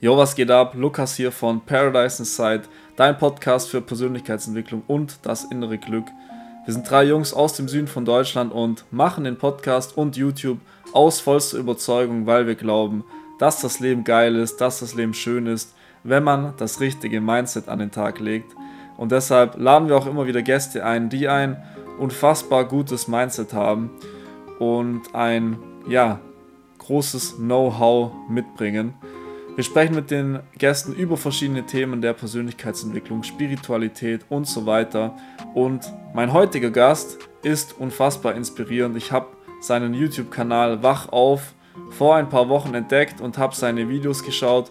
Jo, 0.00 0.16
was 0.16 0.36
geht 0.36 0.52
ab? 0.52 0.74
Lukas 0.76 1.16
hier 1.16 1.32
von 1.32 1.60
Paradise 1.60 2.22
Inside, 2.22 2.68
dein 2.94 3.18
Podcast 3.18 3.68
für 3.68 3.80
Persönlichkeitsentwicklung 3.80 4.84
und 4.86 5.18
das 5.22 5.46
innere 5.46 5.76
Glück. 5.76 6.04
Wir 6.64 6.72
sind 6.72 6.88
drei 6.88 7.02
Jungs 7.02 7.34
aus 7.34 7.54
dem 7.54 7.66
Süden 7.66 7.88
von 7.88 8.04
Deutschland 8.04 8.52
und 8.52 8.84
machen 8.92 9.24
den 9.24 9.38
Podcast 9.38 9.96
und 9.96 10.16
YouTube 10.16 10.60
aus 10.92 11.18
vollster 11.18 11.58
Überzeugung, 11.58 12.26
weil 12.26 12.46
wir 12.46 12.54
glauben, 12.54 13.02
dass 13.40 13.60
das 13.60 13.80
Leben 13.80 14.04
geil 14.04 14.36
ist, 14.36 14.60
dass 14.60 14.78
das 14.78 14.94
Leben 14.94 15.14
schön 15.14 15.48
ist, 15.48 15.74
wenn 16.04 16.22
man 16.22 16.54
das 16.58 16.78
richtige 16.78 17.20
Mindset 17.20 17.68
an 17.68 17.80
den 17.80 17.90
Tag 17.90 18.20
legt. 18.20 18.54
Und 18.96 19.10
deshalb 19.10 19.56
laden 19.58 19.88
wir 19.88 19.96
auch 19.96 20.06
immer 20.06 20.28
wieder 20.28 20.42
Gäste 20.42 20.84
ein, 20.84 21.08
die 21.08 21.26
ein 21.26 21.60
unfassbar 21.98 22.66
gutes 22.66 23.08
Mindset 23.08 23.52
haben 23.52 23.90
und 24.60 25.12
ein 25.12 25.58
ja, 25.88 26.20
großes 26.78 27.38
Know-how 27.38 28.12
mitbringen. 28.28 28.94
Wir 29.58 29.64
sprechen 29.64 29.96
mit 29.96 30.12
den 30.12 30.38
Gästen 30.56 30.92
über 30.92 31.16
verschiedene 31.16 31.66
Themen 31.66 32.00
der 32.00 32.12
Persönlichkeitsentwicklung, 32.12 33.24
Spiritualität 33.24 34.24
und 34.28 34.46
so 34.46 34.66
weiter. 34.66 35.16
Und 35.52 35.92
mein 36.14 36.32
heutiger 36.32 36.70
Gast 36.70 37.18
ist 37.42 37.76
unfassbar 37.76 38.36
inspirierend. 38.36 38.96
Ich 38.96 39.10
habe 39.10 39.26
seinen 39.60 39.94
YouTube-Kanal 39.94 40.84
Wach 40.84 41.08
auf 41.08 41.54
vor 41.90 42.14
ein 42.14 42.28
paar 42.28 42.48
Wochen 42.48 42.72
entdeckt 42.72 43.20
und 43.20 43.36
habe 43.36 43.56
seine 43.56 43.88
Videos 43.88 44.22
geschaut 44.22 44.70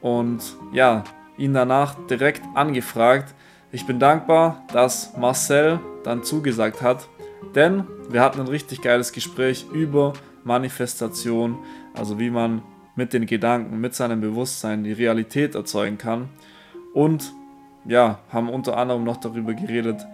und 0.00 0.40
ja, 0.72 1.04
ihn 1.38 1.54
danach 1.54 1.94
direkt 2.10 2.42
angefragt. 2.56 3.36
Ich 3.70 3.86
bin 3.86 4.00
dankbar, 4.00 4.64
dass 4.72 5.16
Marcel 5.16 5.78
dann 6.02 6.24
zugesagt 6.24 6.82
hat, 6.82 7.08
denn 7.54 7.84
wir 8.08 8.20
hatten 8.20 8.40
ein 8.40 8.48
richtig 8.48 8.82
geiles 8.82 9.12
Gespräch 9.12 9.64
über 9.72 10.12
Manifestation, 10.42 11.56
also 11.94 12.18
wie 12.18 12.30
man 12.30 12.62
mit 12.96 13.12
den 13.12 13.26
Gedanken, 13.26 13.80
mit 13.80 13.94
seinem 13.94 14.20
Bewusstsein 14.20 14.84
die 14.84 14.92
Realität 14.92 15.54
erzeugen 15.54 15.98
kann. 15.98 16.28
Und 16.92 17.32
ja, 17.84 18.20
haben 18.30 18.48
unter 18.48 18.76
anderem 18.76 19.04
noch 19.04 19.18
darüber 19.18 19.54
geredet, 19.54 20.06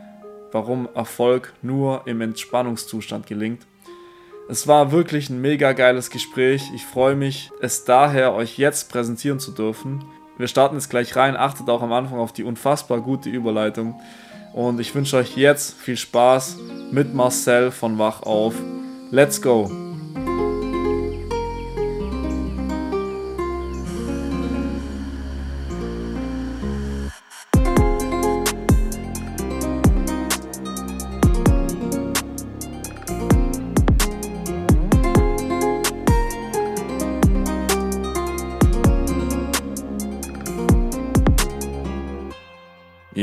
warum 0.52 0.88
Erfolg 0.94 1.52
nur 1.62 2.02
im 2.06 2.20
Entspannungszustand 2.20 3.26
gelingt. 3.26 3.66
Es 4.48 4.66
war 4.66 4.90
wirklich 4.90 5.30
ein 5.30 5.40
mega 5.40 5.72
geiles 5.72 6.10
Gespräch. 6.10 6.72
Ich 6.74 6.84
freue 6.84 7.14
mich, 7.14 7.52
es 7.60 7.84
daher 7.84 8.34
euch 8.34 8.58
jetzt 8.58 8.90
präsentieren 8.90 9.38
zu 9.38 9.52
dürfen. 9.52 10.04
Wir 10.38 10.48
starten 10.48 10.74
jetzt 10.74 10.90
gleich 10.90 11.14
rein. 11.14 11.36
Achtet 11.36 11.68
auch 11.68 11.82
am 11.82 11.92
Anfang 11.92 12.18
auf 12.18 12.32
die 12.32 12.42
unfassbar 12.42 13.00
gute 13.00 13.28
Überleitung. 13.28 14.00
Und 14.52 14.80
ich 14.80 14.92
wünsche 14.94 15.18
euch 15.18 15.36
jetzt 15.36 15.78
viel 15.78 15.96
Spaß 15.96 16.58
mit 16.90 17.14
Marcel 17.14 17.70
von 17.70 17.98
Wach 17.98 18.22
auf. 18.22 18.54
Let's 19.12 19.40
go! 19.40 19.89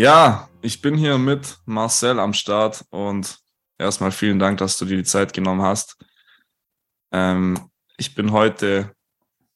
Ja, 0.07 0.47
ich 0.61 0.81
bin 0.81 0.95
hier 0.95 1.17
mit 1.17 1.57
Marcel 1.65 2.17
am 2.21 2.31
Start 2.33 2.85
und 2.91 3.39
erstmal 3.77 4.13
vielen 4.13 4.39
Dank, 4.39 4.57
dass 4.57 4.77
du 4.77 4.85
dir 4.85 4.95
die 4.95 5.03
Zeit 5.03 5.33
genommen 5.33 5.61
hast. 5.61 5.97
Ähm, 7.11 7.69
ich 7.97 8.15
bin 8.15 8.31
heute 8.31 8.95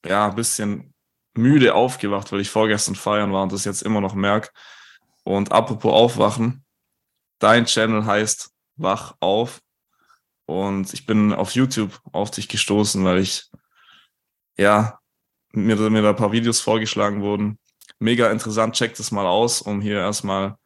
ja 0.04 0.28
ein 0.28 0.34
bisschen 0.34 0.92
müde 1.32 1.74
aufgewacht, 1.74 2.30
weil 2.32 2.40
ich 2.40 2.50
vorgestern 2.50 2.96
feiern 2.96 3.32
war 3.32 3.44
und 3.44 3.52
das 3.52 3.64
jetzt 3.64 3.80
immer 3.80 4.02
noch 4.02 4.12
merke. 4.12 4.50
Und 5.24 5.52
apropos 5.52 5.90
Aufwachen, 5.90 6.66
dein 7.38 7.64
Channel 7.64 8.04
heißt 8.04 8.50
Wach 8.76 9.14
auf 9.20 9.62
und 10.44 10.92
ich 10.92 11.06
bin 11.06 11.32
auf 11.32 11.52
YouTube 11.52 11.98
auf 12.12 12.30
dich 12.30 12.48
gestoßen, 12.48 13.02
weil 13.06 13.20
ich 13.20 13.48
ja 14.58 14.98
mir, 15.52 15.76
mir 15.76 16.02
da 16.02 16.10
ein 16.10 16.16
paar 16.16 16.32
Videos 16.32 16.60
vorgeschlagen 16.60 17.22
wurden 17.22 17.58
mega 18.02 18.30
interessant. 18.30 18.74
Checkt 18.74 19.00
es 19.00 19.10
mal 19.10 19.26
aus, 19.26 19.62
um 19.62 19.80
hier 19.80 19.98
erstmal 19.98 20.56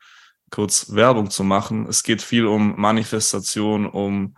kurz 0.50 0.94
Werbung 0.94 1.30
zu 1.30 1.44
machen. 1.44 1.86
Es 1.86 2.02
geht 2.02 2.22
viel 2.22 2.46
um 2.46 2.80
Manifestation, 2.80 3.86
um 3.86 4.36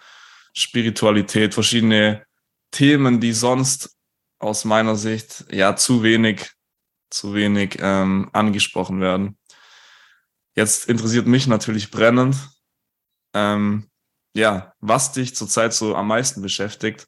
Spiritualität, 0.52 1.54
verschiedene 1.54 2.24
Themen, 2.70 3.20
die 3.20 3.32
sonst 3.32 3.96
aus 4.38 4.64
meiner 4.64 4.96
Sicht 4.96 5.44
ja 5.50 5.76
zu 5.76 6.02
wenig, 6.02 6.50
zu 7.10 7.34
wenig 7.34 7.78
ähm, 7.80 8.30
angesprochen 8.32 9.00
werden. 9.00 9.38
Jetzt 10.54 10.88
interessiert 10.88 11.26
mich 11.26 11.46
natürlich 11.46 11.90
brennend, 11.90 12.36
ähm, 13.34 13.88
ja, 14.34 14.72
was 14.80 15.12
dich 15.12 15.34
zurzeit 15.34 15.72
so 15.72 15.94
am 15.94 16.08
meisten 16.08 16.42
beschäftigt 16.42 17.06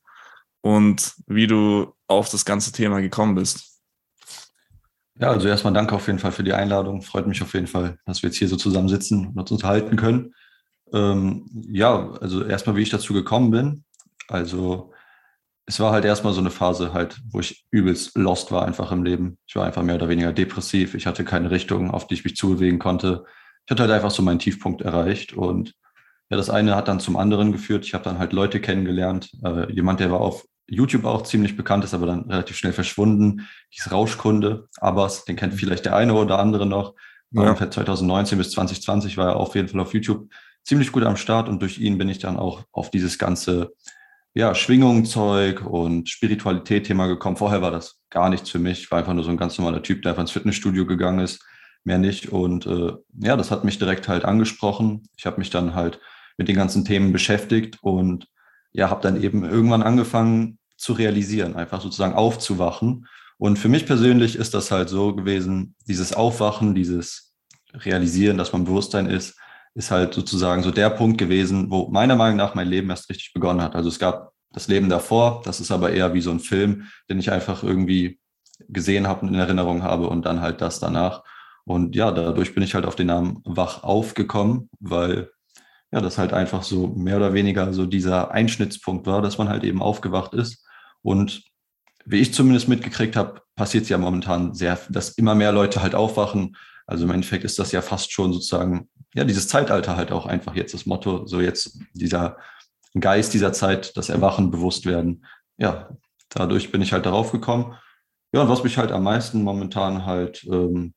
und 0.61 1.15
wie 1.27 1.47
du 1.47 1.95
auf 2.07 2.29
das 2.29 2.45
ganze 2.45 2.73
Thema 2.73 3.01
gekommen 3.01 3.35
bist. 3.35 3.70
Ja, 5.21 5.31
also 5.31 5.49
erstmal 5.49 5.75
danke 5.75 5.95
auf 5.95 6.07
jeden 6.07 6.19
Fall 6.19 6.33
für 6.33 6.43
die 6.43 6.55
Einladung. 6.55 7.03
Freut 7.03 7.27
mich 7.27 7.43
auf 7.43 7.53
jeden 7.53 7.67
Fall, 7.67 7.99
dass 8.07 8.23
wir 8.23 8.29
jetzt 8.31 8.39
hier 8.39 8.49
so 8.49 8.57
zusammen 8.57 8.89
sitzen 8.89 9.27
und 9.29 9.39
uns 9.39 9.51
unterhalten 9.51 9.97
können. 9.97 10.35
Ähm, 10.95 11.47
ja, 11.69 12.13
also 12.21 12.45
erstmal, 12.45 12.77
wie 12.77 12.83
ich 12.83 12.91
dazu 12.91 13.13
gekommen 13.13 13.51
bin. 13.51 13.85
Also 14.29 14.93
es 15.67 15.79
war 15.81 15.93
halt 15.93 16.05
erstmal 16.07 16.33
so 16.33 16.41
eine 16.41 16.51
Phase 16.51 16.95
halt, 16.95 17.21
wo 17.31 17.41
ich 17.41 17.67
übelst 17.71 18.17
lost 18.17 18.51
war 18.53 18.67
einfach 18.67 18.93
im 18.93 19.05
Leben. 19.05 19.39
Ich 19.47 19.57
war 19.57 19.67
einfach 19.67 19.83
mehr 19.83 19.97
oder 19.97 20.09
weniger 20.09 20.33
depressiv. 20.33 20.95
Ich 20.95 21.07
hatte 21.07 21.25
keine 21.25 21.51
Richtung, 21.51 21.91
auf 21.91 22.07
die 22.07 22.15
ich 22.15 22.25
mich 22.25 22.37
zubewegen 22.37 22.79
konnte. 22.79 23.25
Ich 23.67 23.71
hatte 23.71 23.83
halt 23.83 23.93
einfach 23.93 24.11
so 24.11 24.23
meinen 24.23 24.39
Tiefpunkt 24.39 24.83
erreicht 24.83 25.35
und 25.35 25.75
ja, 26.31 26.37
das 26.37 26.51
eine 26.51 26.77
hat 26.77 26.89
dann 26.89 27.01
zum 27.01 27.17
anderen 27.17 27.53
geführt. 27.53 27.85
Ich 27.85 27.95
habe 27.95 28.05
dann 28.05 28.19
halt 28.19 28.33
Leute 28.33 28.61
kennengelernt. 28.61 29.31
Äh, 29.45 29.73
jemand, 29.73 30.01
der 30.01 30.11
war 30.13 30.21
auf 30.21 30.47
YouTube 30.71 31.05
auch 31.05 31.23
ziemlich 31.23 31.57
bekannt 31.57 31.85
ist, 31.85 31.95
aber 31.95 32.07
dann 32.07 32.31
relativ 32.31 32.57
schnell 32.57 32.73
verschwunden. 32.73 33.49
Hieß 33.71 33.91
Rauschkunde, 33.91 34.69
Abbas, 34.79 35.25
den 35.25 35.37
kennt 35.37 35.55
vielleicht 35.55 35.85
der 35.85 35.97
eine 35.97 36.15
oder 36.15 36.39
andere 36.39 36.67
noch. 36.67 36.95
Ja. 37.33 37.43
Ungefähr 37.43 37.71
2019 37.71 38.39
bis 38.39 38.53
2020 38.53 39.17
war 39.17 39.31
er 39.31 39.37
auf 39.37 39.55
jeden 39.55 39.69
Fall 39.69 39.81
auf 39.81 39.95
YouTube 39.95 40.31
ziemlich 40.65 40.93
gut 40.93 41.05
am 41.05 41.17
Start 41.17 41.49
und 41.49 41.61
durch 41.61 41.79
ihn 41.79 41.99
bin 41.99 42.09
ich 42.09 42.19
dann 42.19 42.37
auch 42.37 42.65
auf 42.73 42.91
dieses 42.91 43.19
ganze 43.19 43.73
ja, 44.35 44.55
Schwingungszeug 44.55 45.67
und 45.67 46.09
Spiritualität-Thema 46.09 47.09
gekommen. 47.09 47.37
Vorher 47.37 47.63
war 47.63 47.73
das 47.73 48.01
gar 48.11 48.29
nichts 48.29 48.51
für 48.51 48.61
mich. 48.61 48.83
Ich 48.83 48.91
war 48.91 48.99
einfach 48.99 49.15
nur 49.15 49.25
so 49.25 49.31
ein 49.31 49.37
ganz 49.37 49.59
normaler 49.59 49.83
Typ, 49.83 50.03
der 50.03 50.13
einfach 50.13 50.23
ins 50.23 50.31
Fitnessstudio 50.31 50.87
gegangen 50.87 51.19
ist, 51.19 51.45
mehr 51.83 51.99
nicht. 51.99 52.29
Und 52.29 52.67
äh, 52.67 52.93
ja, 53.19 53.37
das 53.37 53.51
hat 53.51 53.65
mich 53.65 53.79
direkt 53.79 54.07
halt 54.07 54.25
angesprochen. 54.25 55.09
Ich 55.17 55.27
habe 55.27 55.39
mich 55.39 55.51
dann 55.51 55.75
halt 55.75 55.99
mit 56.37 56.47
den 56.47 56.57
ganzen 56.57 56.85
Themen 56.85 57.13
beschäftigt 57.13 57.79
und 57.83 58.29
ja, 58.73 58.89
habe 58.89 59.03
dann 59.03 59.21
eben 59.21 59.45
irgendwann 59.45 59.83
angefangen, 59.83 60.60
zu 60.81 60.95
realisieren, 60.95 61.57
einfach 61.57 61.81
sozusagen 61.81 62.15
aufzuwachen. 62.15 63.07
Und 63.37 63.59
für 63.59 63.69
mich 63.69 63.87
persönlich 63.87 64.37
ist 64.37 64.55
das 64.55 64.71
halt 64.71 64.89
so 64.89 65.15
gewesen, 65.15 65.75
dieses 65.87 66.15
Aufwachen, 66.15 66.75
dieses 66.75 67.35
Realisieren, 67.75 68.39
dass 68.39 68.53
man 68.53 68.65
Bewusstsein 68.65 69.07
ist, 69.07 69.39
ist 69.75 69.91
halt 69.91 70.15
sozusagen 70.15 70.63
so 70.63 70.71
der 70.71 70.91
Punkt 70.91 71.19
gewesen, 71.19 71.71
wo 71.71 71.89
meiner 71.89 72.17
Meinung 72.17 72.39
nach 72.39 72.55
mein 72.55 72.69
Leben 72.69 72.91
erst 72.91 73.09
richtig 73.11 73.33
begonnen 73.35 73.63
hat. 73.63 73.77
Also 73.77 73.89
es 73.89 73.99
gab 73.99 74.33
das 74.53 74.69
Leben 74.69 74.89
davor, 74.89 75.43
das 75.45 75.61
ist 75.61 75.71
aber 75.71 75.93
eher 75.93 76.13
wie 76.15 76.23
so 76.23 76.31
ein 76.31 76.41
Film, 76.41 76.89
den 77.09 77.19
ich 77.19 77.31
einfach 77.31 77.63
irgendwie 77.63 78.19
gesehen 78.69 79.07
habe 79.07 79.23
und 79.23 79.29
in 79.29 79.41
Erinnerung 79.41 79.83
habe 79.83 80.09
und 80.09 80.25
dann 80.27 80.41
halt 80.41 80.61
das 80.61 80.81
danach. 80.81 81.23
Und 81.65 81.95
ja, 81.95 82.11
dadurch 82.11 82.55
bin 82.55 82.65
ich 82.65 82.75
halt 82.75 82.87
auf 82.87 82.97
den 82.97 83.07
Namen 83.07 83.43
Wach 83.45 83.85
aufgekommen, 83.85 84.71
weil 84.81 85.31
ja, 85.93 86.01
das 86.01 86.19
halt 86.19 86.33
einfach 86.33 86.63
so 86.63 86.89
mehr 86.89 87.19
oder 87.19 87.35
weniger 87.35 87.73
so 87.73 87.85
dieser 87.85 88.31
Einschnittspunkt 88.31 89.07
war, 89.07 89.23
dass 89.23 89.39
man 89.39 89.49
halt 89.49 89.63
eben 89.63 89.83
aufgewacht 89.83 90.35
ist 90.35 90.65
und 91.03 91.43
wie 92.05 92.21
ich 92.21 92.35
zumindest 92.35 92.69
mitgekriegt 92.69 93.17
habe, 93.17 93.43
passiert 93.55 93.85
es 93.85 93.91
ja 93.91 93.99
momentan 93.99 94.55
sehr, 94.55 94.79
dass 94.89 95.11
immer 95.11 95.35
mehr 95.35 95.53
Leute 95.53 95.83
halt 95.83 95.95
aufwachen. 95.95 96.57
Also 96.87 97.05
im 97.05 97.11
Endeffekt 97.11 97.45
ist 97.45 97.59
das 97.59 97.73
ja 97.73 97.83
fast 97.83 98.13
schon 98.13 98.33
sozusagen, 98.33 98.89
ja, 99.15 99.25
dieses 99.25 99.49
Zeitalter 99.49 99.97
halt 99.97 100.13
auch 100.13 100.27
einfach 100.27 100.55
jetzt 100.55 100.75
das 100.75 100.87
Motto, 100.87 101.27
so 101.27 101.41
jetzt 101.41 101.79
dieser 101.93 102.39
Geist 102.99 103.35
dieser 103.35 103.53
Zeit, 103.53 103.97
das 103.97 104.09
Erwachen, 104.09 104.51
bewusst 104.51 104.87
werden. 104.87 105.25
Ja, 105.59 105.91
dadurch 106.31 106.73
bin 106.73 106.83
ich 106.83 106.93
halt 106.93 107.07
darauf 107.07 107.31
gekommen. 107.33 107.77
Ja, 108.33 108.43
und 108.43 108.49
was 108.49 108.65
mich 108.65 108.79
halt 108.79 108.93
am 108.93 109.05
meisten 109.05 109.43
momentan 109.43 110.07
halt 110.07 110.45
ähm, 110.51 110.95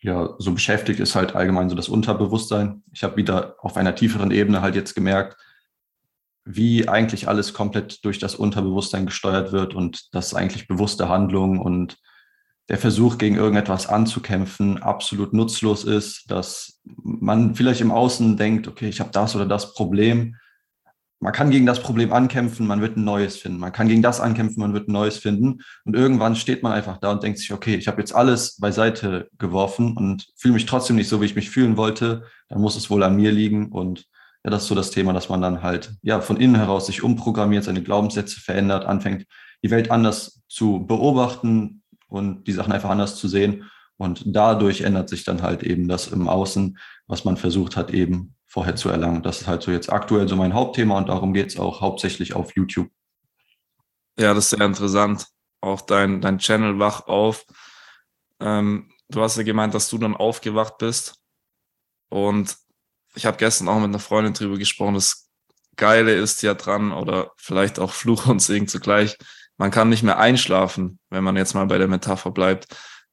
ja 0.00 0.34
so 0.38 0.52
beschäftigt, 0.52 1.00
ist 1.00 1.14
halt 1.14 1.34
allgemein 1.34 1.68
so 1.68 1.76
das 1.76 1.88
Unterbewusstsein. 1.88 2.82
Ich 2.92 3.04
habe 3.04 3.16
wieder 3.16 3.56
auf 3.60 3.76
einer 3.76 3.94
tieferen 3.94 4.30
Ebene 4.30 4.62
halt 4.62 4.74
jetzt 4.74 4.94
gemerkt, 4.94 5.36
wie 6.50 6.88
eigentlich 6.88 7.28
alles 7.28 7.52
komplett 7.52 8.04
durch 8.04 8.18
das 8.18 8.34
Unterbewusstsein 8.34 9.04
gesteuert 9.04 9.52
wird 9.52 9.74
und 9.74 10.14
dass 10.14 10.34
eigentlich 10.34 10.66
bewusste 10.66 11.08
Handlung 11.08 11.58
und 11.58 11.98
der 12.70 12.78
Versuch, 12.78 13.18
gegen 13.18 13.36
irgendetwas 13.36 13.86
anzukämpfen, 13.86 14.82
absolut 14.82 15.32
nutzlos 15.34 15.84
ist, 15.84 16.30
dass 16.30 16.80
man 16.84 17.54
vielleicht 17.54 17.82
im 17.82 17.90
Außen 17.90 18.36
denkt, 18.36 18.66
okay, 18.66 18.88
ich 18.88 19.00
habe 19.00 19.10
das 19.10 19.36
oder 19.36 19.46
das 19.46 19.74
Problem, 19.74 20.36
man 21.20 21.32
kann 21.32 21.50
gegen 21.50 21.66
das 21.66 21.82
Problem 21.82 22.12
ankämpfen, 22.12 22.66
man 22.66 22.80
wird 22.80 22.96
ein 22.96 23.04
neues 23.04 23.36
finden. 23.36 23.58
Man 23.58 23.72
kann 23.72 23.88
gegen 23.88 24.02
das 24.02 24.20
ankämpfen, 24.20 24.60
man 24.60 24.72
wird 24.72 24.88
ein 24.88 24.92
neues 24.92 25.18
finden. 25.18 25.62
Und 25.84 25.96
irgendwann 25.96 26.36
steht 26.36 26.62
man 26.62 26.72
einfach 26.72 26.98
da 26.98 27.10
und 27.10 27.22
denkt 27.22 27.40
sich, 27.40 27.52
okay, 27.52 27.74
ich 27.74 27.88
habe 27.88 28.00
jetzt 28.00 28.14
alles 28.14 28.56
beiseite 28.56 29.28
geworfen 29.36 29.96
und 29.96 30.26
fühle 30.36 30.54
mich 30.54 30.66
trotzdem 30.66 30.96
nicht 30.96 31.08
so, 31.08 31.20
wie 31.20 31.26
ich 31.26 31.34
mich 31.34 31.50
fühlen 31.50 31.76
wollte. 31.76 32.24
Dann 32.48 32.60
muss 32.60 32.76
es 32.76 32.88
wohl 32.88 33.02
an 33.02 33.16
mir 33.16 33.32
liegen. 33.32 33.72
Und 33.72 34.06
ja, 34.44 34.50
das 34.50 34.62
ist 34.62 34.68
so 34.68 34.74
das 34.74 34.90
Thema, 34.90 35.12
dass 35.12 35.28
man 35.28 35.40
dann 35.40 35.62
halt 35.62 35.94
ja 36.02 36.20
von 36.20 36.36
innen 36.36 36.56
heraus 36.56 36.86
sich 36.86 37.02
umprogrammiert, 37.02 37.64
seine 37.64 37.82
Glaubenssätze 37.82 38.40
verändert, 38.40 38.84
anfängt, 38.84 39.26
die 39.62 39.70
Welt 39.70 39.90
anders 39.90 40.42
zu 40.48 40.86
beobachten 40.86 41.82
und 42.08 42.44
die 42.44 42.52
Sachen 42.52 42.72
einfach 42.72 42.90
anders 42.90 43.16
zu 43.16 43.28
sehen. 43.28 43.70
Und 43.96 44.22
dadurch 44.26 44.82
ändert 44.82 45.08
sich 45.08 45.24
dann 45.24 45.42
halt 45.42 45.64
eben 45.64 45.88
das 45.88 46.08
im 46.08 46.28
Außen, 46.28 46.78
was 47.08 47.24
man 47.24 47.36
versucht 47.36 47.76
hat, 47.76 47.90
eben 47.90 48.36
vorher 48.46 48.76
zu 48.76 48.88
erlangen. 48.88 49.22
Das 49.22 49.42
ist 49.42 49.46
halt 49.48 49.62
so 49.62 49.72
jetzt 49.72 49.92
aktuell 49.92 50.28
so 50.28 50.36
mein 50.36 50.54
Hauptthema 50.54 50.96
und 50.96 51.08
darum 51.08 51.34
geht 51.34 51.48
es 51.48 51.58
auch 51.58 51.80
hauptsächlich 51.80 52.34
auf 52.34 52.54
YouTube. 52.54 52.88
Ja, 54.18 54.34
das 54.34 54.44
ist 54.44 54.58
sehr 54.58 54.66
interessant. 54.66 55.26
Auch 55.60 55.80
dein, 55.80 56.20
dein 56.20 56.38
Channel 56.38 56.78
wach 56.78 57.08
auf. 57.08 57.44
Ähm, 58.40 58.92
du 59.08 59.20
hast 59.20 59.36
ja 59.36 59.42
gemeint, 59.42 59.74
dass 59.74 59.90
du 59.90 59.98
dann 59.98 60.16
aufgewacht 60.16 60.78
bist. 60.78 61.20
Und 62.08 62.56
ich 63.14 63.26
habe 63.26 63.36
gestern 63.36 63.68
auch 63.68 63.76
mit 63.76 63.84
einer 63.84 63.98
Freundin 63.98 64.34
drüber 64.34 64.58
gesprochen. 64.58 64.94
Das 64.94 65.28
Geile 65.76 66.14
ist 66.14 66.42
ja 66.42 66.54
dran, 66.54 66.92
oder 66.92 67.32
vielleicht 67.36 67.78
auch 67.78 67.92
Fluch 67.92 68.26
und 68.26 68.40
Segen 68.40 68.68
zugleich, 68.68 69.16
man 69.58 69.70
kann 69.70 69.88
nicht 69.88 70.04
mehr 70.04 70.18
einschlafen, 70.18 71.00
wenn 71.10 71.24
man 71.24 71.36
jetzt 71.36 71.54
mal 71.54 71.66
bei 71.66 71.78
der 71.78 71.88
Metapher 71.88 72.30
bleibt. 72.30 72.68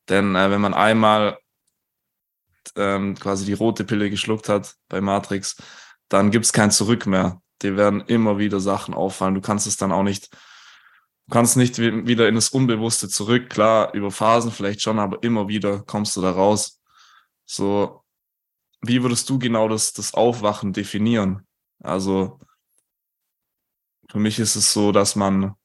Denn 0.10 0.36
äh, 0.36 0.52
wenn 0.52 0.62
man 0.62 0.74
einmal 0.74 1.38
ähm, 2.76 3.16
quasi 3.16 3.46
die 3.46 3.54
rote 3.54 3.84
Pille 3.84 4.10
geschluckt 4.10 4.48
hat 4.48 4.76
bei 4.88 5.02
Matrix, 5.02 5.58
dann 6.08 6.32
gibt 6.32 6.46
es 6.46 6.54
kein 6.54 6.72
Zurück 6.72 7.08
mehr. 7.08 7.42
Dir 7.62 7.78
werden 7.78 8.02
immer 8.02 8.38
wieder 8.38 8.60
Sachen 8.60 8.94
auffallen. 8.94 9.34
Du 9.34 9.42
kannst 9.42 9.66
es 9.66 9.78
dann 9.78 9.92
auch 9.92 10.04
nicht, 10.04 10.32
du 11.28 11.34
kannst 11.34 11.58
nicht 11.58 11.80
wieder 11.80 12.28
in 12.28 12.36
das 12.36 12.50
Unbewusste 12.50 13.10
zurück. 13.10 13.50
Klar, 13.50 13.94
über 13.94 14.12
Phasen 14.12 14.52
vielleicht 14.52 14.82
schon, 14.82 15.00
aber 15.00 15.24
immer 15.24 15.48
wieder 15.48 15.80
kommst 15.80 16.16
du 16.16 16.22
da 16.22 16.32
raus. 16.32 16.80
So, 17.46 18.05
wie 18.88 19.04
würdest 19.04 19.30
du 19.30 19.40
genau 19.40 19.68
das, 19.68 19.94
das 19.94 20.14
Aufwachen 20.14 20.74
definieren? 20.74 21.46
Also, 21.80 22.40
für 24.10 24.20
mich 24.20 24.40
ist 24.40 24.56
es 24.56 24.74
so, 24.74 24.92
dass 24.92 25.16
man 25.16 25.56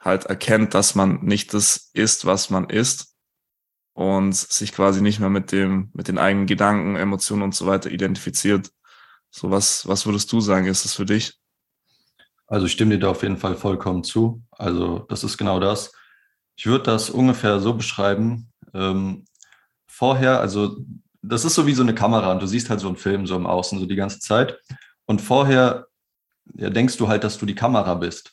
halt 0.00 0.24
erkennt, 0.26 0.74
dass 0.74 0.94
man 0.94 1.22
nicht 1.22 1.54
das 1.54 1.90
ist, 1.92 2.26
was 2.26 2.50
man 2.50 2.68
ist, 2.68 3.12
und 3.94 4.34
sich 4.34 4.72
quasi 4.72 5.02
nicht 5.02 5.20
mehr 5.20 5.30
mit 5.30 5.52
dem, 5.52 5.90
mit 5.92 6.08
den 6.08 6.18
eigenen 6.18 6.46
Gedanken, 6.46 6.96
Emotionen 6.96 7.42
und 7.42 7.54
so 7.54 7.66
weiter 7.66 7.90
identifiziert. 7.90 8.70
So 9.30 9.50
was, 9.50 9.86
was 9.86 10.06
würdest 10.06 10.32
du 10.32 10.40
sagen, 10.40 10.66
ist 10.66 10.84
es 10.84 10.94
für 10.94 11.06
dich? 11.06 11.38
Also 12.46 12.66
ich 12.66 12.72
stimme 12.72 12.94
dir 12.94 13.00
da 13.00 13.10
auf 13.10 13.22
jeden 13.22 13.36
Fall 13.36 13.56
vollkommen 13.56 14.04
zu. 14.04 14.42
Also 14.50 15.00
das 15.08 15.24
ist 15.24 15.38
genau 15.38 15.60
das. 15.60 15.92
Ich 16.56 16.66
würde 16.66 16.84
das 16.84 17.10
ungefähr 17.10 17.60
so 17.60 17.74
beschreiben. 17.74 18.52
Ähm, 18.74 19.24
vorher, 19.86 20.40
also 20.40 20.76
das 21.22 21.44
ist 21.44 21.54
so 21.54 21.66
wie 21.66 21.74
so 21.74 21.82
eine 21.82 21.94
Kamera 21.94 22.32
und 22.32 22.42
du 22.42 22.46
siehst 22.46 22.68
halt 22.68 22.80
so 22.80 22.88
einen 22.88 22.96
Film 22.96 23.26
so 23.26 23.36
im 23.36 23.46
Außen 23.46 23.78
so 23.78 23.86
die 23.86 23.96
ganze 23.96 24.18
Zeit. 24.18 24.58
Und 25.06 25.20
vorher 25.20 25.86
ja, 26.54 26.70
denkst 26.70 26.96
du 26.96 27.08
halt, 27.08 27.24
dass 27.24 27.38
du 27.38 27.46
die 27.46 27.54
Kamera 27.54 27.94
bist. 27.94 28.32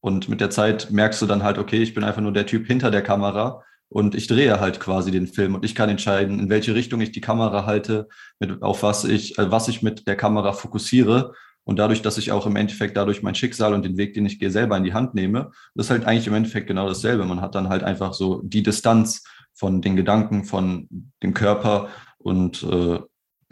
Und 0.00 0.28
mit 0.28 0.40
der 0.40 0.50
Zeit 0.50 0.90
merkst 0.90 1.20
du 1.22 1.26
dann 1.26 1.42
halt, 1.42 1.58
okay, 1.58 1.82
ich 1.82 1.94
bin 1.94 2.04
einfach 2.04 2.20
nur 2.20 2.32
der 2.32 2.46
Typ 2.46 2.66
hinter 2.66 2.90
der 2.90 3.02
Kamera 3.02 3.62
und 3.88 4.14
ich 4.14 4.26
drehe 4.26 4.60
halt 4.60 4.80
quasi 4.80 5.10
den 5.10 5.26
Film 5.26 5.54
und 5.54 5.64
ich 5.64 5.74
kann 5.74 5.88
entscheiden, 5.88 6.38
in 6.38 6.50
welche 6.50 6.74
Richtung 6.74 7.00
ich 7.00 7.12
die 7.12 7.20
Kamera 7.20 7.66
halte, 7.66 8.08
mit, 8.38 8.62
auf 8.62 8.82
was 8.82 9.04
ich, 9.04 9.38
äh, 9.38 9.50
was 9.50 9.68
ich 9.68 9.82
mit 9.82 10.06
der 10.06 10.16
Kamera 10.16 10.52
fokussiere. 10.52 11.32
Und 11.64 11.80
dadurch, 11.80 12.02
dass 12.02 12.18
ich 12.18 12.30
auch 12.30 12.46
im 12.46 12.54
Endeffekt 12.54 12.96
dadurch 12.96 13.22
mein 13.22 13.34
Schicksal 13.34 13.74
und 13.74 13.84
den 13.84 13.96
Weg, 13.96 14.14
den 14.14 14.26
ich 14.26 14.38
gehe, 14.38 14.52
selber 14.52 14.76
in 14.76 14.84
die 14.84 14.94
Hand 14.94 15.14
nehme, 15.14 15.50
das 15.74 15.86
ist 15.86 15.90
halt 15.90 16.04
eigentlich 16.04 16.28
im 16.28 16.34
Endeffekt 16.34 16.68
genau 16.68 16.86
dasselbe. 16.86 17.24
Man 17.24 17.40
hat 17.40 17.56
dann 17.56 17.68
halt 17.68 17.82
einfach 17.82 18.12
so 18.14 18.40
die 18.44 18.62
Distanz 18.62 19.24
von 19.52 19.80
den 19.82 19.96
Gedanken, 19.96 20.44
von 20.44 20.88
dem 21.22 21.34
Körper 21.34 21.88
und 22.26 22.64
äh, 22.64 22.98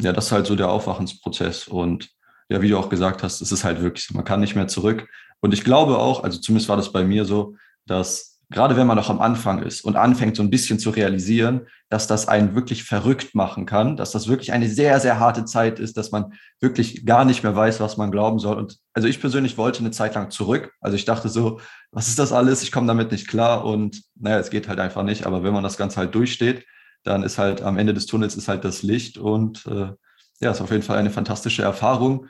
ja, 0.00 0.12
das 0.12 0.26
ist 0.26 0.32
halt 0.32 0.46
so 0.46 0.56
der 0.56 0.68
Aufwachensprozess. 0.68 1.68
Und 1.68 2.10
ja, 2.48 2.60
wie 2.60 2.68
du 2.68 2.76
auch 2.76 2.88
gesagt 2.88 3.22
hast, 3.22 3.40
es 3.40 3.52
ist 3.52 3.62
halt 3.62 3.80
wirklich 3.80 4.04
so, 4.04 4.14
man 4.14 4.24
kann 4.24 4.40
nicht 4.40 4.56
mehr 4.56 4.66
zurück. 4.66 5.06
Und 5.40 5.54
ich 5.54 5.62
glaube 5.62 5.96
auch, 5.98 6.24
also 6.24 6.40
zumindest 6.40 6.68
war 6.68 6.76
das 6.76 6.90
bei 6.90 7.04
mir 7.04 7.24
so, 7.24 7.54
dass 7.86 8.40
gerade 8.50 8.76
wenn 8.76 8.88
man 8.88 8.96
noch 8.96 9.10
am 9.10 9.20
Anfang 9.20 9.62
ist 9.62 9.82
und 9.82 9.94
anfängt 9.94 10.34
so 10.34 10.42
ein 10.42 10.50
bisschen 10.50 10.80
zu 10.80 10.90
realisieren, 10.90 11.68
dass 11.88 12.08
das 12.08 12.26
einen 12.26 12.56
wirklich 12.56 12.82
verrückt 12.82 13.36
machen 13.36 13.64
kann, 13.64 13.96
dass 13.96 14.10
das 14.10 14.26
wirklich 14.26 14.52
eine 14.52 14.68
sehr, 14.68 14.98
sehr 14.98 15.20
harte 15.20 15.44
Zeit 15.44 15.78
ist, 15.78 15.96
dass 15.96 16.10
man 16.10 16.32
wirklich 16.60 17.06
gar 17.06 17.24
nicht 17.24 17.44
mehr 17.44 17.54
weiß, 17.54 17.78
was 17.78 17.96
man 17.96 18.10
glauben 18.10 18.40
soll. 18.40 18.56
Und 18.56 18.78
also 18.92 19.06
ich 19.06 19.20
persönlich 19.20 19.56
wollte 19.56 19.78
eine 19.78 19.92
Zeit 19.92 20.16
lang 20.16 20.32
zurück. 20.32 20.72
Also 20.80 20.96
ich 20.96 21.04
dachte 21.04 21.28
so, 21.28 21.60
was 21.92 22.08
ist 22.08 22.18
das 22.18 22.32
alles? 22.32 22.64
Ich 22.64 22.72
komme 22.72 22.88
damit 22.88 23.12
nicht 23.12 23.28
klar 23.28 23.64
und 23.64 24.02
naja, 24.16 24.40
es 24.40 24.50
geht 24.50 24.66
halt 24.66 24.80
einfach 24.80 25.04
nicht. 25.04 25.26
Aber 25.26 25.44
wenn 25.44 25.54
man 25.54 25.62
das 25.62 25.76
Ganze 25.76 25.98
halt 25.98 26.12
durchsteht, 26.12 26.64
dann 27.04 27.22
ist 27.22 27.38
halt 27.38 27.62
am 27.62 27.78
Ende 27.78 27.94
des 27.94 28.06
Tunnels 28.06 28.36
ist 28.36 28.48
halt 28.48 28.64
das 28.64 28.82
Licht 28.82 29.18
und 29.18 29.66
äh, 29.66 29.92
ja, 30.40 30.50
ist 30.50 30.60
auf 30.60 30.70
jeden 30.70 30.82
Fall 30.82 30.98
eine 30.98 31.10
fantastische 31.10 31.62
Erfahrung. 31.62 32.26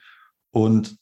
Und 0.51 0.97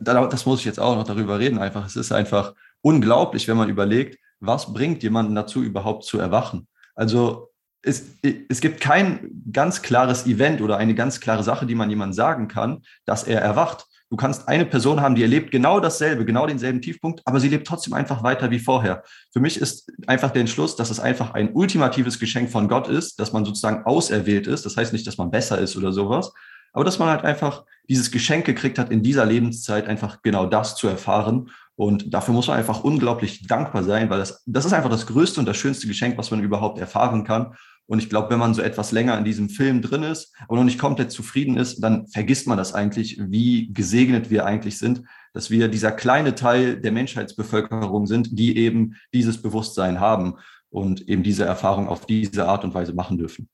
das 0.00 0.46
muss 0.46 0.60
ich 0.60 0.64
jetzt 0.64 0.80
auch 0.80 0.96
noch 0.96 1.04
darüber 1.04 1.38
reden. 1.38 1.58
Einfach, 1.58 1.86
es 1.86 1.96
ist 1.96 2.12
einfach 2.12 2.54
unglaublich, 2.82 3.48
wenn 3.48 3.56
man 3.56 3.68
überlegt, 3.68 4.18
was 4.40 4.72
bringt 4.72 5.02
jemanden 5.02 5.34
dazu, 5.34 5.62
überhaupt 5.62 6.04
zu 6.04 6.18
erwachen? 6.18 6.68
Also 6.94 7.50
es, 7.82 8.04
es 8.48 8.60
gibt 8.60 8.80
kein 8.80 9.42
ganz 9.52 9.82
klares 9.82 10.26
Event 10.26 10.60
oder 10.60 10.76
eine 10.76 10.94
ganz 10.94 11.20
klare 11.20 11.42
Sache, 11.42 11.66
die 11.66 11.74
man 11.74 11.88
jemandem 11.88 12.14
sagen 12.14 12.48
kann, 12.48 12.82
dass 13.04 13.24
er 13.24 13.40
erwacht. 13.40 13.86
Du 14.08 14.16
kannst 14.16 14.46
eine 14.46 14.64
Person 14.64 15.00
haben, 15.00 15.16
die 15.16 15.22
erlebt 15.22 15.50
genau 15.50 15.80
dasselbe, 15.80 16.24
genau 16.24 16.46
denselben 16.46 16.80
Tiefpunkt, 16.80 17.22
aber 17.24 17.40
sie 17.40 17.48
lebt 17.48 17.66
trotzdem 17.66 17.92
einfach 17.92 18.22
weiter 18.22 18.50
wie 18.50 18.60
vorher. 18.60 19.02
Für 19.32 19.40
mich 19.40 19.60
ist 19.60 19.90
einfach 20.06 20.30
der 20.30 20.40
Entschluss, 20.40 20.76
dass 20.76 20.90
es 20.90 21.00
einfach 21.00 21.34
ein 21.34 21.52
ultimatives 21.52 22.20
Geschenk 22.20 22.50
von 22.50 22.68
Gott 22.68 22.86
ist, 22.86 23.18
dass 23.18 23.32
man 23.32 23.44
sozusagen 23.44 23.84
auserwählt 23.84 24.46
ist. 24.46 24.64
Das 24.64 24.76
heißt 24.76 24.92
nicht, 24.92 25.06
dass 25.06 25.18
man 25.18 25.30
besser 25.30 25.58
ist 25.58 25.76
oder 25.76 25.92
sowas, 25.92 26.32
aber 26.72 26.84
dass 26.84 27.00
man 27.00 27.08
halt 27.08 27.24
einfach 27.24 27.64
dieses 27.88 28.10
Geschenk 28.12 28.44
gekriegt 28.44 28.78
hat, 28.78 28.90
in 28.90 29.02
dieser 29.02 29.26
Lebenszeit 29.26 29.88
einfach 29.88 30.22
genau 30.22 30.46
das 30.46 30.76
zu 30.76 30.86
erfahren 30.86 31.50
und 31.76 32.14
dafür 32.14 32.32
muss 32.32 32.48
man 32.48 32.56
einfach 32.56 32.82
unglaublich 32.84 33.46
dankbar 33.46 33.84
sein, 33.84 34.08
weil 34.08 34.18
das, 34.18 34.42
das 34.46 34.64
ist 34.64 34.72
einfach 34.72 34.88
das 34.90 35.06
größte 35.06 35.40
und 35.40 35.46
das 35.46 35.58
schönste 35.58 35.86
Geschenk, 35.86 36.16
was 36.16 36.30
man 36.30 36.40
überhaupt 36.42 36.78
erfahren 36.78 37.22
kann. 37.24 37.54
Und 37.86 38.00
ich 38.00 38.08
glaube, 38.08 38.30
wenn 38.30 38.38
man 38.38 38.54
so 38.54 38.62
etwas 38.62 38.92
länger 38.92 39.16
in 39.16 39.24
diesem 39.24 39.48
Film 39.48 39.80
drin 39.80 40.02
ist 40.02 40.34
und 40.48 40.56
noch 40.58 40.64
nicht 40.64 40.78
komplett 40.78 41.12
zufrieden 41.12 41.56
ist, 41.56 41.80
dann 41.80 42.06
vergisst 42.08 42.46
man 42.46 42.58
das 42.58 42.74
eigentlich, 42.74 43.20
wie 43.20 43.72
gesegnet 43.72 44.28
wir 44.30 44.44
eigentlich 44.44 44.78
sind, 44.78 45.02
dass 45.32 45.50
wir 45.50 45.68
dieser 45.68 45.92
kleine 45.92 46.34
Teil 46.34 46.80
der 46.80 46.92
Menschheitsbevölkerung 46.92 48.06
sind, 48.06 48.38
die 48.38 48.56
eben 48.58 48.96
dieses 49.14 49.40
Bewusstsein 49.40 50.00
haben 50.00 50.34
und 50.68 51.08
eben 51.08 51.22
diese 51.22 51.44
Erfahrung 51.44 51.88
auf 51.88 52.06
diese 52.06 52.48
Art 52.48 52.64
und 52.64 52.74
Weise 52.74 52.92
machen 52.92 53.18
dürfen. 53.18 53.48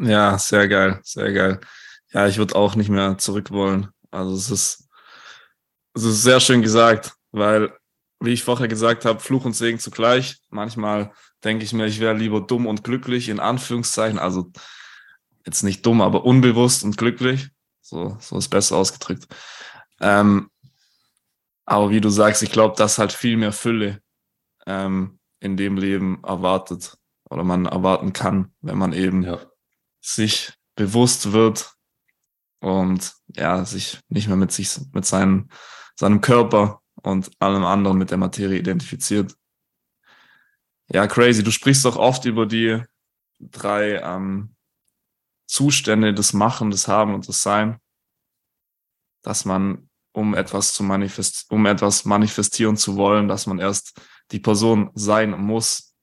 Ja, 0.00 0.36
sehr 0.38 0.68
geil, 0.68 1.00
sehr 1.02 1.32
geil. 1.32 1.60
Ja, 2.12 2.26
ich 2.26 2.38
würde 2.38 2.56
auch 2.56 2.74
nicht 2.74 2.88
mehr 2.88 3.18
zurück 3.18 3.50
wollen. 3.50 3.88
Also 4.10 4.34
es 4.34 4.50
ist, 4.50 4.88
es 5.94 6.04
ist 6.04 6.22
sehr 6.22 6.40
schön 6.40 6.62
gesagt. 6.62 7.12
Weil, 7.30 7.72
wie 8.20 8.32
ich 8.32 8.42
vorher 8.42 8.68
gesagt 8.68 9.04
habe, 9.04 9.20
Fluch 9.20 9.44
und 9.44 9.54
Segen 9.54 9.78
zugleich. 9.78 10.38
Manchmal 10.50 11.12
denke 11.44 11.64
ich 11.64 11.72
mir, 11.72 11.86
ich 11.86 12.00
wäre 12.00 12.14
lieber 12.14 12.40
dumm 12.40 12.66
und 12.66 12.84
glücklich, 12.84 13.28
in 13.28 13.40
Anführungszeichen. 13.40 14.18
Also 14.18 14.50
jetzt 15.44 15.62
nicht 15.62 15.84
dumm, 15.84 16.00
aber 16.00 16.24
unbewusst 16.24 16.84
und 16.84 16.96
glücklich. 16.96 17.48
So, 17.80 18.16
so 18.20 18.36
ist 18.38 18.48
besser 18.48 18.76
ausgedrückt. 18.76 19.26
Ähm, 20.00 20.50
aber 21.64 21.90
wie 21.90 22.00
du 22.00 22.08
sagst, 22.08 22.42
ich 22.42 22.50
glaube, 22.50 22.76
dass 22.76 22.98
halt 22.98 23.12
viel 23.12 23.36
mehr 23.36 23.52
Fülle 23.52 24.00
ähm, 24.66 25.18
in 25.40 25.56
dem 25.56 25.76
Leben 25.76 26.22
erwartet 26.24 26.96
oder 27.30 27.44
man 27.44 27.66
erwarten 27.66 28.12
kann, 28.12 28.52
wenn 28.60 28.78
man 28.78 28.92
eben 28.92 29.22
ja. 29.22 29.38
sich 30.00 30.52
bewusst 30.76 31.32
wird 31.32 31.72
und 32.60 33.14
ja, 33.34 33.64
sich 33.64 34.00
nicht 34.08 34.28
mehr 34.28 34.36
mit 34.36 34.52
sich, 34.52 34.78
mit 34.92 35.04
seinem, 35.04 35.48
seinem 35.94 36.20
Körper 36.20 36.80
und 37.02 37.30
allem 37.38 37.64
anderen 37.64 37.98
mit 37.98 38.10
der 38.10 38.18
Materie 38.18 38.58
identifiziert. 38.58 39.34
Ja, 40.90 41.06
crazy. 41.06 41.42
Du 41.42 41.50
sprichst 41.50 41.84
doch 41.84 41.96
oft 41.96 42.24
über 42.24 42.46
die 42.46 42.82
drei 43.40 43.96
ähm, 43.96 44.54
Zustände 45.46 46.14
des 46.14 46.32
Machen, 46.32 46.70
des 46.70 46.88
Haben 46.88 47.14
und 47.14 47.28
des 47.28 47.42
Sein, 47.42 47.78
dass 49.22 49.44
man, 49.44 49.90
um 50.12 50.34
etwas 50.34 50.72
zu 50.74 50.82
manifest, 50.82 51.46
um 51.50 51.66
etwas 51.66 52.04
manifestieren 52.04 52.76
zu 52.76 52.96
wollen, 52.96 53.28
dass 53.28 53.46
man 53.46 53.58
erst 53.58 54.00
die 54.30 54.40
Person 54.40 54.90
sein 54.94 55.30
muss, 55.30 55.94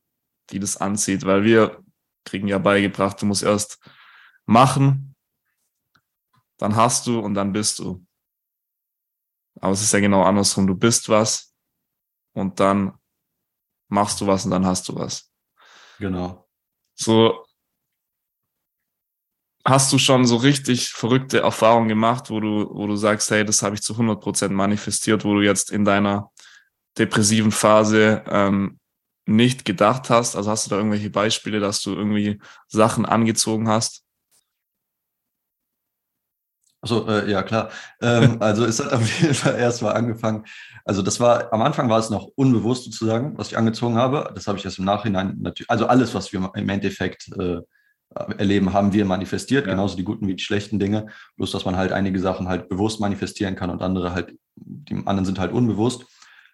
die 0.51 0.59
das 0.59 0.77
anzieht, 0.77 1.25
weil 1.25 1.43
wir 1.43 1.83
kriegen 2.23 2.47
ja 2.47 2.57
beigebracht, 2.57 3.21
du 3.21 3.25
musst 3.25 3.43
erst 3.43 3.79
machen, 4.45 5.15
dann 6.57 6.75
hast 6.75 7.07
du 7.07 7.19
und 7.19 7.33
dann 7.33 7.51
bist 7.51 7.79
du. 7.79 8.05
Aber 9.59 9.73
es 9.73 9.81
ist 9.81 9.93
ja 9.93 9.99
genau 9.99 10.23
andersrum. 10.23 10.67
Du 10.67 10.75
bist 10.75 11.09
was 11.09 11.53
und 12.33 12.59
dann 12.59 12.97
machst 13.87 14.21
du 14.21 14.27
was 14.27 14.45
und 14.45 14.51
dann 14.51 14.65
hast 14.65 14.87
du 14.89 14.95
was. 14.95 15.31
Genau. 15.99 16.47
So, 16.95 17.45
hast 19.65 19.91
du 19.91 19.97
schon 19.97 20.25
so 20.25 20.37
richtig 20.37 20.89
verrückte 20.89 21.39
Erfahrungen 21.39 21.89
gemacht, 21.89 22.29
wo 22.29 22.39
du, 22.39 22.69
wo 22.71 22.87
du 22.87 22.95
sagst, 22.95 23.31
hey, 23.31 23.43
das 23.43 23.63
habe 23.63 23.75
ich 23.75 23.81
zu 23.81 23.97
100% 23.97 24.49
manifestiert, 24.49 25.25
wo 25.25 25.33
du 25.33 25.41
jetzt 25.41 25.71
in 25.71 25.83
deiner 25.83 26.31
depressiven 26.97 27.51
Phase 27.51 28.23
ähm, 28.27 28.79
nicht 29.25 29.65
gedacht 29.65 30.09
hast? 30.09 30.35
Also 30.35 30.51
hast 30.51 30.67
du 30.67 30.69
da 30.69 30.77
irgendwelche 30.77 31.09
Beispiele, 31.09 31.59
dass 31.59 31.81
du 31.81 31.93
irgendwie 31.93 32.39
Sachen 32.67 33.05
angezogen 33.05 33.67
hast? 33.67 34.04
Also 36.85 37.07
äh, 37.07 37.29
ja 37.31 37.41
klar. 37.41 37.69
Ähm, 37.99 38.37
also 38.41 38.63
es 38.63 38.79
hat 38.79 38.93
auf 38.93 39.21
jeden 39.21 39.33
Fall 39.33 39.55
erstmal 39.55 39.93
angefangen. 39.93 40.45
Also 40.85 41.01
das 41.01 41.19
war 41.19 41.51
am 41.51 41.63
Anfang 41.63 41.89
war 41.89 41.97
es 41.97 42.11
noch 42.11 42.29
unbewusst 42.35 42.83
sozusagen, 42.83 43.35
was 43.37 43.47
ich 43.47 43.57
angezogen 43.57 43.95
habe. 43.95 44.31
Das 44.35 44.47
habe 44.47 44.59
ich 44.59 44.65
erst 44.65 44.77
im 44.77 44.85
Nachhinein 44.85 45.37
natürlich. 45.39 45.69
Also 45.69 45.87
alles, 45.87 46.13
was 46.13 46.31
wir 46.31 46.51
im 46.53 46.69
Endeffekt 46.69 47.31
äh, 47.39 47.61
erleben, 48.37 48.71
haben 48.71 48.93
wir 48.93 49.03
manifestiert. 49.05 49.65
Ja. 49.65 49.73
Genauso 49.73 49.97
die 49.97 50.03
guten 50.03 50.27
wie 50.27 50.35
die 50.35 50.43
schlechten 50.43 50.77
Dinge. 50.77 51.07
Bloß 51.37 51.51
dass 51.51 51.65
man 51.65 51.75
halt 51.75 51.91
einige 51.91 52.19
Sachen 52.19 52.47
halt 52.47 52.69
bewusst 52.69 52.99
manifestieren 52.99 53.55
kann 53.55 53.71
und 53.71 53.81
andere 53.81 54.13
halt 54.13 54.35
die 54.55 54.95
anderen 54.95 55.25
sind 55.25 55.39
halt 55.39 55.53
unbewusst. 55.53 56.05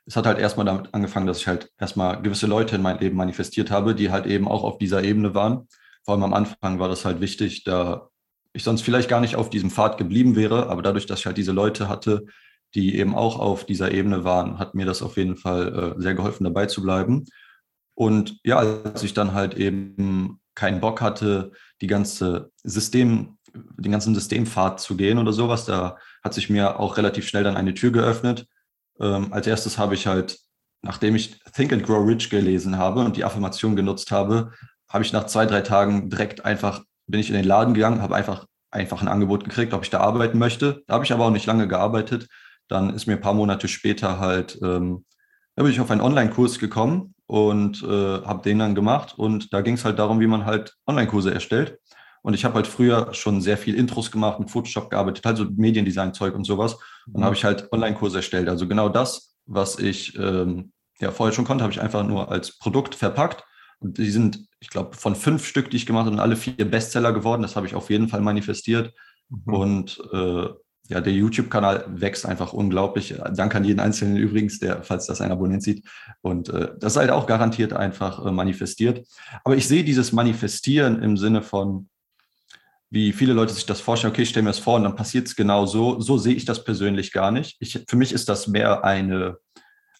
Es 0.06 0.16
hat 0.16 0.26
halt 0.26 0.40
erstmal 0.40 0.66
damit 0.66 0.94
angefangen, 0.94 1.28
dass 1.28 1.40
ich 1.40 1.48
halt 1.48 1.70
erstmal 1.78 2.22
gewisse 2.22 2.48
Leute 2.48 2.78
in 2.78 2.82
mein 2.82 3.00
Leben 3.00 3.18
manifestiert 3.18 3.70
habe, 3.70 3.96
die 3.96 4.12
halt 4.12 4.26
eben 4.26 4.48
auch 4.48 4.64
auf 4.64 4.78
dieser 4.78 5.04
Ebene 5.04 5.36
waren. 5.36 5.68
Vor 6.04 6.14
allem 6.16 6.24
am 6.24 6.34
Anfang 6.34 6.80
war 6.80 6.88
das 6.88 7.04
halt 7.06 7.20
wichtig, 7.20 7.66
da 7.66 8.10
ich 8.54 8.64
sonst 8.64 8.82
vielleicht 8.82 9.10
gar 9.10 9.22
nicht 9.22 9.36
auf 9.36 9.50
diesem 9.50 9.70
Pfad 9.70 9.98
geblieben 9.98 10.36
wäre, 10.36 10.68
aber 10.68 10.82
dadurch, 10.82 11.06
dass 11.06 11.20
ich 11.20 11.26
halt 11.26 11.38
diese 11.38 11.52
Leute 11.52 11.88
hatte, 11.88 12.26
die 12.74 12.98
eben 12.98 13.16
auch 13.16 13.40
auf 13.40 13.66
dieser 13.66 13.92
Ebene 13.92 14.24
waren, 14.24 14.60
hat 14.60 14.76
mir 14.76 14.86
das 14.86 15.02
auf 15.02 15.18
jeden 15.18 15.36
Fall 15.36 15.96
äh, 15.98 16.02
sehr 16.02 16.14
geholfen, 16.14 16.44
dabei 16.44 16.66
zu 16.66 16.82
bleiben. 16.82 17.26
Und 17.96 18.40
ja, 18.44 18.58
als 18.58 19.04
ich 19.04 19.14
dann 19.14 19.34
halt 19.34 19.56
eben 19.56 20.40
keinen 20.56 20.80
Bock 20.80 21.02
hatte, 21.02 21.52
die 21.82 21.88
ganze 21.88 22.52
System, 22.64 23.38
den 23.54 23.92
ganzen 23.92 24.16
Systempfad 24.16 24.80
zu 24.80 24.96
gehen 24.96 25.18
oder 25.18 25.34
sowas, 25.34 25.66
da 25.66 25.98
hat 26.24 26.34
sich 26.34 26.50
mir 26.50 26.80
auch 26.80 26.98
relativ 26.98 27.28
schnell 27.28 27.44
dann 27.44 27.58
eine 27.58 27.74
Tür 27.74 27.92
geöffnet. 27.92 28.48
Ähm, 29.00 29.34
als 29.34 29.48
erstes 29.48 29.78
habe 29.78 29.96
ich 29.96 30.08
halt, 30.08 30.40
nachdem 30.82 31.16
ich 31.16 31.40
Think 31.54 31.74
and 31.74 31.84
Grow 31.84 32.08
Rich 32.08 32.30
gelesen 32.30 32.78
habe 32.78 33.02
und 33.02 33.18
die 33.18 33.26
Affirmation 33.26 33.76
genutzt 33.76 34.12
habe, 34.12 34.52
habe 34.88 35.04
ich 35.04 35.14
nach 35.14 35.26
zwei, 35.26 35.46
drei 35.46 35.62
Tagen 35.62 36.10
direkt 36.10 36.46
einfach 36.46 36.84
bin 37.12 37.20
ich 37.20 37.30
in 37.30 37.36
den 37.36 37.46
Laden 37.46 37.74
gegangen, 37.74 38.02
habe 38.02 38.16
einfach, 38.16 38.46
einfach 38.72 39.02
ein 39.02 39.08
Angebot 39.08 39.44
gekriegt, 39.44 39.74
ob 39.74 39.84
ich 39.84 39.90
da 39.90 40.00
arbeiten 40.00 40.40
möchte. 40.40 40.84
Da 40.88 40.96
habe 40.96 41.06
ich 41.06 41.14
aber 41.14 41.26
auch 41.26 41.32
nicht 41.32 41.46
lange 41.46 41.68
gearbeitet. 41.68 42.28
Dann 42.68 42.94
ist 42.94 43.06
mir 43.06 43.14
ein 43.14 43.22
paar 43.22 43.34
Monate 43.34 43.68
später 43.68 44.20
halt, 44.20 44.58
ähm, 44.64 45.06
da 45.56 45.64
bin 45.64 45.72
ich 45.72 45.82
auf 45.82 45.92
einen 45.92 46.02
Online-Kurs 46.02 46.58
gekommen 46.58 47.14
und 47.28 47.84
äh, 47.84 48.22
habe 48.24 48.42
den 48.44 48.60
dann 48.60 48.76
gemacht. 48.76 49.14
Und 49.18 49.54
da 49.54 49.62
ging 49.62 49.76
es 49.76 49.86
halt 49.86 50.00
darum, 50.00 50.20
wie 50.22 50.28
man 50.28 50.46
halt 50.46 50.74
Online-Kurse 50.88 51.34
erstellt. 51.34 51.78
Und 52.24 52.34
ich 52.34 52.46
habe 52.46 52.56
halt 52.56 52.68
früher 52.68 53.14
schon 53.14 53.42
sehr 53.42 53.58
viel 53.58 53.76
Intros 53.76 54.12
gemacht, 54.12 54.40
mit 54.40 54.50
Photoshop 54.50 54.90
gearbeitet, 54.90 55.26
halt 55.26 55.38
so 55.38 55.46
Mediendesign-Zeug 55.46 56.34
und 56.36 56.46
sowas. 56.46 56.76
Und 57.08 57.16
dann 57.16 57.26
habe 57.26 57.36
ich 57.36 57.44
halt 57.44 57.72
Online-Kurse 57.72 58.18
erstellt. 58.18 58.48
Also 58.48 58.68
genau 58.68 58.90
das, 58.90 59.36
was 59.46 59.80
ich 59.80 60.18
ähm, 60.18 60.72
ja 61.00 61.12
vorher 61.12 61.34
schon 61.34 61.46
konnte, 61.46 61.64
habe 61.64 61.74
ich 61.74 61.82
einfach 61.82 62.04
nur 62.04 62.32
als 62.32 62.58
Produkt 62.58 62.96
verpackt 62.96 63.44
die 63.82 64.12
sind, 64.12 64.48
ich 64.60 64.70
glaube, 64.70 64.96
von 64.96 65.16
fünf 65.16 65.46
Stück, 65.46 65.72
die 65.72 65.78
ich 65.78 65.86
gemacht 65.86 66.06
habe, 66.06 66.22
alle 66.22 66.36
vier 66.36 66.70
Bestseller 66.70 67.14
geworden. 67.14 67.42
Das 67.42 67.56
habe 67.56 67.68
ich 67.68 67.76
auf 67.76 67.90
jeden 67.90 68.08
Fall 68.08 68.22
manifestiert. 68.22 68.94
Mhm. 69.30 69.54
Und 69.54 70.02
äh, 70.14 70.48
ja, 70.88 71.00
der 71.00 71.14
YouTube-Kanal 71.14 71.86
wächst 71.88 72.26
einfach 72.26 72.54
unglaublich. 72.54 73.16
Danke 73.34 73.58
an 73.58 73.64
jeden 73.64 73.80
Einzelnen 73.80 74.18
übrigens, 74.18 74.60
der, 74.60 74.84
falls 74.84 75.08
das 75.08 75.22
ein 75.22 75.32
Abonnent 75.32 75.64
sieht. 75.64 75.88
Und 76.22 76.50
äh, 76.50 76.70
das 76.78 76.94
ist 76.94 76.98
halt 76.98 77.12
auch 77.12 77.28
garantiert 77.28 77.74
einfach 77.74 78.26
äh, 78.26 78.32
manifestiert. 78.32 79.08
Aber 79.44 79.56
ich 79.56 79.68
sehe 79.68 79.84
dieses 79.84 80.12
Manifestieren 80.12 81.02
im 81.02 81.16
Sinne 81.16 81.44
von, 81.44 81.88
wie 82.90 83.14
viele 83.14 83.32
Leute 83.32 83.54
sich 83.54 83.66
das 83.66 83.80
vorstellen, 83.80 84.12
okay, 84.12 84.24
ich 84.24 84.30
stelle 84.30 84.44
mir 84.44 84.50
das 84.50 84.60
vor 84.60 84.76
und 84.76 84.84
dann 84.84 84.98
passiert 84.98 85.28
es 85.28 85.36
genau 85.36 85.66
so. 85.66 86.02
So 86.02 86.18
sehe 86.18 86.36
ich 86.36 86.44
das 86.44 86.66
persönlich 86.66 87.14
gar 87.14 87.32
nicht. 87.32 87.56
Ich, 87.62 87.86
für 87.88 87.96
mich 87.96 88.12
ist 88.12 88.28
das 88.28 88.48
mehr 88.48 88.84
eine, 88.84 89.38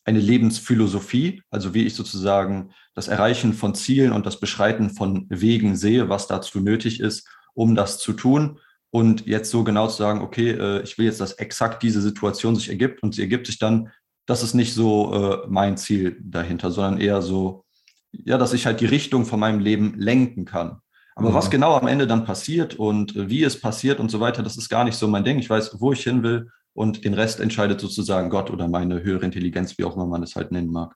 eine 0.04 0.20
Lebensphilosophie, 0.20 1.44
also 1.50 1.74
wie 1.74 1.86
ich 1.86 1.96
sozusagen 1.96 2.72
das 2.96 3.08
Erreichen 3.08 3.54
von 3.54 3.76
Zielen 3.76 4.12
und 4.12 4.26
das 4.26 4.40
Beschreiten 4.40 4.90
von 4.90 5.26
Wegen 5.30 5.76
sehe, 5.76 6.10
was 6.10 6.28
dazu 6.28 6.60
nötig 6.60 7.00
ist, 7.00 7.28
um 7.54 7.76
das 7.76 8.00
zu 8.00 8.14
tun. 8.14 8.60
Und 8.90 9.26
jetzt 9.26 9.52
so 9.52 9.64
genau 9.64 9.88
zu 9.88 9.98
sagen, 9.98 10.22
okay, 10.22 10.52
äh, 10.52 10.82
ich 10.82 10.98
will 10.98 11.06
jetzt, 11.06 11.22
dass 11.22 11.34
exakt 11.34 11.82
diese 11.84 12.02
Situation 12.02 12.56
sich 12.56 12.70
ergibt 12.70 13.04
und 13.04 13.16
sie 13.16 13.22
ergibt 13.22 13.48
sich 13.48 13.58
dann, 13.58 13.90
das 14.26 14.44
ist 14.44 14.54
nicht 14.54 14.74
so 14.74 15.14
äh, 15.14 15.48
mein 15.48 15.78
Ziel 15.78 16.18
dahinter, 16.22 16.72
sondern 16.72 17.00
eher 17.00 17.22
so, 17.22 17.64
ja, 18.12 18.38
dass 18.38 18.54
ich 18.54 18.66
halt 18.66 18.82
die 18.82 18.86
Richtung 18.86 19.26
von 19.26 19.40
meinem 19.40 19.60
Leben 19.60 19.94
lenken 19.98 20.46
kann. 20.46 20.82
Aber 21.16 21.30
ja. 21.30 21.36
was 21.36 21.50
genau 21.50 21.76
am 21.76 21.88
Ende 21.88 22.08
dann 22.08 22.26
passiert 22.26 22.76
und 22.76 23.14
wie 23.16 23.44
es 23.44 23.60
passiert 23.60 24.00
und 24.00 24.10
so 24.10 24.20
weiter, 24.20 24.44
das 24.44 24.58
ist 24.58 24.70
gar 24.70 24.84
nicht 24.84 24.96
so 24.96 25.08
mein 25.08 25.24
Ding. 25.24 25.40
Ich 25.40 25.50
weiß, 25.50 25.80
wo 25.80 25.94
ich 25.94 26.04
hin 26.04 26.24
will 26.24 26.50
und 26.74 27.04
den 27.04 27.14
Rest 27.14 27.40
entscheidet 27.40 27.80
sozusagen 27.80 28.30
Gott 28.30 28.50
oder 28.50 28.68
meine 28.68 29.04
höhere 29.04 29.26
Intelligenz, 29.26 29.78
wie 29.78 29.84
auch 29.84 29.96
immer 29.96 30.06
man 30.06 30.24
es 30.24 30.36
halt 30.36 30.52
nennen 30.52 30.72
mag. 30.72 30.96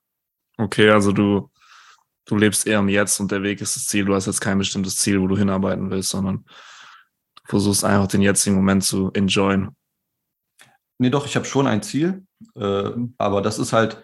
Okay, 0.58 0.90
also 0.90 1.12
du 1.12 1.50
du 2.26 2.36
lebst 2.36 2.68
eher 2.68 2.80
im 2.80 2.90
Jetzt 2.90 3.20
und 3.20 3.32
der 3.32 3.44
Weg 3.44 3.62
ist 3.62 3.76
das 3.76 3.86
Ziel. 3.86 4.06
Du 4.06 4.16
hast 4.16 4.26
jetzt 4.26 4.42
kein 4.42 4.58
bestimmtes 4.58 4.98
Ziel, 4.98 5.22
wo 5.22 5.28
du 5.28 5.38
hinarbeiten 5.38 5.90
willst, 5.92 6.10
sondern 6.10 6.44
du 7.36 7.44
versuchst 7.46 7.84
einfach 7.84 8.08
den 8.08 8.22
jetzigen 8.22 8.56
Moment 8.56 8.84
zu 8.84 9.12
enjoyen. 9.14 9.76
Nee, 10.98 11.10
doch, 11.10 11.26
ich 11.26 11.36
habe 11.36 11.46
schon 11.46 11.68
ein 11.68 11.84
Ziel, 11.84 12.26
äh, 12.56 12.92
aber 13.18 13.42
das 13.42 13.60
ist 13.60 13.74
halt 13.74 14.04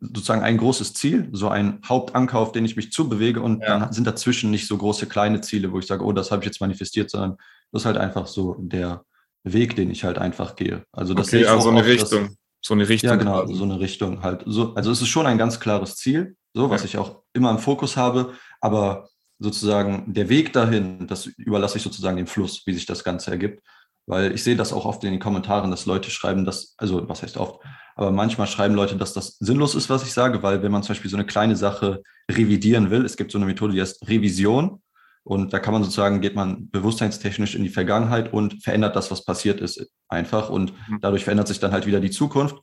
sozusagen 0.00 0.42
ein 0.42 0.56
großes 0.56 0.94
Ziel, 0.94 1.28
so 1.32 1.48
ein 1.48 1.80
Hauptanker, 1.84 2.38
auf 2.38 2.52
den 2.52 2.64
ich 2.64 2.76
mich 2.76 2.90
zubewege 2.90 3.40
und 3.40 3.62
ja. 3.62 3.78
dann 3.78 3.92
sind 3.92 4.06
dazwischen 4.06 4.50
nicht 4.50 4.66
so 4.66 4.76
große 4.76 5.06
kleine 5.06 5.40
Ziele, 5.40 5.72
wo 5.72 5.78
ich 5.78 5.86
sage, 5.86 6.04
oh, 6.04 6.12
das 6.12 6.30
habe 6.30 6.42
ich 6.42 6.46
jetzt 6.46 6.60
manifestiert, 6.60 7.10
sondern 7.10 7.36
das 7.70 7.82
ist 7.82 7.86
halt 7.86 7.98
einfach 7.98 8.26
so 8.26 8.56
der 8.58 9.04
Weg, 9.44 9.76
den 9.76 9.90
ich 9.90 10.04
halt 10.04 10.18
einfach 10.18 10.56
gehe. 10.56 10.84
Also 10.92 11.14
das 11.14 11.28
okay, 11.28 11.46
also 11.46 11.70
eine 11.70 11.84
Richtung. 11.84 12.28
Das, 12.28 12.36
so 12.64 12.74
eine 12.74 12.88
Richtung. 12.88 13.10
Ja, 13.10 13.16
genau, 13.16 13.46
so 13.46 13.64
eine 13.64 13.80
Richtung 13.80 14.22
halt. 14.22 14.42
So, 14.46 14.74
also 14.74 14.92
es 14.92 15.02
ist 15.02 15.08
schon 15.08 15.26
ein 15.26 15.38
ganz 15.38 15.58
klares 15.58 15.96
Ziel, 15.96 16.36
so, 16.54 16.70
was 16.70 16.82
ja. 16.82 16.86
ich 16.86 16.98
auch 16.98 17.22
immer 17.32 17.50
im 17.50 17.58
Fokus 17.58 17.96
habe. 17.96 18.34
Aber 18.60 19.08
sozusagen 19.40 20.12
der 20.12 20.28
Weg 20.28 20.52
dahin, 20.52 21.06
das 21.06 21.26
überlasse 21.26 21.78
ich 21.78 21.82
sozusagen 21.82 22.16
dem 22.16 22.28
Fluss, 22.28 22.62
wie 22.66 22.74
sich 22.74 22.86
das 22.86 23.02
Ganze 23.02 23.32
ergibt. 23.32 23.62
Weil 24.06 24.32
ich 24.32 24.42
sehe 24.42 24.56
das 24.56 24.72
auch 24.72 24.84
oft 24.84 25.04
in 25.04 25.12
den 25.12 25.20
Kommentaren, 25.20 25.70
dass 25.70 25.86
Leute 25.86 26.10
schreiben, 26.10 26.44
dass, 26.44 26.74
also 26.76 27.08
was 27.08 27.22
heißt 27.22 27.36
oft, 27.36 27.60
aber 27.94 28.10
manchmal 28.10 28.46
schreiben 28.46 28.74
Leute, 28.74 28.96
dass 28.96 29.12
das 29.12 29.36
sinnlos 29.38 29.74
ist, 29.74 29.90
was 29.90 30.02
ich 30.02 30.12
sage, 30.12 30.42
weil 30.42 30.62
wenn 30.62 30.72
man 30.72 30.82
zum 30.82 30.94
Beispiel 30.94 31.10
so 31.10 31.16
eine 31.16 31.26
kleine 31.26 31.56
Sache 31.56 32.02
revidieren 32.30 32.90
will, 32.90 33.04
es 33.04 33.16
gibt 33.16 33.30
so 33.30 33.38
eine 33.38 33.46
Methode, 33.46 33.74
die 33.74 33.80
heißt 33.80 34.08
Revision. 34.08 34.81
Und 35.24 35.52
da 35.52 35.60
kann 35.60 35.72
man 35.72 35.84
sozusagen, 35.84 36.20
geht 36.20 36.34
man 36.34 36.68
bewusstseinstechnisch 36.70 37.54
in 37.54 37.62
die 37.62 37.68
Vergangenheit 37.68 38.32
und 38.32 38.62
verändert 38.62 38.96
das, 38.96 39.10
was 39.10 39.24
passiert 39.24 39.60
ist, 39.60 39.88
einfach. 40.08 40.50
Und 40.50 40.72
mhm. 40.88 40.98
dadurch 41.00 41.24
verändert 41.24 41.48
sich 41.48 41.60
dann 41.60 41.72
halt 41.72 41.86
wieder 41.86 42.00
die 42.00 42.10
Zukunft. 42.10 42.56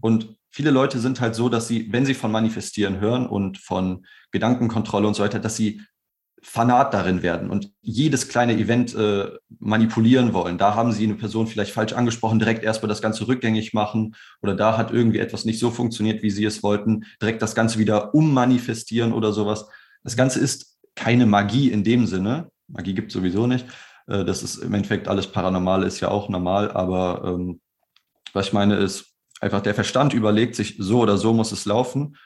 Und 0.00 0.36
viele 0.50 0.70
Leute 0.70 0.98
sind 0.98 1.20
halt 1.20 1.34
so, 1.34 1.48
dass 1.48 1.68
sie, 1.68 1.92
wenn 1.92 2.06
sie 2.06 2.14
von 2.14 2.32
Manifestieren 2.32 3.00
hören 3.00 3.26
und 3.26 3.58
von 3.58 4.06
Gedankenkontrolle 4.30 5.06
und 5.06 5.14
so 5.14 5.22
weiter, 5.22 5.38
dass 5.38 5.56
sie 5.56 5.82
Fanat 6.42 6.94
darin 6.94 7.22
werden 7.22 7.50
und 7.50 7.72
jedes 7.80 8.28
kleine 8.28 8.54
Event 8.54 8.94
äh, 8.94 9.30
manipulieren 9.58 10.32
wollen. 10.32 10.56
Da 10.56 10.74
haben 10.76 10.92
sie 10.92 11.04
eine 11.04 11.16
Person 11.16 11.48
vielleicht 11.48 11.72
falsch 11.72 11.92
angesprochen, 11.92 12.38
direkt 12.38 12.62
erstmal 12.62 12.88
das 12.88 13.02
Ganze 13.02 13.26
rückgängig 13.26 13.74
machen 13.74 14.14
oder 14.40 14.54
da 14.54 14.78
hat 14.78 14.92
irgendwie 14.92 15.18
etwas 15.18 15.44
nicht 15.44 15.58
so 15.58 15.70
funktioniert, 15.70 16.22
wie 16.22 16.30
sie 16.30 16.44
es 16.44 16.62
wollten, 16.62 17.04
direkt 17.20 17.42
das 17.42 17.56
Ganze 17.56 17.78
wieder 17.78 18.14
ummanifestieren 18.14 19.12
oder 19.12 19.32
sowas. 19.32 19.68
Das 20.04 20.16
Ganze 20.16 20.38
ist 20.38 20.77
keine 20.98 21.26
Magie 21.26 21.70
in 21.70 21.84
dem 21.84 22.06
Sinne. 22.06 22.50
Magie 22.66 22.92
gibt 22.92 23.08
es 23.08 23.14
sowieso 23.14 23.46
nicht. 23.46 23.66
Äh, 24.08 24.24
das 24.24 24.42
ist 24.42 24.56
im 24.56 24.74
Endeffekt 24.74 25.06
alles 25.06 25.28
Paranormale 25.28 25.86
ist 25.86 26.00
ja 26.00 26.08
auch 26.08 26.28
normal, 26.28 26.72
aber 26.72 27.22
ähm, 27.24 27.60
was 28.32 28.48
ich 28.48 28.52
meine 28.52 28.76
ist, 28.76 29.14
einfach 29.40 29.60
der 29.60 29.74
Verstand 29.74 30.12
überlegt 30.12 30.56
sich, 30.56 30.76
so 30.78 31.00
oder 31.00 31.16
so 31.16 31.32
muss 31.32 31.52
es 31.52 31.64
laufen. 31.64 32.16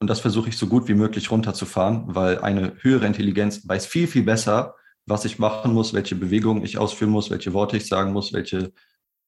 Und 0.00 0.08
das 0.08 0.20
versuche 0.20 0.48
ich 0.48 0.56
so 0.56 0.66
gut 0.66 0.88
wie 0.88 0.94
möglich 0.94 1.30
runterzufahren, 1.30 2.04
weil 2.06 2.40
eine 2.40 2.72
höhere 2.80 3.06
Intelligenz 3.06 3.68
weiß 3.68 3.86
viel, 3.86 4.08
viel 4.08 4.24
besser, 4.24 4.74
was 5.06 5.24
ich 5.24 5.38
machen 5.38 5.74
muss, 5.74 5.92
welche 5.92 6.16
Bewegungen 6.16 6.64
ich 6.64 6.78
ausführen 6.78 7.10
muss, 7.10 7.30
welche 7.30 7.52
Worte 7.52 7.76
ich 7.76 7.86
sagen 7.86 8.12
muss, 8.12 8.32
welche 8.32 8.72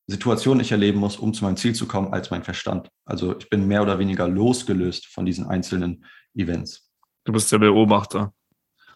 Situationen 0.06 0.60
ich 0.60 0.72
erleben 0.72 0.98
muss, 0.98 1.16
um 1.16 1.32
zu 1.32 1.44
meinem 1.44 1.56
Ziel 1.56 1.74
zu 1.74 1.86
kommen, 1.86 2.12
als 2.12 2.30
mein 2.30 2.42
Verstand. 2.42 2.88
Also 3.04 3.38
ich 3.38 3.48
bin 3.50 3.68
mehr 3.68 3.82
oder 3.82 3.98
weniger 3.98 4.26
losgelöst 4.26 5.06
von 5.06 5.24
diesen 5.24 5.46
einzelnen 5.46 6.04
Events. 6.34 6.90
Du 7.24 7.32
bist 7.32 7.52
der 7.52 7.58
Beobachter. 7.58 8.32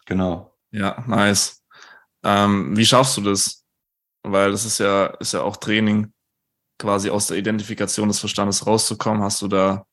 Genau. 0.09 0.57
Ja, 0.71 1.03
nice. 1.07 1.63
Ähm, 2.23 2.75
wie 2.75 2.85
schaffst 2.85 3.15
du 3.17 3.21
das? 3.21 3.63
Weil 4.23 4.51
das 4.51 4.65
ist 4.65 4.79
ja, 4.79 5.05
ist 5.05 5.33
ja 5.33 5.43
auch 5.43 5.57
Training 5.57 6.11
quasi 6.79 7.11
aus 7.11 7.27
der 7.27 7.37
Identifikation 7.37 8.07
des 8.07 8.19
Verstandes 8.19 8.65
rauszukommen? 8.65 9.21
Hast 9.21 9.41
du 9.43 9.47
da 9.47 9.85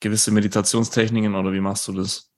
gewisse 0.00 0.32
Meditationstechniken 0.32 1.34
oder 1.34 1.52
wie 1.52 1.60
machst 1.60 1.86
du 1.86 1.92
das? 1.92 2.30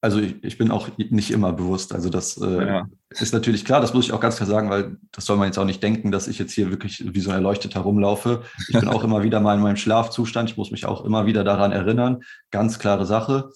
Also 0.00 0.18
ich, 0.18 0.42
ich 0.42 0.58
bin 0.58 0.72
auch 0.72 0.88
nicht 0.98 1.30
immer 1.30 1.52
bewusst. 1.52 1.94
Also 1.94 2.10
das 2.10 2.36
äh, 2.38 2.66
ja. 2.66 2.88
ist 3.10 3.32
natürlich 3.32 3.64
klar, 3.64 3.80
das 3.80 3.94
muss 3.94 4.06
ich 4.06 4.12
auch 4.12 4.20
ganz 4.20 4.36
klar 4.36 4.48
sagen, 4.48 4.68
weil 4.68 4.96
das 5.12 5.26
soll 5.26 5.36
man 5.36 5.46
jetzt 5.46 5.58
auch 5.58 5.64
nicht 5.64 5.80
denken, 5.80 6.10
dass 6.10 6.26
ich 6.26 6.40
jetzt 6.40 6.52
hier 6.52 6.70
wirklich 6.70 7.04
wie 7.14 7.20
so 7.20 7.30
ein 7.30 7.36
Erleuchteter 7.36 7.80
rumlaufe. 7.80 8.42
Ich 8.68 8.78
bin 8.78 8.88
auch 8.88 9.04
immer 9.04 9.22
wieder 9.22 9.38
mal 9.38 9.54
in 9.54 9.62
meinem 9.62 9.76
Schlafzustand. 9.76 10.50
Ich 10.50 10.56
muss 10.56 10.72
mich 10.72 10.86
auch 10.86 11.04
immer 11.04 11.26
wieder 11.26 11.44
daran 11.44 11.70
erinnern. 11.70 12.24
Ganz 12.50 12.80
klare 12.80 13.06
Sache. 13.06 13.50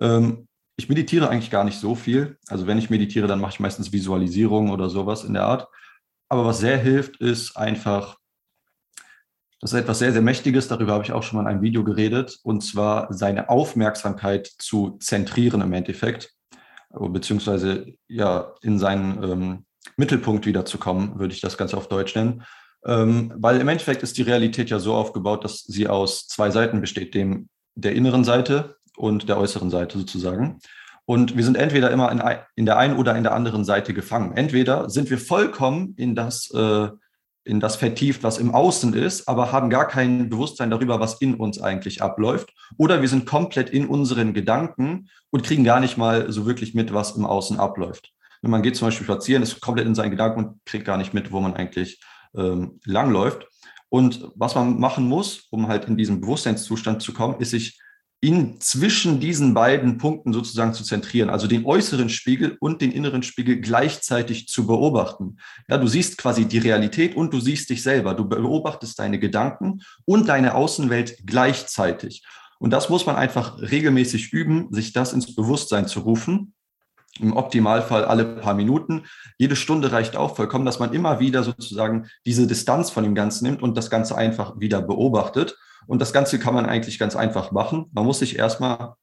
Ähm, 0.00 0.47
ich 0.78 0.88
meditiere 0.88 1.28
eigentlich 1.28 1.50
gar 1.50 1.64
nicht 1.64 1.78
so 1.78 1.94
viel. 1.94 2.38
Also 2.46 2.66
wenn 2.66 2.78
ich 2.78 2.88
meditiere, 2.88 3.26
dann 3.26 3.40
mache 3.40 3.54
ich 3.54 3.60
meistens 3.60 3.92
Visualisierung 3.92 4.70
oder 4.70 4.88
sowas 4.88 5.24
in 5.24 5.34
der 5.34 5.44
Art. 5.44 5.68
Aber 6.28 6.46
was 6.46 6.60
sehr 6.60 6.78
hilft, 6.78 7.16
ist 7.16 7.56
einfach, 7.56 8.16
das 9.60 9.72
ist 9.72 9.80
etwas 9.80 9.98
sehr, 9.98 10.12
sehr 10.12 10.22
Mächtiges, 10.22 10.68
darüber 10.68 10.92
habe 10.92 11.02
ich 11.02 11.10
auch 11.10 11.24
schon 11.24 11.36
mal 11.36 11.42
in 11.42 11.48
einem 11.48 11.62
Video 11.62 11.82
geredet, 11.82 12.38
und 12.44 12.62
zwar 12.62 13.12
seine 13.12 13.48
Aufmerksamkeit 13.48 14.46
zu 14.46 14.98
zentrieren 15.00 15.62
im 15.62 15.72
Endeffekt, 15.72 16.32
beziehungsweise 16.90 17.94
ja 18.06 18.54
in 18.62 18.78
seinen 18.78 19.22
ähm, 19.24 19.64
Mittelpunkt 19.96 20.46
wiederzukommen, 20.46 21.18
würde 21.18 21.34
ich 21.34 21.40
das 21.40 21.58
Ganze 21.58 21.76
auf 21.76 21.88
Deutsch 21.88 22.14
nennen. 22.14 22.44
Ähm, 22.86 23.32
weil 23.36 23.60
im 23.60 23.68
Endeffekt 23.68 24.04
ist 24.04 24.16
die 24.16 24.22
Realität 24.22 24.70
ja 24.70 24.78
so 24.78 24.94
aufgebaut, 24.94 25.42
dass 25.44 25.64
sie 25.64 25.88
aus 25.88 26.28
zwei 26.28 26.50
Seiten 26.50 26.80
besteht, 26.80 27.14
dem 27.14 27.48
der 27.74 27.94
inneren 27.94 28.22
Seite 28.22 28.77
und 28.98 29.28
der 29.28 29.38
äußeren 29.38 29.70
Seite 29.70 29.98
sozusagen. 29.98 30.58
Und 31.06 31.36
wir 31.36 31.44
sind 31.44 31.56
entweder 31.56 31.90
immer 31.90 32.12
in, 32.12 32.22
in 32.54 32.66
der 32.66 32.76
einen 32.76 32.98
oder 32.98 33.16
in 33.16 33.22
der 33.22 33.34
anderen 33.34 33.64
Seite 33.64 33.94
gefangen. 33.94 34.36
Entweder 34.36 34.90
sind 34.90 35.08
wir 35.08 35.16
vollkommen 35.16 35.94
in 35.96 36.14
das, 36.14 36.50
äh, 36.50 36.88
in 37.44 37.60
das 37.60 37.76
vertieft, 37.76 38.22
was 38.22 38.36
im 38.36 38.54
Außen 38.54 38.92
ist, 38.92 39.26
aber 39.26 39.50
haben 39.50 39.70
gar 39.70 39.88
kein 39.88 40.28
Bewusstsein 40.28 40.70
darüber, 40.70 41.00
was 41.00 41.20
in 41.22 41.34
uns 41.34 41.62
eigentlich 41.62 42.02
abläuft. 42.02 42.52
Oder 42.76 43.00
wir 43.00 43.08
sind 43.08 43.24
komplett 43.24 43.70
in 43.70 43.86
unseren 43.86 44.34
Gedanken 44.34 45.08
und 45.30 45.44
kriegen 45.44 45.64
gar 45.64 45.80
nicht 45.80 45.96
mal 45.96 46.30
so 46.30 46.44
wirklich 46.44 46.74
mit, 46.74 46.92
was 46.92 47.16
im 47.16 47.24
Außen 47.24 47.58
abläuft. 47.58 48.12
Wenn 48.42 48.50
man 48.50 48.62
geht 48.62 48.76
zum 48.76 48.88
Beispiel 48.88 49.06
spazieren, 49.06 49.42
ist 49.42 49.62
komplett 49.62 49.86
in 49.86 49.94
seinen 49.94 50.10
Gedanken 50.10 50.44
und 50.44 50.66
kriegt 50.66 50.84
gar 50.84 50.98
nicht 50.98 51.14
mit, 51.14 51.32
wo 51.32 51.40
man 51.40 51.54
eigentlich 51.54 52.00
ähm, 52.36 52.80
langläuft. 52.84 53.46
Und 53.88 54.30
was 54.34 54.54
man 54.54 54.78
machen 54.78 55.08
muss, 55.08 55.46
um 55.50 55.68
halt 55.68 55.86
in 55.86 55.96
diesen 55.96 56.20
Bewusstseinszustand 56.20 57.00
zu 57.00 57.14
kommen, 57.14 57.40
ist 57.40 57.52
sich 57.52 57.80
in 58.20 58.60
zwischen 58.60 59.20
diesen 59.20 59.54
beiden 59.54 59.98
Punkten 59.98 60.32
sozusagen 60.32 60.74
zu 60.74 60.82
zentrieren, 60.82 61.30
also 61.30 61.46
den 61.46 61.64
äußeren 61.64 62.08
Spiegel 62.08 62.56
und 62.58 62.80
den 62.80 62.90
inneren 62.90 63.22
Spiegel 63.22 63.60
gleichzeitig 63.60 64.48
zu 64.48 64.66
beobachten. 64.66 65.36
Ja, 65.68 65.78
du 65.78 65.86
siehst 65.86 66.18
quasi 66.18 66.44
die 66.46 66.58
Realität 66.58 67.14
und 67.14 67.32
du 67.32 67.38
siehst 67.38 67.70
dich 67.70 67.82
selber. 67.82 68.14
Du 68.14 68.28
beobachtest 68.28 68.98
deine 68.98 69.20
Gedanken 69.20 69.82
und 70.04 70.28
deine 70.28 70.54
Außenwelt 70.54 71.18
gleichzeitig. 71.26 72.24
Und 72.58 72.70
das 72.70 72.88
muss 72.88 73.06
man 73.06 73.14
einfach 73.14 73.60
regelmäßig 73.60 74.32
üben, 74.32 74.66
sich 74.72 74.92
das 74.92 75.12
ins 75.12 75.36
Bewusstsein 75.36 75.86
zu 75.86 76.00
rufen 76.00 76.54
im 77.20 77.36
Optimalfall 77.36 78.04
alle 78.04 78.24
paar 78.24 78.54
Minuten. 78.54 79.04
Jede 79.38 79.56
Stunde 79.56 79.92
reicht 79.92 80.16
auch 80.16 80.36
vollkommen, 80.36 80.64
dass 80.64 80.78
man 80.78 80.92
immer 80.92 81.20
wieder 81.20 81.42
sozusagen 81.42 82.08
diese 82.24 82.46
Distanz 82.46 82.90
von 82.90 83.04
dem 83.04 83.14
Ganzen 83.14 83.44
nimmt 83.44 83.62
und 83.62 83.76
das 83.76 83.90
Ganze 83.90 84.16
einfach 84.16 84.58
wieder 84.60 84.80
beobachtet. 84.82 85.56
Und 85.88 86.00
das 86.00 86.12
Ganze 86.12 86.38
kann 86.38 86.52
man 86.52 86.66
eigentlich 86.66 86.98
ganz 86.98 87.16
einfach 87.16 87.50
machen. 87.50 87.86
Man 87.92 88.04
muss 88.04 88.18
sich 88.18 88.38
erstmal 88.38 88.94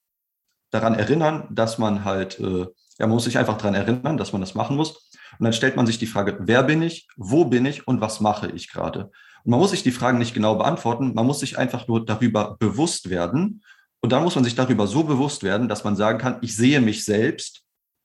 daran 0.69 0.93
erinnern, 0.93 1.47
dass 1.49 1.79
man 1.79 2.05
halt, 2.05 2.39
äh, 2.39 2.67
ja, 2.99 3.07
man 3.07 3.09
muss 3.09 3.23
sich 3.23 3.39
einfach 3.39 3.57
daran 3.57 3.73
erinnern, 3.73 4.17
dass 4.17 4.33
man 4.33 4.41
das 4.41 4.53
machen 4.53 4.77
muss. 4.77 5.09
Und 5.39 5.43
dann 5.43 5.53
stellt 5.53 5.75
man 5.75 5.87
sich 5.87 5.97
die 5.97 6.05
Frage, 6.05 6.37
wer 6.41 6.61
bin 6.61 6.83
ich, 6.83 7.07
wo 7.17 7.45
bin 7.45 7.65
ich 7.65 7.87
und 7.87 8.01
was 8.01 8.21
mache 8.21 8.51
ich 8.51 8.71
gerade? 8.71 9.05
Und 9.43 9.51
man 9.51 9.59
muss 9.59 9.71
sich 9.71 9.81
die 9.81 9.91
Fragen 9.91 10.19
nicht 10.19 10.35
genau 10.35 10.55
beantworten, 10.55 11.15
man 11.15 11.25
muss 11.25 11.39
sich 11.39 11.57
einfach 11.57 11.87
nur 11.87 12.05
darüber 12.05 12.55
bewusst 12.59 13.09
werden. 13.09 13.63
Und 13.99 14.11
dann 14.11 14.23
muss 14.23 14.35
man 14.35 14.43
sich 14.43 14.53
darüber 14.53 14.85
so 14.85 15.03
bewusst 15.03 15.41
werden, 15.41 15.67
dass 15.67 15.83
man 15.83 15.95
sagen 15.95 16.19
kann, 16.19 16.37
ich 16.41 16.55
sehe 16.55 16.81
mich 16.81 17.03
selbst 17.03 17.63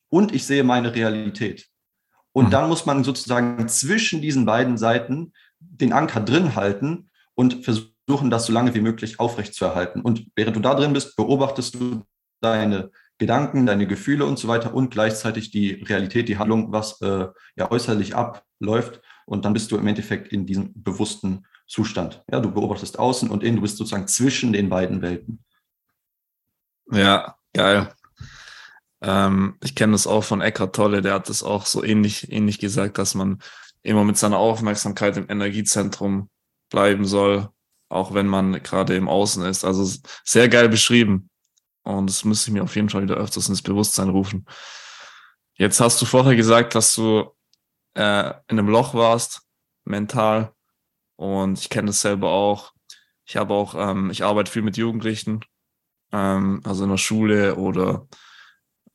und 0.08 0.34
ich 0.34 0.46
sehe 0.46 0.64
meine 0.64 0.94
Realität. 0.94 1.66
Und 2.32 2.46
mhm. 2.46 2.50
dann 2.50 2.68
muss 2.70 2.86
man 2.86 3.04
sozusagen 3.04 3.68
zwischen 3.68 4.22
diesen 4.22 4.46
beiden 4.46 4.78
Seiten 4.78 5.34
den 5.58 5.92
Anker 5.92 6.20
drin 6.20 6.54
halten 6.54 7.10
und 7.34 7.62
versuchen, 7.62 7.90
das 8.30 8.46
so 8.46 8.52
lange 8.52 8.74
wie 8.74 8.80
möglich 8.80 9.20
aufrechtzuerhalten. 9.20 10.02
Und 10.02 10.26
während 10.34 10.56
du 10.56 10.60
da 10.60 10.74
drin 10.74 10.92
bist, 10.92 11.16
beobachtest 11.16 11.74
du 11.74 12.02
deine 12.40 12.90
Gedanken, 13.18 13.66
deine 13.66 13.86
Gefühle 13.86 14.24
und 14.24 14.38
so 14.38 14.48
weiter 14.48 14.74
und 14.74 14.90
gleichzeitig 14.90 15.50
die 15.50 15.72
Realität, 15.72 16.28
die 16.28 16.38
Handlung, 16.38 16.72
was 16.72 17.00
äh, 17.02 17.28
ja 17.56 17.70
äußerlich 17.70 18.16
abläuft. 18.16 19.02
Und 19.26 19.44
dann 19.44 19.52
bist 19.52 19.70
du 19.70 19.76
im 19.76 19.86
Endeffekt 19.86 20.32
in 20.32 20.46
diesem 20.46 20.72
bewussten 20.74 21.46
Zustand. 21.66 22.24
Ja, 22.30 22.40
du 22.40 22.50
beobachtest 22.50 22.98
außen 22.98 23.30
und 23.30 23.44
innen, 23.44 23.56
du 23.56 23.62
bist 23.62 23.76
sozusagen 23.76 24.08
zwischen 24.08 24.52
den 24.52 24.68
beiden 24.68 25.02
Welten. 25.02 25.44
Ja, 26.90 27.36
geil. 27.52 27.92
Ähm, 29.02 29.56
ich 29.62 29.74
kenne 29.74 29.92
das 29.92 30.06
auch 30.06 30.24
von 30.24 30.40
Eckhart 30.40 30.74
Tolle, 30.74 31.02
der 31.02 31.14
hat 31.14 31.28
das 31.28 31.42
auch 31.42 31.66
so 31.66 31.84
ähnlich, 31.84 32.32
ähnlich 32.32 32.58
gesagt, 32.58 32.98
dass 32.98 33.14
man 33.14 33.38
immer 33.82 34.04
mit 34.04 34.16
seiner 34.18 34.38
Aufmerksamkeit 34.38 35.16
im 35.16 35.30
Energiezentrum 35.30 36.28
bleiben 36.70 37.04
soll, 37.04 37.48
auch 37.90 38.14
wenn 38.14 38.26
man 38.26 38.62
gerade 38.62 38.96
im 38.96 39.08
Außen 39.08 39.44
ist. 39.44 39.64
Also 39.64 40.00
sehr 40.24 40.48
geil 40.48 40.68
beschrieben. 40.68 41.28
Und 41.82 42.08
das 42.08 42.24
müsste 42.24 42.50
ich 42.50 42.54
mir 42.54 42.62
auf 42.62 42.76
jeden 42.76 42.88
Fall 42.88 43.02
wieder 43.02 43.16
öfters 43.16 43.48
ins 43.48 43.62
Bewusstsein 43.62 44.08
rufen. 44.08 44.46
Jetzt 45.54 45.80
hast 45.80 46.00
du 46.00 46.06
vorher 46.06 46.36
gesagt, 46.36 46.74
dass 46.74 46.94
du 46.94 47.34
äh, 47.94 48.30
in 48.48 48.58
einem 48.58 48.68
Loch 48.68 48.94
warst, 48.94 49.42
mental. 49.84 50.52
Und 51.16 51.58
ich 51.58 51.68
kenne 51.68 51.88
das 51.88 52.00
selber 52.00 52.30
auch. 52.30 52.72
Ich 53.26 53.36
habe 53.36 53.54
auch, 53.54 53.74
ähm, 53.74 54.10
ich 54.10 54.24
arbeite 54.24 54.50
viel 54.50 54.62
mit 54.62 54.76
Jugendlichen, 54.76 55.44
ähm, 56.12 56.60
also 56.64 56.84
in 56.84 56.90
der 56.90 56.96
Schule 56.96 57.56
oder 57.56 58.06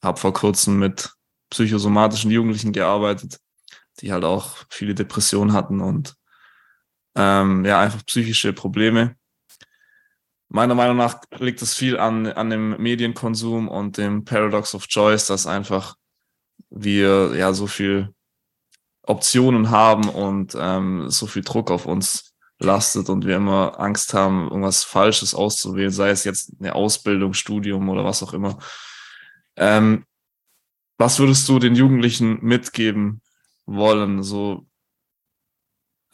habe 0.02 0.20
vor 0.20 0.34
kurzem 0.34 0.80
mit 0.80 1.12
psychosomatischen 1.50 2.32
Jugendlichen 2.32 2.72
gearbeitet, 2.72 3.40
die 4.00 4.12
halt 4.12 4.24
auch 4.24 4.66
viele 4.70 4.96
Depressionen 4.96 5.54
hatten 5.54 5.82
und 5.82 6.16
ähm, 7.16 7.66
ja, 7.66 7.80
einfach 7.80 8.06
psychische 8.06 8.54
Probleme. 8.54 9.16
Meiner 10.48 10.76
Meinung 10.76 10.98
nach 10.98 11.22
liegt 11.40 11.62
es 11.62 11.74
viel 11.74 11.98
an, 11.98 12.28
an 12.28 12.50
dem 12.50 12.82
Medienkonsum 12.82 13.68
und 13.68 13.98
dem 13.98 14.26
Paradox 14.26 14.76
of 14.76 14.88
Choice, 14.88 15.28
dass 15.28 15.48
einfach 15.48 15.96
wir 16.70 17.36
ja 17.36 17.54
so 17.54 17.68
viel 17.68 18.14
Optionen 19.04 19.70
haben 19.70 20.10
und 20.10 20.56
ähm, 20.60 21.10
so 21.10 21.28
viel 21.28 21.44
Druck 21.44 21.72
auf 21.72 21.86
uns 21.86 22.36
lastet 22.60 23.10
und 23.10 23.26
wir 23.26 23.36
immer 23.36 23.80
Angst 23.80 24.14
haben, 24.14 24.46
irgendwas 24.46 24.84
Falsches 24.84 25.36
auszuwählen, 25.36 25.92
sei 25.92 26.10
es 26.10 26.24
jetzt 26.24 26.54
eine 26.60 26.74
Ausbildung, 26.74 27.34
Studium 27.34 27.90
oder 27.90 28.06
was 28.06 28.24
auch 28.24 28.34
immer. 28.34 28.58
Ähm, 29.58 30.06
was 30.98 31.20
würdest 31.20 31.48
du 31.50 31.60
den 31.60 31.76
Jugendlichen 31.76 32.40
mitgeben 32.42 33.22
wollen? 33.66 34.24
So 34.24 34.66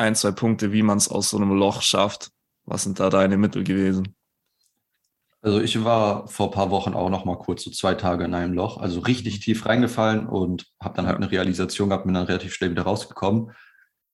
ein, 0.01 0.15
zwei 0.15 0.31
Punkte, 0.31 0.73
wie 0.73 0.83
man 0.83 0.97
es 0.97 1.09
aus 1.09 1.29
so 1.29 1.37
einem 1.37 1.51
Loch 1.51 1.81
schafft. 1.81 2.31
Was 2.65 2.83
sind 2.83 2.99
da 2.99 3.09
deine 3.09 3.37
Mittel 3.37 3.63
gewesen? 3.63 4.15
Also 5.41 5.59
ich 5.59 5.83
war 5.83 6.27
vor 6.27 6.47
ein 6.47 6.53
paar 6.53 6.69
Wochen 6.69 6.93
auch 6.93 7.09
noch 7.09 7.25
mal 7.25 7.37
kurz 7.37 7.63
so 7.63 7.71
zwei 7.71 7.95
Tage 7.95 8.25
in 8.25 8.35
einem 8.35 8.53
Loch, 8.53 8.77
also 8.77 8.99
richtig 8.99 9.39
tief 9.39 9.65
reingefallen 9.65 10.27
und 10.27 10.67
habe 10.79 10.95
dann 10.95 11.07
halt 11.07 11.17
eine 11.17 11.31
Realisation 11.31 11.89
gehabt, 11.89 12.05
bin 12.05 12.13
dann 12.13 12.27
relativ 12.27 12.53
schnell 12.53 12.69
wieder 12.69 12.83
rausgekommen. 12.83 13.51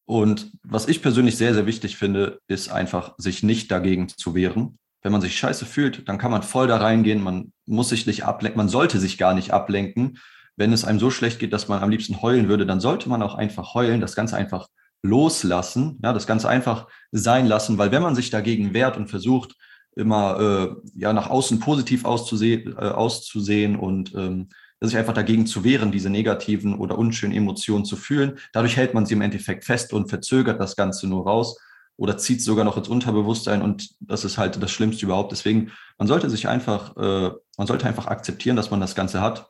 Und 0.06 0.52
was 0.64 0.88
ich 0.88 1.02
persönlich 1.02 1.36
sehr, 1.36 1.54
sehr 1.54 1.66
wichtig 1.66 1.98
finde, 1.98 2.40
ist 2.48 2.70
einfach, 2.70 3.16
sich 3.18 3.44
nicht 3.44 3.70
dagegen 3.72 4.08
zu 4.08 4.36
wehren, 4.36 4.80
wenn 5.04 5.12
man 5.12 5.22
sich 5.22 5.38
scheiße 5.38 5.66
fühlt, 5.66 6.08
dann 6.10 6.18
kann 6.18 6.32
man 6.32 6.44
voll 6.44 6.68
da 6.68 6.78
reingehen. 6.78 7.22
Man 7.22 7.54
muss 7.66 7.90
sich 7.90 8.08
nicht 8.08 8.26
ablenken. 8.26 8.58
Man 8.58 8.70
sollte 8.70 9.00
sich 9.00 9.18
gar 9.18 9.34
nicht 9.34 9.52
ablenken. 9.52 10.20
Wenn 10.56 10.74
es 10.74 10.86
einem 10.86 11.00
so 11.00 11.12
schlecht 11.12 11.40
geht, 11.40 11.54
dass 11.54 11.68
man 11.68 11.84
am 11.84 11.90
liebsten 11.90 12.22
heulen 12.22 12.50
würde, 12.50 12.66
dann 12.66 12.80
sollte 12.80 13.08
man 13.08 13.22
auch 13.22 13.36
einfach 13.36 13.74
heulen, 13.74 14.02
das 14.02 14.16
Ganze 14.16 14.36
einfach 14.36 14.68
loslassen, 15.08 16.00
ja, 16.04 16.14
das 16.14 16.28
Ganze 16.28 16.50
einfach 16.50 16.88
sein 17.12 17.48
lassen, 17.48 17.78
weil 17.78 17.92
wenn 17.92 18.02
man 18.02 18.16
sich 18.16 18.30
dagegen 18.30 18.74
wehrt 18.74 18.98
und 18.98 19.10
versucht, 19.10 19.56
immer 19.96 20.40
äh, 20.40 20.90
ja 20.96 21.12
nach 21.12 21.30
außen 21.30 21.60
positiv 21.60 22.06
auszusehen, 22.06 22.74
äh, 22.74 22.90
auszusehen 22.90 23.76
und 23.76 24.14
ähm, 24.16 24.50
sich 24.80 24.98
einfach 24.98 25.14
dagegen 25.14 25.48
zu 25.48 25.64
wehren, 25.64 25.92
diese 25.92 26.10
negativen 26.10 26.76
oder 26.76 26.98
unschönen 26.98 27.34
Emotionen 27.34 27.84
zu 27.84 27.96
fühlen. 27.96 28.38
Dadurch 28.54 28.78
hält 28.78 28.94
man 28.94 29.08
sie 29.08 29.16
im 29.16 29.22
Endeffekt 29.22 29.66
fest 29.66 29.92
und 29.94 30.08
verzögert 30.10 30.60
das 30.60 30.76
Ganze 30.76 31.08
nur 31.08 31.26
raus 31.26 31.58
oder 31.96 32.18
zieht 32.18 32.44
sogar 32.44 32.64
noch 32.64 32.78
ins 32.78 32.88
Unterbewusstsein 32.88 33.64
und 33.64 33.90
das 34.00 34.24
ist 34.24 34.38
halt 34.38 34.62
das 34.62 34.72
Schlimmste 34.72 35.06
überhaupt. 35.06 35.32
Deswegen, 35.32 35.72
man 35.98 36.08
sollte 36.08 36.30
sich 36.30 36.48
einfach, 36.48 36.96
äh, 36.96 37.32
man 37.58 37.68
sollte 37.68 37.88
einfach 37.88 38.06
akzeptieren, 38.06 38.56
dass 38.56 38.70
man 38.70 38.80
das 38.80 38.94
Ganze 38.94 39.20
hat, 39.20 39.50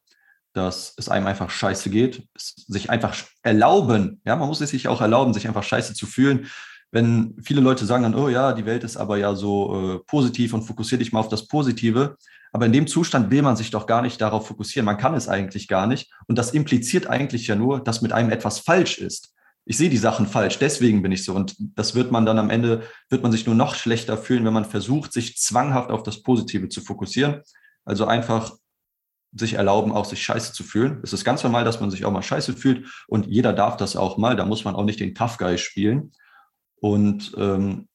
dass 0.58 0.94
es 0.98 1.10
einem 1.10 1.28
einfach 1.28 1.50
scheiße 1.50 1.90
geht, 1.90 2.28
sich 2.36 2.90
einfach 2.90 3.16
erlauben, 3.44 4.22
ja, 4.26 4.36
man 4.36 4.48
muss 4.48 4.62
es 4.62 4.72
sich 4.72 4.88
auch 4.88 5.02
erlauben, 5.02 5.34
sich 5.34 5.48
einfach 5.48 5.64
scheiße 5.64 5.94
zu 5.94 6.06
fühlen. 6.06 6.48
Wenn 6.92 7.36
viele 7.42 7.62
Leute 7.62 7.86
sagen 7.86 8.04
dann, 8.04 8.16
oh 8.16 8.30
ja, 8.30 8.54
die 8.54 8.66
Welt 8.66 8.84
ist 8.84 8.98
aber 8.98 9.18
ja 9.18 9.36
so 9.36 9.96
äh, 9.96 10.00
positiv 10.08 10.54
und 10.54 10.64
fokussiere 10.64 11.00
dich 11.00 11.12
mal 11.12 11.20
auf 11.20 11.30
das 11.30 11.48
Positive. 11.48 12.18
Aber 12.54 12.66
in 12.66 12.74
dem 12.74 12.88
Zustand 12.88 13.30
will 13.30 13.42
man 13.42 13.58
sich 13.58 13.72
doch 13.72 13.86
gar 13.88 14.02
nicht 14.02 14.20
darauf 14.22 14.48
fokussieren. 14.48 14.86
Man 14.86 14.98
kann 14.98 15.14
es 15.14 15.28
eigentlich 15.28 15.68
gar 15.68 15.86
nicht. 15.86 16.12
Und 16.28 16.38
das 16.38 16.52
impliziert 16.52 17.08
eigentlich 17.08 17.48
ja 17.48 17.56
nur, 17.56 17.84
dass 17.84 18.02
mit 18.02 18.14
einem 18.14 18.32
etwas 18.32 18.60
falsch 18.60 18.98
ist 18.98 19.34
ich 19.70 19.76
sehe 19.76 19.90
die 19.90 19.98
Sachen 19.98 20.28
falsch, 20.28 20.60
deswegen 20.60 21.02
bin 21.02 21.12
ich 21.12 21.26
so. 21.26 21.36
Und 21.36 21.56
das 21.60 21.94
wird 21.94 22.10
man 22.10 22.26
dann 22.26 22.40
am 22.40 22.50
Ende, 22.50 22.84
wird 23.10 23.22
man 23.22 23.34
sich 23.34 23.46
nur 23.46 23.56
noch 23.56 23.76
schlechter 23.76 24.18
fühlen, 24.18 24.46
wenn 24.46 24.54
man 24.54 24.64
versucht, 24.64 25.12
sich 25.12 25.38
zwanghaft 25.38 25.92
auf 25.92 26.04
das 26.04 26.24
Positive 26.24 26.70
zu 26.70 26.80
fokussieren. 26.80 27.42
Also 27.84 28.06
einfach 28.06 28.54
sich 29.34 29.54
erlauben, 29.54 29.92
auch 29.92 30.06
sich 30.06 30.24
scheiße 30.24 30.54
zu 30.54 30.64
fühlen. 30.64 31.00
Es 31.04 31.14
ist 31.14 31.26
ganz 31.26 31.44
normal, 31.44 31.64
dass 31.64 31.80
man 31.80 31.92
sich 31.92 32.06
auch 32.06 32.12
mal 32.12 32.22
scheiße 32.22 32.54
fühlt 32.54 32.88
und 33.08 33.28
jeder 33.28 33.54
darf 33.54 33.78
das 33.78 33.96
auch 33.96 34.18
mal. 34.18 34.36
Da 34.36 34.46
muss 34.46 34.66
man 34.66 34.76
auch 34.76 34.86
nicht 34.86 35.00
den 35.00 35.16
Tough 35.16 35.38
Guy 35.38 35.58
spielen. 35.58 36.12
Und 36.80 37.34
ähm, 37.38 37.88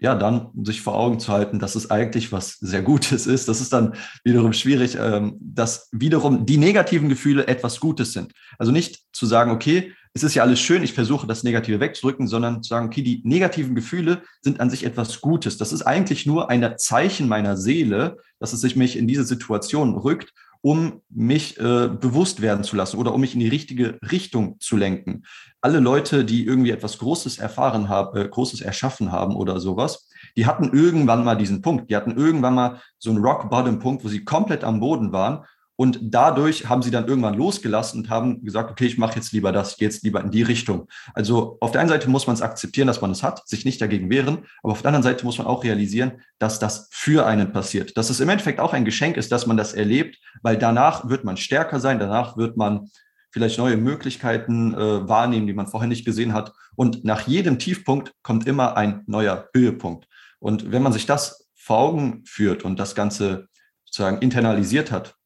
ja, 0.00 0.14
dann 0.14 0.50
sich 0.62 0.80
vor 0.80 0.94
Augen 0.94 1.20
zu 1.20 1.30
halten, 1.30 1.58
dass 1.58 1.74
es 1.74 1.90
eigentlich 1.90 2.32
was 2.32 2.54
sehr 2.58 2.82
Gutes 2.82 3.26
ist. 3.26 3.48
Das 3.48 3.60
ist 3.60 3.72
dann 3.72 3.94
wiederum 4.24 4.52
schwierig, 4.52 4.96
ähm, 4.98 5.36
dass 5.40 5.88
wiederum 5.92 6.46
die 6.46 6.56
negativen 6.56 7.08
Gefühle 7.08 7.46
etwas 7.46 7.80
Gutes 7.80 8.12
sind. 8.12 8.32
Also 8.58 8.72
nicht 8.72 9.02
zu 9.12 9.26
sagen, 9.26 9.50
okay, 9.50 9.92
es 10.12 10.24
ist 10.24 10.34
ja 10.34 10.42
alles 10.42 10.58
schön, 10.58 10.82
ich 10.82 10.94
versuche 10.94 11.26
das 11.26 11.44
Negative 11.44 11.78
wegzudrücken, 11.78 12.26
sondern 12.26 12.62
zu 12.62 12.70
sagen, 12.70 12.86
okay, 12.86 13.02
die 13.02 13.20
negativen 13.24 13.76
Gefühle 13.76 14.22
sind 14.40 14.58
an 14.58 14.68
sich 14.68 14.84
etwas 14.84 15.20
Gutes. 15.20 15.56
Das 15.56 15.72
ist 15.72 15.82
eigentlich 15.82 16.26
nur 16.26 16.50
ein 16.50 16.74
Zeichen 16.78 17.28
meiner 17.28 17.56
Seele, 17.56 18.16
dass 18.40 18.52
es 18.52 18.60
sich 18.60 18.74
mich 18.74 18.96
in 18.96 19.06
diese 19.06 19.24
Situation 19.24 19.94
rückt 19.94 20.32
um 20.62 21.00
mich 21.08 21.58
äh, 21.58 21.88
bewusst 21.88 22.42
werden 22.42 22.64
zu 22.64 22.76
lassen 22.76 22.98
oder 22.98 23.14
um 23.14 23.20
mich 23.20 23.34
in 23.34 23.40
die 23.40 23.48
richtige 23.48 23.98
Richtung 24.10 24.60
zu 24.60 24.76
lenken. 24.76 25.24
Alle 25.60 25.80
Leute, 25.80 26.24
die 26.24 26.44
irgendwie 26.44 26.70
etwas 26.70 26.98
Großes 26.98 27.38
erfahren 27.38 27.88
haben, 27.88 28.16
äh, 28.16 28.28
Großes 28.28 28.60
erschaffen 28.60 29.10
haben 29.10 29.36
oder 29.36 29.60
sowas, 29.60 30.08
die 30.36 30.46
hatten 30.46 30.70
irgendwann 30.72 31.24
mal 31.24 31.36
diesen 31.36 31.62
Punkt. 31.62 31.90
Die 31.90 31.96
hatten 31.96 32.16
irgendwann 32.16 32.54
mal 32.54 32.80
so 32.98 33.10
einen 33.10 33.24
Rock-Bottom-Punkt, 33.24 34.04
wo 34.04 34.08
sie 34.08 34.24
komplett 34.24 34.64
am 34.64 34.80
Boden 34.80 35.12
waren 35.12 35.44
und 35.80 35.98
dadurch 36.02 36.68
haben 36.68 36.82
sie 36.82 36.90
dann 36.90 37.08
irgendwann 37.08 37.38
losgelassen 37.38 38.02
und 38.02 38.10
haben 38.10 38.44
gesagt, 38.44 38.70
okay, 38.70 38.84
ich 38.84 38.98
mache 38.98 39.16
jetzt 39.16 39.32
lieber 39.32 39.50
das, 39.50 39.72
ich 39.72 39.78
gehe 39.78 39.88
jetzt 39.88 40.04
lieber 40.04 40.20
in 40.20 40.30
die 40.30 40.42
Richtung. 40.42 40.88
Also 41.14 41.56
auf 41.62 41.72
der 41.72 41.80
einen 41.80 41.88
Seite 41.88 42.10
muss 42.10 42.26
man 42.26 42.34
es 42.34 42.42
akzeptieren, 42.42 42.86
dass 42.86 43.00
man 43.00 43.10
es 43.10 43.22
hat, 43.22 43.48
sich 43.48 43.64
nicht 43.64 43.80
dagegen 43.80 44.10
wehren, 44.10 44.44
aber 44.62 44.74
auf 44.74 44.82
der 44.82 44.90
anderen 44.90 45.04
Seite 45.04 45.24
muss 45.24 45.38
man 45.38 45.46
auch 45.46 45.64
realisieren, 45.64 46.20
dass 46.38 46.58
das 46.58 46.90
für 46.92 47.24
einen 47.24 47.52
passiert. 47.52 47.96
Dass 47.96 48.10
es 48.10 48.20
im 48.20 48.28
Endeffekt 48.28 48.60
auch 48.60 48.74
ein 48.74 48.84
Geschenk 48.84 49.16
ist, 49.16 49.32
dass 49.32 49.46
man 49.46 49.56
das 49.56 49.72
erlebt, 49.72 50.18
weil 50.42 50.58
danach 50.58 51.08
wird 51.08 51.24
man 51.24 51.38
stärker 51.38 51.80
sein, 51.80 51.98
danach 51.98 52.36
wird 52.36 52.58
man 52.58 52.90
vielleicht 53.30 53.56
neue 53.56 53.78
Möglichkeiten 53.78 54.74
äh, 54.74 55.08
wahrnehmen, 55.08 55.46
die 55.46 55.54
man 55.54 55.66
vorher 55.66 55.88
nicht 55.88 56.04
gesehen 56.04 56.34
hat. 56.34 56.52
Und 56.76 57.06
nach 57.06 57.26
jedem 57.26 57.58
Tiefpunkt 57.58 58.12
kommt 58.22 58.46
immer 58.46 58.76
ein 58.76 59.02
neuer 59.06 59.48
Höhepunkt. 59.54 60.08
Und 60.40 60.72
wenn 60.72 60.82
man 60.82 60.92
sich 60.92 61.06
das 61.06 61.48
vor 61.54 61.78
Augen 61.78 62.22
führt 62.26 62.64
und 62.64 62.78
das 62.78 62.94
Ganze 62.94 63.48
sozusagen 63.86 64.18
internalisiert 64.18 64.92
hat, 64.92 65.16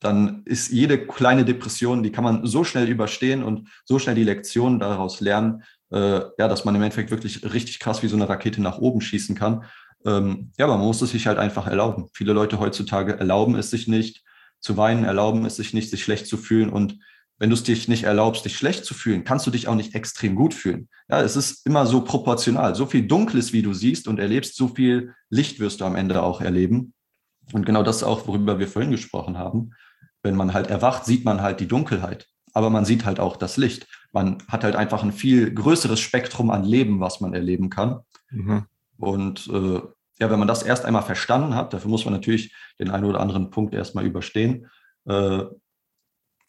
dann 0.00 0.42
ist 0.44 0.70
jede 0.70 1.06
kleine 1.06 1.44
Depression, 1.44 2.02
die 2.02 2.12
kann 2.12 2.24
man 2.24 2.46
so 2.46 2.62
schnell 2.62 2.88
überstehen 2.88 3.42
und 3.42 3.68
so 3.84 3.98
schnell 3.98 4.14
die 4.14 4.24
Lektionen 4.24 4.78
daraus 4.78 5.20
lernen, 5.20 5.62
äh, 5.90 6.20
ja, 6.38 6.48
dass 6.48 6.64
man 6.64 6.74
im 6.74 6.82
Endeffekt 6.82 7.10
wirklich 7.10 7.42
richtig 7.54 7.78
krass 7.78 8.02
wie 8.02 8.08
so 8.08 8.16
eine 8.16 8.28
Rakete 8.28 8.60
nach 8.60 8.78
oben 8.78 9.00
schießen 9.00 9.34
kann. 9.34 9.64
Ähm, 10.04 10.52
ja, 10.58 10.66
aber 10.66 10.76
man 10.76 10.86
muss 10.86 11.00
es 11.00 11.10
sich 11.10 11.26
halt 11.26 11.38
einfach 11.38 11.66
erlauben. 11.66 12.08
Viele 12.12 12.32
Leute 12.32 12.58
heutzutage 12.58 13.18
erlauben 13.18 13.54
es 13.54 13.70
sich 13.70 13.88
nicht 13.88 14.22
zu 14.60 14.76
weinen, 14.76 15.04
erlauben 15.04 15.46
es 15.46 15.56
sich 15.56 15.72
nicht, 15.72 15.90
sich 15.90 16.02
schlecht 16.02 16.26
zu 16.26 16.36
fühlen. 16.36 16.68
Und 16.68 16.98
wenn 17.38 17.50
du 17.50 17.54
es 17.54 17.62
dich 17.62 17.88
nicht 17.88 18.04
erlaubst, 18.04 18.44
dich 18.44 18.56
schlecht 18.56 18.84
zu 18.84 18.92
fühlen, 18.92 19.24
kannst 19.24 19.46
du 19.46 19.50
dich 19.50 19.68
auch 19.68 19.74
nicht 19.74 19.94
extrem 19.94 20.34
gut 20.34 20.52
fühlen. 20.52 20.88
Ja, 21.08 21.22
es 21.22 21.36
ist 21.36 21.66
immer 21.66 21.86
so 21.86 22.02
proportional. 22.02 22.74
So 22.74 22.86
viel 22.86 23.06
Dunkles, 23.06 23.52
wie 23.52 23.62
du 23.62 23.72
siehst 23.72 24.06
und 24.06 24.18
erlebst, 24.18 24.56
so 24.56 24.68
viel 24.68 25.14
Licht 25.30 25.60
wirst 25.60 25.80
du 25.80 25.84
am 25.84 25.96
Ende 25.96 26.22
auch 26.22 26.40
erleben. 26.40 26.92
Und 27.52 27.66
genau 27.66 27.82
das 27.82 28.02
auch, 28.02 28.26
worüber 28.26 28.58
wir 28.58 28.68
vorhin 28.68 28.90
gesprochen 28.90 29.38
haben 29.38 29.72
wenn 30.24 30.34
man 30.34 30.54
halt 30.54 30.68
erwacht, 30.68 31.04
sieht 31.04 31.24
man 31.24 31.42
halt 31.42 31.60
die 31.60 31.68
Dunkelheit. 31.68 32.26
Aber 32.52 32.70
man 32.70 32.84
sieht 32.84 33.04
halt 33.04 33.20
auch 33.20 33.36
das 33.36 33.56
Licht. 33.56 33.86
Man 34.12 34.42
hat 34.48 34.64
halt 34.64 34.74
einfach 34.74 35.02
ein 35.02 35.12
viel 35.12 35.52
größeres 35.52 36.00
Spektrum 36.00 36.50
an 36.50 36.64
Leben, 36.64 37.00
was 37.00 37.20
man 37.20 37.34
erleben 37.34 37.68
kann. 37.68 38.00
Mhm. 38.30 38.66
Und 38.96 39.48
äh, 39.48 39.80
ja, 40.20 40.30
wenn 40.30 40.38
man 40.38 40.48
das 40.48 40.62
erst 40.62 40.84
einmal 40.84 41.02
verstanden 41.02 41.54
hat, 41.54 41.72
dafür 41.72 41.90
muss 41.90 42.04
man 42.04 42.14
natürlich 42.14 42.54
den 42.78 42.90
einen 42.90 43.04
oder 43.04 43.20
anderen 43.20 43.50
Punkt 43.50 43.74
erstmal 43.74 44.06
überstehen, 44.06 44.70
äh, 45.06 45.42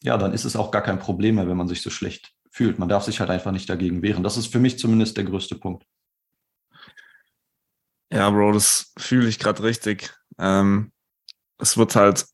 ja, 0.04 0.18
dann 0.18 0.34
ist 0.34 0.46
es 0.46 0.56
auch 0.56 0.72
gar 0.72 0.84
kein 0.84 1.00
Problem 1.00 1.36
mehr, 1.36 1.48
wenn 1.48 1.58
man 1.58 1.68
sich 1.68 1.82
so 1.82 1.90
schlecht 1.90 2.34
fühlt. 2.52 2.80
Man 2.80 2.90
darf 2.90 3.04
sich 3.04 3.20
halt 3.20 3.32
einfach 3.32 3.52
nicht 3.52 3.70
dagegen 3.70 4.02
wehren. 4.04 4.24
Das 4.24 4.38
ist 4.38 4.48
für 4.48 4.60
mich 4.60 4.78
zumindest 4.78 5.18
der 5.18 5.24
größte 5.24 5.56
Punkt. 5.56 5.86
Ja, 8.12 8.30
Bro, 8.30 8.54
das 8.54 8.94
fühle 8.98 9.28
ich 9.28 9.40
gerade 9.40 9.64
richtig. 9.64 10.14
Ähm, 10.38 10.92
es 11.58 11.76
wird 11.78 11.96
halt 11.96 12.26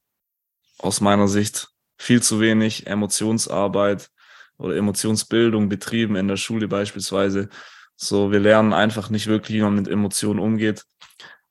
aus 0.82 1.02
meiner 1.02 1.28
Sicht 1.28 1.70
viel 1.98 2.22
zu 2.22 2.39
wenig 2.39 2.88
Emotionsarbeit 2.88 4.10
oder 4.58 4.76
Emotionsbildung 4.76 5.70
betrieben 5.70 6.15
in 6.15 6.28
der 6.28 6.38
Schule 6.38 6.67
beispielsweise. 6.67 7.50
So, 7.96 8.32
wir 8.32 8.39
lernen 8.39 8.74
einfach 8.74 9.10
nicht 9.10 9.28
wirklich, 9.28 9.58
wie 9.58 9.62
man 9.62 9.76
mit 9.76 9.88
Emotionen 9.88 10.39
umgeht. 10.39 10.84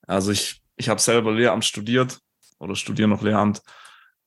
Also 0.07 0.33
ich, 0.33 0.63
ich 0.77 0.89
habe 0.89 1.01
selber 1.01 1.33
Lehramt 1.33 1.65
studiert 1.65 2.19
oder 2.59 2.75
studiere 2.75 3.09
noch 3.09 3.23
Lehramt 3.23 3.63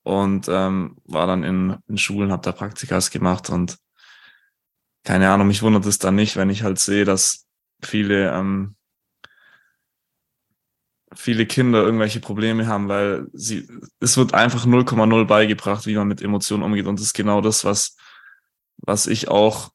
und 0.04 0.48
ähm, 0.50 0.98
war 1.06 1.28
dann 1.28 1.44
in, 1.44 1.78
in 1.88 1.98
Schulen, 1.98 2.32
habe 2.32 2.44
da 2.44 2.52
Praktikas 2.52 3.12
gemacht 3.12 3.50
und 3.50 3.78
keine 5.04 5.30
Ahnung, 5.30 5.48
mich 5.48 5.62
wundert 5.62 5.86
es 5.86 6.00
dann 6.00 6.16
nicht, 6.16 6.38
wenn 6.38 6.50
ich 6.50 6.63
halt 6.63 6.80
sehe, 6.80 7.04
dass 7.04 7.46
viele 7.82 8.32
ähm, 8.34 8.76
viele 11.15 11.45
Kinder 11.45 11.84
irgendwelche 11.84 12.19
Probleme 12.19 12.67
haben, 12.67 12.88
weil 12.88 13.28
sie, 13.34 13.67
es 13.99 14.17
wird 14.17 14.34
einfach 14.34 14.65
0,0 14.65 15.26
beigebracht, 15.26 15.86
wie 15.86 15.95
man 15.95 16.08
mit 16.08 16.21
Emotionen 16.21 16.63
umgeht. 16.63 16.88
Und 16.88 16.99
das 16.99 17.08
ist 17.08 17.13
genau 17.13 17.41
das, 17.41 17.65
was, 17.65 17.95
was 18.78 19.08
ich 19.08 19.28
auch 19.28 19.71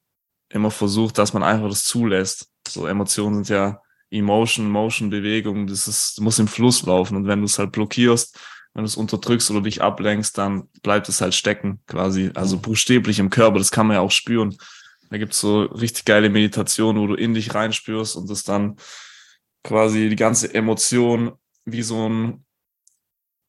immer 0.48 0.70
versuche, 0.70 1.12
dass 1.12 1.32
man 1.32 1.42
einfach 1.42 1.68
das 1.68 1.84
zulässt. 1.84 2.48
So 2.66 2.86
Emotionen 2.86 3.44
sind 3.44 3.48
ja 3.48 3.80
Emotion, 4.10 4.70
Motion, 4.70 5.10
Bewegung, 5.10 5.66
das 5.66 5.86
ist, 5.86 6.20
muss 6.20 6.38
im 6.38 6.48
Fluss 6.48 6.82
laufen. 6.82 7.16
Und 7.16 7.26
wenn 7.26 7.40
du 7.40 7.44
es 7.44 7.58
halt 7.58 7.72
blockierst, 7.72 8.38
wenn 8.74 8.84
du 8.84 8.86
es 8.86 8.96
unterdrückst 8.96 9.50
oder 9.50 9.60
dich 9.62 9.82
ablenkst, 9.82 10.38
dann 10.38 10.68
bleibt 10.82 11.08
es 11.08 11.20
halt 11.20 11.34
stecken, 11.34 11.80
quasi. 11.86 12.30
Also 12.34 12.56
mhm. 12.56 12.62
buchstäblich 12.62 13.18
im 13.18 13.30
Körper, 13.30 13.58
das 13.58 13.70
kann 13.70 13.86
man 13.86 13.96
ja 13.96 14.00
auch 14.00 14.10
spüren. 14.10 14.56
Da 15.10 15.18
gibt's 15.18 15.40
so 15.40 15.62
richtig 15.62 16.04
geile 16.04 16.28
Meditationen, 16.30 17.00
wo 17.00 17.06
du 17.06 17.14
in 17.14 17.34
dich 17.34 17.54
reinspürst 17.54 18.16
und 18.16 18.28
das 18.30 18.44
dann 18.44 18.76
quasi 19.68 20.08
die 20.08 20.16
ganze 20.16 20.52
Emotion 20.54 21.38
wie 21.66 21.82
so 21.82 22.08
ein, 22.08 22.46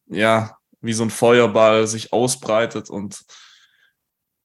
ja, 0.07 0.57
wie 0.81 0.91
so 0.91 1.03
ein 1.03 1.09
Feuerball 1.09 1.87
sich 1.87 2.11
ausbreitet 2.11 2.89
und 2.89 3.23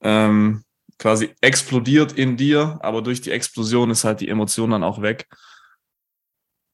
ähm, 0.01 0.65
quasi 1.01 1.35
explodiert 1.41 2.13
in 2.13 2.37
dir, 2.37 2.79
aber 2.81 3.03
durch 3.03 3.21
die 3.23 3.33
Explosion 3.33 3.91
ist 3.91 4.05
halt 4.05 4.21
die 4.21 4.29
Emotion 4.29 4.71
dann 4.71 4.85
auch 4.85 5.03
weg. 5.03 5.27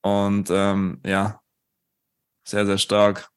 Und 0.02 0.50
ähm, 0.50 1.00
ja, 1.06 1.40
sehr, 2.46 2.66
sehr 2.66 2.78
stark. 2.78 3.30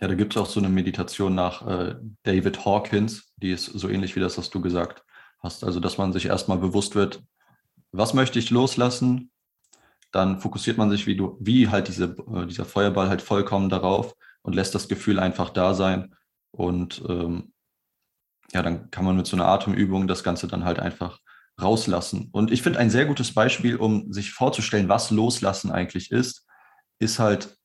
Ja, 0.00 0.08
da 0.08 0.14
gibt 0.14 0.34
es 0.34 0.40
auch 0.40 0.48
so 0.48 0.60
eine 0.60 0.70
Meditation 0.70 1.34
nach 1.34 1.66
äh, 1.66 1.96
David 2.22 2.64
Hawkins, 2.64 3.34
die 3.36 3.50
ist 3.52 3.66
so 3.66 3.90
ähnlich 3.90 4.16
wie 4.16 4.20
das, 4.20 4.38
was 4.38 4.48
du 4.48 4.62
gesagt 4.62 5.04
hast. 5.40 5.62
Also, 5.62 5.78
dass 5.78 5.98
man 5.98 6.14
sich 6.14 6.26
erstmal 6.26 6.58
bewusst 6.58 6.94
wird, 6.94 7.22
was 7.98 8.14
möchte 8.14 8.38
ich 8.38 8.50
loslassen? 8.50 9.30
Dann 10.12 10.40
fokussiert 10.40 10.78
man 10.78 10.88
sich, 10.90 11.06
wie 11.06 11.16
du, 11.16 11.36
wie 11.40 11.68
halt 11.68 11.88
diese, 11.88 12.16
äh, 12.34 12.46
dieser 12.46 12.64
Feuerball 12.64 13.08
halt 13.08 13.20
vollkommen 13.20 13.68
darauf 13.68 14.14
und 14.42 14.54
lässt 14.54 14.74
das 14.74 14.88
Gefühl 14.88 15.18
einfach 15.18 15.50
da 15.50 15.74
sein. 15.74 16.14
Und 16.50 17.02
ähm, 17.08 17.52
ja, 18.52 18.62
dann 18.62 18.90
kann 18.90 19.04
man 19.04 19.16
mit 19.16 19.26
so 19.26 19.36
einer 19.36 19.48
Atemübung 19.48 20.06
das 20.06 20.24
Ganze 20.24 20.48
dann 20.48 20.64
halt 20.64 20.78
einfach 20.78 21.18
rauslassen. 21.60 22.28
Und 22.32 22.52
ich 22.52 22.62
finde 22.62 22.78
ein 22.78 22.88
sehr 22.88 23.04
gutes 23.04 23.34
Beispiel, 23.34 23.76
um 23.76 24.12
sich 24.12 24.30
vorzustellen, 24.32 24.88
was 24.88 25.10
Loslassen 25.10 25.70
eigentlich 25.70 26.10
ist, 26.10 26.46
ist 27.00 27.18
halt, 27.18 27.56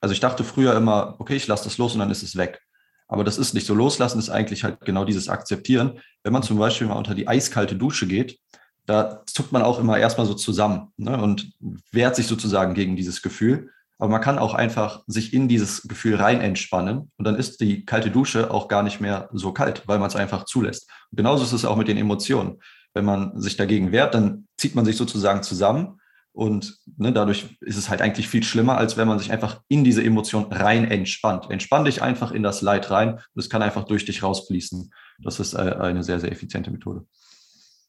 also 0.00 0.12
ich 0.12 0.20
dachte 0.20 0.44
früher 0.44 0.74
immer, 0.74 1.16
okay, 1.18 1.36
ich 1.36 1.46
lasse 1.46 1.64
das 1.64 1.78
los 1.78 1.92
und 1.92 2.00
dann 2.00 2.10
ist 2.10 2.22
es 2.22 2.36
weg. 2.36 2.60
Aber 3.06 3.22
das 3.22 3.38
ist 3.38 3.52
nicht 3.52 3.66
so. 3.66 3.74
Loslassen 3.74 4.18
ist 4.18 4.30
eigentlich 4.30 4.64
halt 4.64 4.80
genau 4.80 5.04
dieses 5.04 5.28
Akzeptieren. 5.28 6.00
Wenn 6.22 6.32
man 6.32 6.42
zum 6.42 6.58
Beispiel 6.58 6.86
mal 6.86 6.96
unter 6.96 7.14
die 7.14 7.28
eiskalte 7.28 7.76
Dusche 7.76 8.06
geht, 8.06 8.38
da 8.86 9.22
zuckt 9.26 9.52
man 9.52 9.62
auch 9.62 9.78
immer 9.78 9.98
erstmal 9.98 10.26
so 10.26 10.34
zusammen 10.34 10.92
ne, 10.96 11.20
und 11.20 11.52
wehrt 11.90 12.16
sich 12.16 12.26
sozusagen 12.26 12.74
gegen 12.74 12.96
dieses 12.96 13.22
Gefühl. 13.22 13.70
Aber 13.98 14.10
man 14.10 14.20
kann 14.20 14.38
auch 14.38 14.54
einfach 14.54 15.02
sich 15.06 15.32
in 15.32 15.48
dieses 15.48 15.82
Gefühl 15.82 16.16
rein 16.16 16.40
entspannen 16.40 17.12
und 17.16 17.24
dann 17.24 17.36
ist 17.36 17.60
die 17.60 17.84
kalte 17.84 18.10
Dusche 18.10 18.50
auch 18.50 18.68
gar 18.68 18.82
nicht 18.82 19.00
mehr 19.00 19.28
so 19.32 19.52
kalt, 19.52 19.82
weil 19.86 19.98
man 19.98 20.08
es 20.08 20.16
einfach 20.16 20.44
zulässt. 20.44 20.90
Und 21.10 21.16
genauso 21.16 21.44
ist 21.44 21.52
es 21.52 21.64
auch 21.64 21.76
mit 21.76 21.88
den 21.88 21.96
Emotionen. 21.96 22.60
Wenn 22.92 23.04
man 23.04 23.40
sich 23.40 23.56
dagegen 23.56 23.92
wehrt, 23.92 24.14
dann 24.14 24.46
zieht 24.56 24.74
man 24.74 24.84
sich 24.84 24.96
sozusagen 24.96 25.42
zusammen 25.42 26.00
und 26.34 26.78
ne, 26.96 27.12
dadurch 27.12 27.56
ist 27.60 27.76
es 27.76 27.88
halt 27.88 28.02
eigentlich 28.02 28.28
viel 28.28 28.42
schlimmer, 28.42 28.76
als 28.76 28.96
wenn 28.96 29.06
man 29.06 29.20
sich 29.20 29.30
einfach 29.30 29.62
in 29.68 29.84
diese 29.84 30.02
Emotion 30.02 30.52
rein 30.52 30.84
entspannt. 30.90 31.48
Entspann 31.48 31.84
dich 31.84 32.02
einfach 32.02 32.32
in 32.32 32.42
das 32.42 32.60
Leid 32.60 32.90
rein 32.90 33.14
und 33.14 33.36
es 33.36 33.48
kann 33.48 33.62
einfach 33.62 33.84
durch 33.84 34.04
dich 34.04 34.24
rausfließen. 34.24 34.92
Das 35.22 35.38
ist 35.38 35.54
äh, 35.54 35.58
eine 35.58 36.02
sehr, 36.02 36.18
sehr 36.18 36.32
effiziente 36.32 36.72
Methode. 36.72 37.06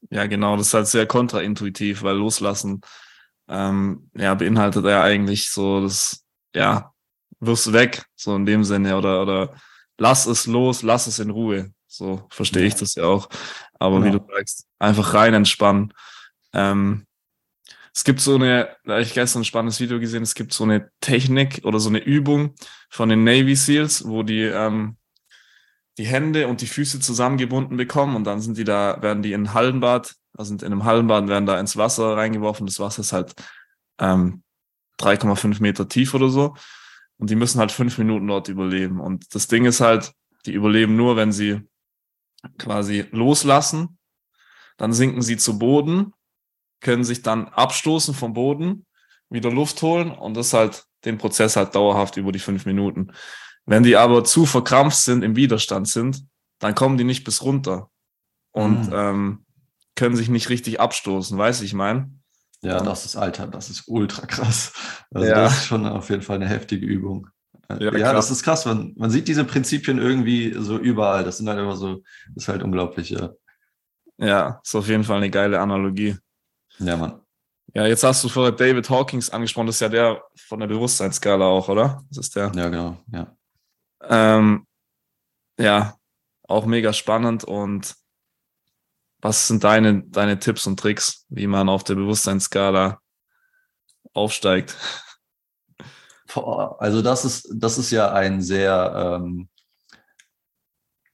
Ja, 0.09 0.27
genau, 0.27 0.55
das 0.57 0.67
ist 0.67 0.73
halt 0.73 0.87
sehr 0.87 1.05
kontraintuitiv, 1.05 2.03
weil 2.03 2.15
loslassen 2.15 2.81
ähm, 3.47 4.09
ja, 4.15 4.33
beinhaltet 4.35 4.85
ja 4.85 5.03
eigentlich 5.03 5.49
so 5.49 5.81
das, 5.81 6.23
ja, 6.55 6.93
wirst 7.39 7.73
weg, 7.73 8.05
so 8.15 8.35
in 8.35 8.45
dem 8.45 8.63
Sinne, 8.63 8.97
oder, 8.97 9.21
oder 9.21 9.55
lass 9.97 10.25
es 10.25 10.47
los, 10.47 10.81
lass 10.83 11.07
es 11.07 11.19
in 11.19 11.29
Ruhe. 11.29 11.71
So 11.87 12.25
verstehe 12.29 12.63
ja. 12.63 12.67
ich 12.67 12.75
das 12.75 12.95
ja 12.95 13.05
auch. 13.05 13.29
Aber 13.79 13.99
genau. 13.99 14.15
wie 14.15 14.19
du 14.19 14.33
sagst, 14.33 14.67
einfach 14.79 15.13
rein 15.13 15.33
entspannen. 15.33 15.93
Ähm, 16.53 17.05
es 17.93 18.03
gibt 18.03 18.19
so 18.19 18.35
eine, 18.35 18.75
da 18.83 18.93
habe 18.93 19.03
ich 19.03 19.13
gestern 19.13 19.41
ein 19.41 19.45
spannendes 19.45 19.79
Video 19.79 19.99
gesehen, 19.99 20.23
es 20.23 20.35
gibt 20.35 20.51
so 20.53 20.65
eine 20.65 20.89
Technik 20.99 21.61
oder 21.63 21.79
so 21.79 21.87
eine 21.87 21.99
Übung 21.99 22.53
von 22.89 23.07
den 23.07 23.23
Navy 23.23 23.55
SEALs, 23.55 24.05
wo 24.05 24.23
die 24.23 24.41
ähm, 24.41 24.97
die 25.97 26.05
Hände 26.05 26.47
und 26.47 26.61
die 26.61 26.67
Füße 26.67 26.99
zusammengebunden 26.99 27.77
bekommen 27.77 28.15
und 28.15 28.25
dann 28.25 28.41
sind 28.41 28.57
die 28.57 28.63
da, 28.63 29.01
werden 29.01 29.23
die 29.23 29.33
in 29.33 29.43
ein 29.43 29.53
Hallenbad, 29.53 30.15
also 30.37 30.53
in 30.53 30.63
einem 30.63 30.83
Hallenbad 30.83 31.27
werden 31.27 31.45
da 31.45 31.59
ins 31.59 31.77
Wasser 31.77 32.17
reingeworfen. 32.17 32.65
Das 32.65 32.79
Wasser 32.79 33.01
ist 33.01 33.13
halt 33.13 33.33
ähm, 33.99 34.43
3,5 34.99 35.61
Meter 35.61 35.87
tief 35.87 36.13
oder 36.13 36.29
so. 36.29 36.55
Und 37.17 37.29
die 37.29 37.35
müssen 37.35 37.59
halt 37.59 37.71
fünf 37.71 37.97
Minuten 37.97 38.27
dort 38.27 38.49
überleben. 38.49 38.99
Und 38.99 39.33
das 39.33 39.47
Ding 39.47 39.65
ist 39.65 39.79
halt, 39.79 40.11
die 40.45 40.51
überleben 40.51 40.95
nur, 40.95 41.15
wenn 41.15 41.31
sie 41.31 41.61
quasi 42.57 43.05
loslassen. 43.11 43.97
Dann 44.77 44.91
sinken 44.91 45.21
sie 45.21 45.37
zu 45.37 45.57
Boden, 45.57 46.13
können 46.81 47.05
sich 47.05 47.21
dann 47.21 47.47
abstoßen 47.47 48.13
vom 48.13 48.33
Boden, 48.33 48.85
wieder 49.29 49.49
Luft 49.49 49.81
holen 49.81 50.11
und 50.11 50.35
das 50.35 50.53
halt 50.53 50.85
den 51.05 51.17
Prozess 51.17 51.55
halt 51.55 51.73
dauerhaft 51.73 52.17
über 52.17 52.31
die 52.31 52.39
fünf 52.39 52.65
Minuten. 52.65 53.11
Wenn 53.65 53.83
die 53.83 53.95
aber 53.95 54.23
zu 54.23 54.45
verkrampft 54.45 54.97
sind, 54.97 55.23
im 55.23 55.35
Widerstand 55.35 55.87
sind, 55.87 56.25
dann 56.59 56.75
kommen 56.75 56.97
die 56.97 57.03
nicht 57.03 57.23
bis 57.23 57.41
runter 57.41 57.89
und 58.51 58.87
mhm. 58.87 58.93
ähm, 58.93 59.45
können 59.95 60.15
sich 60.15 60.29
nicht 60.29 60.49
richtig 60.49 60.79
abstoßen, 60.79 61.37
weiß 61.37 61.61
ich 61.61 61.73
mein. 61.73 62.21
Ja, 62.61 62.81
das 62.81 63.05
ist 63.05 63.15
Alter, 63.15 63.47
das 63.47 63.69
ist 63.69 63.83
ultra 63.87 64.25
krass. 64.25 64.73
Also 65.13 65.27
ja. 65.27 65.35
das 65.35 65.57
ist 65.59 65.65
schon 65.65 65.85
auf 65.85 66.09
jeden 66.09 66.21
Fall 66.21 66.37
eine 66.37 66.47
heftige 66.47 66.85
Übung. 66.85 67.27
Ja, 67.69 67.95
ja 67.95 68.13
das 68.13 68.31
ist 68.31 68.43
krass. 68.43 68.65
Man, 68.65 68.93
man 68.97 69.09
sieht 69.09 69.27
diese 69.27 69.43
Prinzipien 69.43 69.97
irgendwie 69.97 70.55
so 70.57 70.77
überall. 70.77 71.23
Das 71.23 71.37
sind 71.37 71.49
halt 71.49 71.59
immer 71.59 71.75
so, 71.75 72.03
das 72.33 72.43
ist 72.43 72.47
halt 72.47 72.63
unglaublich, 72.63 73.09
ja. 73.09 73.31
Ja, 74.17 74.61
ist 74.63 74.75
auf 74.75 74.87
jeden 74.87 75.03
Fall 75.03 75.17
eine 75.17 75.29
geile 75.29 75.59
Analogie. 75.59 76.15
Ja, 76.79 76.97
Mann. 76.97 77.21
Ja, 77.73 77.85
jetzt 77.85 78.03
hast 78.03 78.23
du 78.23 78.29
vorher 78.29 78.53
David 78.53 78.89
Hawkins 78.89 79.29
angesprochen, 79.29 79.67
das 79.67 79.75
ist 79.75 79.81
ja 79.81 79.89
der 79.89 80.23
von 80.47 80.59
der 80.59 80.67
Bewusstseinsskala 80.67 81.45
auch, 81.45 81.67
oder? 81.67 82.03
Das 82.09 82.25
ist 82.25 82.35
der. 82.35 82.51
Ja, 82.55 82.69
genau, 82.69 82.97
ja. 83.11 83.35
Ähm, 84.09 84.65
ja, 85.59 85.95
auch 86.47 86.65
mega 86.65 86.93
spannend. 86.93 87.43
Und 87.43 87.95
was 89.21 89.47
sind 89.47 89.63
deine, 89.63 90.03
deine 90.03 90.39
Tipps 90.39 90.67
und 90.67 90.79
Tricks, 90.79 91.25
wie 91.29 91.47
man 91.47 91.69
auf 91.69 91.83
der 91.83 91.95
Bewusstseinsskala 91.95 92.99
aufsteigt? 94.13 94.75
Also 96.79 97.01
das 97.01 97.23
ist, 97.23 97.49
das 97.55 97.77
ist 97.77 97.91
ja 97.91 98.11
ein 98.11 98.41
sehr, 98.41 99.21
ähm, 99.21 99.47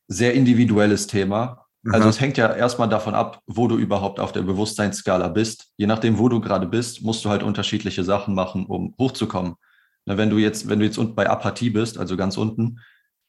sehr 0.08 0.34
individuelles 0.34 1.08
Thema. 1.08 1.67
Also 1.89 2.10
es 2.10 2.19
hängt 2.19 2.38
ja 2.38 2.54
erstmal 2.54 2.89
davon 2.89 3.15
ab, 3.15 3.41
wo 3.47 3.67
du 3.67 3.77
überhaupt 3.77 4.19
auf 4.19 4.32
der 4.32 4.43
Bewusstseinsskala 4.43 5.30
bist. 5.30 5.71
Je 5.77 5.88
nachdem, 5.88 6.19
wo 6.19 6.30
du 6.30 6.39
gerade 6.39 6.67
bist, 6.67 7.01
musst 7.01 7.25
du 7.25 7.30
halt 7.30 7.41
unterschiedliche 7.41 8.04
Sachen 8.04 8.36
machen, 8.36 8.65
um 8.67 8.93
hochzukommen. 8.99 9.56
Na, 10.06 10.18
wenn 10.18 10.30
du 10.30 10.38
jetzt, 10.38 10.68
wenn 10.68 10.80
du 10.80 10.86
jetzt 10.86 10.98
unten 10.98 11.16
bei 11.16 11.30
Apathie 11.30 11.70
bist, 11.70 11.98
also 11.98 12.18
ganz 12.18 12.38
unten, 12.38 12.80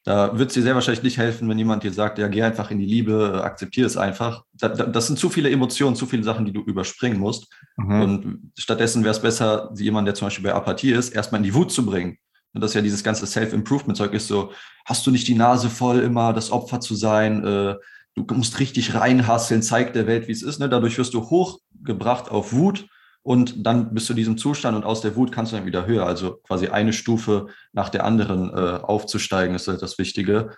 da 0.05 0.37
wird 0.37 0.49
es 0.49 0.55
dir 0.55 0.63
sehr 0.63 0.75
wahrscheinlich 0.75 1.05
nicht 1.05 1.19
helfen, 1.19 1.49
wenn 1.49 1.59
jemand 1.59 1.85
dir 1.85 1.93
sagt, 1.93 2.19
ja, 2.19 2.27
geh 2.27 2.43
einfach 2.43 2.73
in 2.73 2.79
die 2.79 2.87
Liebe, 2.87 3.41
akzeptiere 3.45 3.87
es 3.87 3.97
einfach. 3.97 4.45
Da, 4.53 4.69
da, 4.69 4.85
das 4.87 5.07
sind 5.07 5.19
zu 5.19 5.31
viele 5.31 5.49
Emotionen, 5.49 5.95
zu 5.95 6.07
viele 6.07 6.25
Sachen, 6.25 6.45
die 6.45 6.53
du 6.53 6.61
überspringen 6.61 7.21
musst. 7.21 7.53
Mhm. 7.77 8.01
Und 8.01 8.53
stattdessen 8.59 9.05
wäre 9.05 9.15
es 9.15 9.23
besser, 9.23 9.71
jemand, 9.77 10.09
der 10.09 10.17
zum 10.17 10.27
Beispiel 10.27 10.45
bei 10.45 10.55
Apathie 10.55 10.91
ist, 10.91 11.11
erstmal 11.11 11.41
in 11.41 11.45
die 11.45 11.55
Wut 11.55 11.71
zu 11.71 11.87
bringen. 11.87 12.19
Und 12.53 12.61
das 12.61 12.73
ist 12.73 12.75
ja 12.75 12.83
dieses 12.83 13.05
ganze 13.05 13.27
Self-Improvement-Zeug 13.27 14.13
ist 14.13 14.27
so, 14.27 14.53
hast 14.85 15.07
du 15.07 15.13
nicht 15.13 15.29
die 15.29 15.37
Nase 15.37 15.71
voll, 15.71 16.01
immer 16.01 16.33
das 16.33 16.51
Opfer 16.51 16.81
zu 16.81 16.97
sein, 16.97 17.45
äh, 17.45 17.77
du 18.15 18.35
musst 18.35 18.59
richtig 18.59 18.95
reinhasseln, 18.95 19.63
zeig 19.63 19.93
der 19.93 20.07
Welt, 20.07 20.29
wie 20.29 20.33
es 20.33 20.43
ist. 20.43 20.59
Ne? 20.59 20.69
Dadurch 20.69 20.99
wirst 20.99 21.15
du 21.15 21.23
hochgebracht 21.23 22.31
auf 22.31 22.53
Wut 22.53 22.87
und 23.23 23.65
dann 23.67 23.95
bist 23.95 24.09
du 24.09 24.15
in 24.15 24.19
diesem 24.19 24.39
Zustand 24.39 24.77
und 24.77 24.85
aus 24.85 25.01
der 25.01 25.15
Wut 25.15 25.31
kannst 25.31 25.53
du 25.53 25.57
dann 25.57 25.67
wieder 25.67 25.87
höher. 25.87 26.07
Also 26.07 26.39
quasi 26.43 26.69
eine 26.69 26.93
Stufe 26.93 27.47
nach 27.73 27.89
der 27.89 28.05
anderen 28.05 28.51
äh, 28.51 28.81
aufzusteigen, 28.83 29.55
ist 29.55 29.69
halt 29.69 29.81
das 29.81 29.99
Wichtige. 29.99 30.57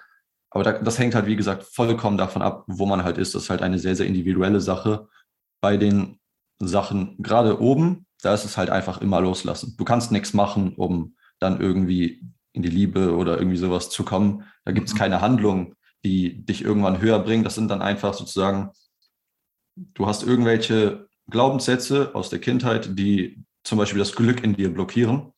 Aber 0.51 0.65
da, 0.65 0.73
das 0.73 0.99
hängt 0.99 1.15
halt, 1.15 1.27
wie 1.27 1.37
gesagt, 1.37 1.65
vollkommen 1.65 2.17
davon 2.17 2.41
ab, 2.41 2.65
wo 2.67 2.87
man 2.87 3.05
halt 3.05 3.19
ist. 3.19 3.35
Das 3.35 3.45
ist 3.45 3.51
halt 3.51 3.61
eine 3.61 3.79
sehr, 3.79 3.97
sehr 3.97 4.07
individuelle 4.07 4.61
Sache. 4.61 5.09
Bei 5.61 5.77
den 5.77 6.19
Sachen 6.59 7.17
gerade 7.23 7.61
oben, 7.61 8.07
da 8.23 8.33
ist 8.33 8.45
es 8.45 8.57
halt 8.57 8.71
einfach 8.71 9.01
immer 9.03 9.21
loslassen. 9.21 9.75
Du 9.77 9.85
kannst 9.85 10.11
nichts 10.11 10.33
machen, 10.33 10.75
um 10.77 11.17
dann 11.41 11.61
irgendwie 11.61 12.23
in 12.53 12.63
die 12.63 12.71
Liebe 12.71 13.15
oder 13.15 13.37
irgendwie 13.37 13.59
sowas 13.59 13.91
zu 13.91 14.05
kommen. 14.05 14.45
Da 14.65 14.73
gibt 14.73 14.89
es 14.89 14.95
mhm. 14.95 14.99
keine 14.99 15.21
Handlung, 15.21 15.75
die 16.05 16.47
dich 16.47 16.65
irgendwann 16.65 17.01
höher 17.03 17.19
bringen. 17.19 17.45
Das 17.45 17.57
sind 17.57 17.69
dann 17.69 17.83
einfach 17.83 18.15
sozusagen, 18.15 18.71
du 19.77 20.07
hast 20.07 20.23
irgendwelche 20.23 21.09
Glaubenssätze 21.31 22.15
aus 22.15 22.31
der 22.31 22.39
Kindheit, 22.39 22.99
die 22.99 23.43
zum 23.63 23.79
Beispiel 23.79 23.99
das 23.99 24.15
Glück 24.15 24.45
in 24.45 24.55
dir 24.55 24.73
blockieren. 24.73 25.33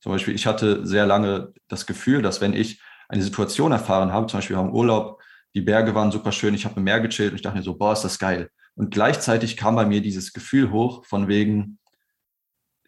Zum 0.00 0.12
Beispiel, 0.12 0.34
ich 0.34 0.46
hatte 0.46 0.86
sehr 0.86 1.06
lange 1.06 1.52
das 1.68 1.86
Gefühl, 1.86 2.22
dass 2.22 2.40
wenn 2.40 2.52
ich 2.52 2.80
eine 3.08 3.22
Situation 3.22 3.72
erfahren 3.72 4.12
habe, 4.12 4.26
zum 4.26 4.38
Beispiel 4.38 4.56
haben 4.56 4.72
Urlaub, 4.72 5.20
die 5.54 5.60
Berge 5.60 5.94
waren 5.94 6.12
super 6.12 6.32
schön, 6.32 6.54
ich 6.54 6.64
habe 6.64 6.76
im 6.76 6.84
Meer 6.84 7.00
gechillt 7.00 7.32
und 7.32 7.36
ich 7.36 7.42
dachte 7.42 7.58
mir 7.58 7.64
so, 7.64 7.76
boah, 7.76 7.92
ist 7.92 8.02
das 8.02 8.18
geil. 8.18 8.50
Und 8.76 8.92
gleichzeitig 8.92 9.56
kam 9.56 9.74
bei 9.74 9.84
mir 9.84 10.00
dieses 10.00 10.32
Gefühl 10.32 10.70
hoch 10.70 11.04
von 11.06 11.28
wegen 11.28 11.78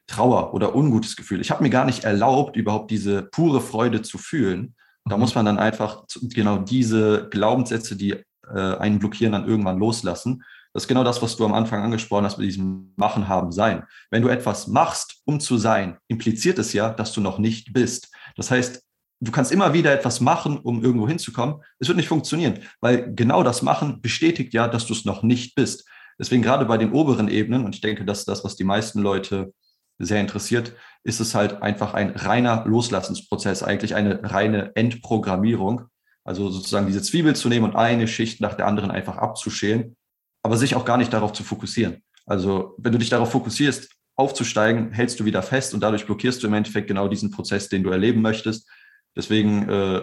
Trauer 0.06 0.54
oder 0.54 0.74
ungutes 0.74 1.16
Gefühl. 1.16 1.40
Ich 1.40 1.50
habe 1.50 1.62
mir 1.62 1.70
gar 1.70 1.84
nicht 1.84 2.04
erlaubt, 2.04 2.56
überhaupt 2.56 2.90
diese 2.90 3.22
pure 3.22 3.60
Freude 3.60 4.02
zu 4.02 4.18
fühlen. 4.18 4.74
Da 5.04 5.16
muss 5.16 5.34
man 5.34 5.44
dann 5.44 5.58
einfach 5.58 6.04
genau 6.22 6.58
diese 6.58 7.28
Glaubenssätze, 7.30 7.96
die 7.96 8.12
äh, 8.46 8.76
einen 8.76 8.98
blockieren, 8.98 9.32
dann 9.32 9.48
irgendwann 9.48 9.78
loslassen. 9.78 10.44
Das 10.72 10.84
ist 10.84 10.88
genau 10.88 11.04
das, 11.04 11.20
was 11.20 11.36
du 11.36 11.44
am 11.44 11.52
Anfang 11.52 11.82
angesprochen 11.82 12.24
hast 12.24 12.38
mit 12.38 12.46
diesem 12.46 12.94
Machen, 12.96 13.28
Haben, 13.28 13.52
Sein. 13.52 13.84
Wenn 14.10 14.22
du 14.22 14.28
etwas 14.28 14.68
machst, 14.68 15.20
um 15.26 15.38
zu 15.38 15.58
sein, 15.58 15.98
impliziert 16.08 16.58
es 16.58 16.72
ja, 16.72 16.90
dass 16.90 17.12
du 17.12 17.20
noch 17.20 17.38
nicht 17.38 17.74
bist. 17.74 18.10
Das 18.36 18.50
heißt, 18.50 18.82
du 19.20 19.30
kannst 19.30 19.52
immer 19.52 19.74
wieder 19.74 19.92
etwas 19.92 20.20
machen, 20.20 20.58
um 20.58 20.82
irgendwo 20.82 21.06
hinzukommen. 21.06 21.56
Es 21.78 21.88
wird 21.88 21.98
nicht 21.98 22.08
funktionieren, 22.08 22.60
weil 22.80 23.14
genau 23.14 23.42
das 23.42 23.60
Machen 23.60 24.00
bestätigt 24.00 24.54
ja, 24.54 24.66
dass 24.66 24.86
du 24.86 24.94
es 24.94 25.04
noch 25.04 25.22
nicht 25.22 25.54
bist. 25.54 25.86
Deswegen 26.18 26.42
gerade 26.42 26.64
bei 26.64 26.78
den 26.78 26.92
oberen 26.92 27.28
Ebenen, 27.28 27.64
und 27.64 27.74
ich 27.74 27.80
denke, 27.82 28.06
das 28.06 28.20
ist 28.20 28.28
das, 28.28 28.42
was 28.42 28.56
die 28.56 28.64
meisten 28.64 29.00
Leute 29.00 29.52
sehr 29.98 30.20
interessiert, 30.20 30.72
ist 31.04 31.20
es 31.20 31.34
halt 31.34 31.62
einfach 31.62 31.92
ein 31.92 32.10
reiner 32.10 32.64
Loslassensprozess, 32.66 33.62
eigentlich 33.62 33.94
eine 33.94 34.20
reine 34.22 34.74
Entprogrammierung. 34.74 35.82
Also 36.24 36.50
sozusagen 36.50 36.86
diese 36.86 37.02
Zwiebel 37.02 37.36
zu 37.36 37.48
nehmen 37.48 37.66
und 37.66 37.76
eine 37.76 38.08
Schicht 38.08 38.40
nach 38.40 38.54
der 38.54 38.66
anderen 38.66 38.90
einfach 38.90 39.18
abzuschälen 39.18 39.96
aber 40.42 40.56
sich 40.56 40.74
auch 40.74 40.84
gar 40.84 40.96
nicht 40.96 41.12
darauf 41.12 41.32
zu 41.32 41.44
fokussieren. 41.44 42.02
Also 42.26 42.74
wenn 42.78 42.92
du 42.92 42.98
dich 42.98 43.10
darauf 43.10 43.30
fokussierst, 43.30 43.90
aufzusteigen, 44.16 44.92
hältst 44.92 45.18
du 45.20 45.24
wieder 45.24 45.42
fest 45.42 45.74
und 45.74 45.80
dadurch 45.80 46.06
blockierst 46.06 46.42
du 46.42 46.46
im 46.46 46.54
Endeffekt 46.54 46.88
genau 46.88 47.08
diesen 47.08 47.30
Prozess, 47.30 47.68
den 47.68 47.82
du 47.82 47.90
erleben 47.90 48.20
möchtest. 48.20 48.68
Deswegen, 49.16 49.68
äh, 49.68 50.02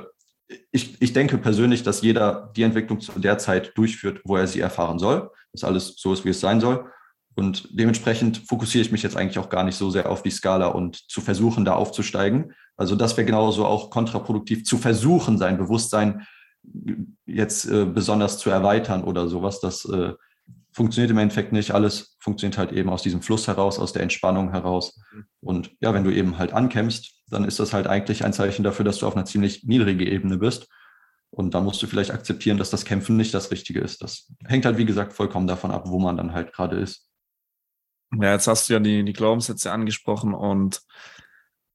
ich, 0.72 1.00
ich 1.00 1.14
denke 1.14 1.38
persönlich, 1.38 1.84
dass 1.84 2.02
jeder 2.02 2.52
die 2.56 2.64
Entwicklung 2.64 3.00
zu 3.00 3.20
der 3.20 3.38
Zeit 3.38 3.78
durchführt, 3.78 4.22
wo 4.26 4.36
er 4.36 4.48
sie 4.48 4.62
erfahren 4.62 5.00
soll, 5.00 5.30
dass 5.54 5.64
alles 5.64 5.96
so 5.98 6.12
ist, 6.12 6.26
wie 6.26 6.30
es 6.30 6.40
sein 6.40 6.60
soll. 6.60 6.90
Und 7.36 7.70
dementsprechend 7.72 8.40
fokussiere 8.48 8.84
ich 8.84 8.92
mich 8.92 9.04
jetzt 9.04 9.16
eigentlich 9.16 9.40
auch 9.40 9.50
gar 9.50 9.64
nicht 9.64 9.76
so 9.76 9.90
sehr 9.92 10.10
auf 10.10 10.24
die 10.24 10.32
Skala 10.32 10.68
und 10.68 11.10
zu 11.10 11.22
versuchen, 11.22 11.64
da 11.64 11.74
aufzusteigen. 11.74 12.54
Also 12.76 12.96
das 12.96 13.16
wäre 13.16 13.26
genauso 13.26 13.66
auch 13.66 13.92
kontraproduktiv, 13.92 14.66
zu 14.66 14.78
versuchen, 14.78 15.38
sein 15.38 15.58
Bewusstsein 15.58 16.28
jetzt 17.26 17.66
äh, 17.66 17.86
besonders 17.86 18.40
zu 18.40 18.50
erweitern 18.50 19.04
oder 19.04 19.28
sowas. 19.28 19.62
Das 19.62 19.86
äh, 19.86 20.14
funktioniert 20.80 21.12
im 21.12 21.18
Endeffekt 21.18 21.52
nicht. 21.52 21.72
Alles 21.72 22.16
funktioniert 22.22 22.58
halt 22.58 22.72
eben 22.72 22.90
aus 22.90 23.04
diesem 23.04 23.22
Fluss 23.22 23.50
heraus, 23.50 23.80
aus 23.80 23.92
der 23.92 24.02
Entspannung 24.02 24.52
heraus. 24.52 24.98
Mhm. 25.12 25.26
Und 25.42 25.72
ja, 25.82 25.94
wenn 25.94 26.06
du 26.06 26.10
eben 26.10 26.38
halt 26.38 26.54
ankämpfst, 26.54 27.22
dann 27.28 27.44
ist 27.44 27.60
das 27.60 27.74
halt 27.74 27.86
eigentlich 27.86 28.24
ein 28.24 28.32
Zeichen 28.32 28.64
dafür, 28.64 28.86
dass 28.86 29.00
du 29.00 29.06
auf 29.06 29.14
einer 29.14 29.26
ziemlich 29.26 29.66
niedrigen 29.66 30.08
Ebene 30.08 30.38
bist. 30.38 30.70
Und 31.32 31.54
da 31.54 31.60
musst 31.60 31.84
du 31.84 31.88
vielleicht 31.88 32.12
akzeptieren, 32.12 32.58
dass 32.58 32.70
das 32.70 32.86
Kämpfen 32.86 33.18
nicht 33.18 33.34
das 33.34 33.52
Richtige 33.52 33.82
ist. 33.82 34.02
Das 34.02 34.32
hängt 34.46 34.64
halt, 34.64 34.78
wie 34.78 34.86
gesagt, 34.86 35.12
vollkommen 35.12 35.48
davon 35.48 35.72
ab, 35.72 35.84
wo 35.88 36.00
man 36.00 36.16
dann 36.16 36.32
halt 36.32 36.54
gerade 36.54 36.78
ist. 36.78 37.10
Ja, 38.14 38.32
jetzt 38.32 38.48
hast 38.48 38.70
du 38.70 38.74
ja 38.74 38.80
die, 38.80 39.04
die 39.04 39.14
Glaubenssätze 39.14 39.74
angesprochen 39.74 40.34
und 40.34 40.82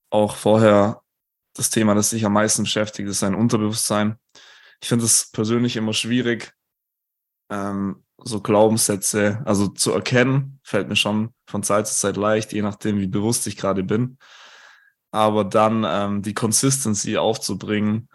auch 0.08 0.34
vorher 0.34 1.02
das 1.52 1.68
Thema, 1.68 1.94
das 1.94 2.08
dich 2.08 2.24
am 2.24 2.32
meisten 2.32 2.62
beschäftigt, 2.62 3.06
ist 3.06 3.22
dein 3.22 3.34
Unterbewusstsein. 3.34 4.16
Ich 4.80 4.88
finde 4.88 5.04
es 5.04 5.30
persönlich 5.30 5.76
immer 5.76 5.92
schwierig, 5.92 6.54
ähm, 7.50 8.03
so 8.24 8.40
Glaubenssätze, 8.40 9.42
also 9.44 9.68
zu 9.68 9.92
erkennen, 9.92 10.58
fällt 10.62 10.88
mir 10.88 10.96
schon 10.96 11.30
von 11.46 11.62
Zeit 11.62 11.86
zu 11.86 11.94
Zeit 11.94 12.16
leicht, 12.16 12.52
je 12.52 12.62
nachdem, 12.62 12.98
wie 12.98 13.06
bewusst 13.06 13.46
ich 13.46 13.56
gerade 13.56 13.84
bin. 13.84 14.18
Aber 15.10 15.44
dann 15.44 15.84
ähm, 15.86 16.22
die 16.22 16.34
Consistency 16.34 17.18
aufzubringen, 17.18 18.08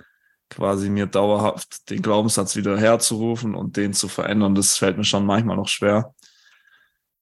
quasi 0.49 0.89
mir 0.89 1.05
dauerhaft 1.05 1.89
den 1.91 2.01
Glaubenssatz 2.01 2.55
wieder 2.55 2.77
herzurufen 2.77 3.53
und 3.53 3.77
den 3.77 3.93
zu 3.93 4.07
verändern, 4.07 4.55
das 4.55 4.77
fällt 4.77 4.97
mir 4.97 5.03
schon 5.03 5.25
manchmal 5.25 5.55
noch 5.55 5.67
schwer. 5.67 6.13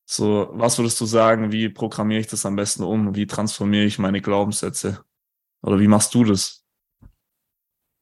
So, 0.06 0.48
was 0.54 0.78
würdest 0.78 1.00
du 1.02 1.06
sagen, 1.06 1.52
wie 1.52 1.68
programmiere 1.68 2.22
ich 2.22 2.28
das 2.28 2.46
am 2.46 2.56
besten 2.56 2.84
um? 2.84 3.16
Wie 3.16 3.28
transformiere 3.28 3.84
ich 3.84 4.00
meine 4.00 4.22
Glaubenssätze? 4.22 5.04
Oder 5.62 5.80
wie 5.82 5.90
machst 5.90 6.16
du 6.16 6.24
das? 6.24 6.64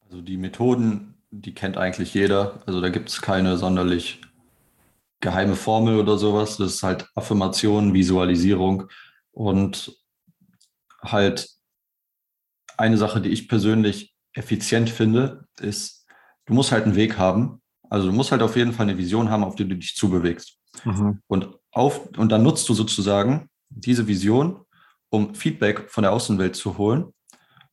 Also 0.03 0.21
die 0.21 0.37
Methoden, 0.37 1.15
die 1.31 1.55
kennt 1.55 1.77
eigentlich 1.77 2.13
jeder. 2.13 2.61
Also 2.67 2.79
da 2.79 2.89
gibt 2.89 3.09
es 3.09 3.23
keine 3.23 3.57
sonderlich 3.57 4.21
geheime 5.21 5.55
Formel 5.55 5.99
oder 5.99 6.17
sowas. 6.17 6.57
Das 6.57 6.75
ist 6.75 6.83
halt 6.83 7.07
Affirmation, 7.15 7.93
Visualisierung 7.93 8.89
und 9.31 9.95
halt 11.01 11.49
eine 12.77 12.97
Sache, 12.97 13.21
die 13.21 13.29
ich 13.29 13.47
persönlich 13.47 14.15
effizient 14.33 14.89
finde, 14.89 15.47
ist 15.59 16.05
du 16.45 16.53
musst 16.53 16.71
halt 16.71 16.85
einen 16.85 16.95
Weg 16.95 17.17
haben. 17.17 17.61
Also 17.89 18.07
du 18.07 18.13
musst 18.13 18.31
halt 18.31 18.41
auf 18.41 18.55
jeden 18.55 18.73
Fall 18.73 18.87
eine 18.87 18.97
Vision 18.97 19.29
haben, 19.29 19.43
auf 19.43 19.55
die 19.55 19.67
du 19.67 19.75
dich 19.75 19.95
zubewegst. 19.95 20.57
Mhm. 20.83 21.21
Und, 21.27 21.49
auf, 21.71 22.07
und 22.17 22.31
dann 22.31 22.43
nutzt 22.43 22.67
du 22.69 22.73
sozusagen 22.73 23.49
diese 23.69 24.07
Vision, 24.07 24.61
um 25.09 25.35
Feedback 25.35 25.89
von 25.89 26.03
der 26.03 26.11
Außenwelt 26.11 26.55
zu 26.55 26.77
holen 26.77 27.13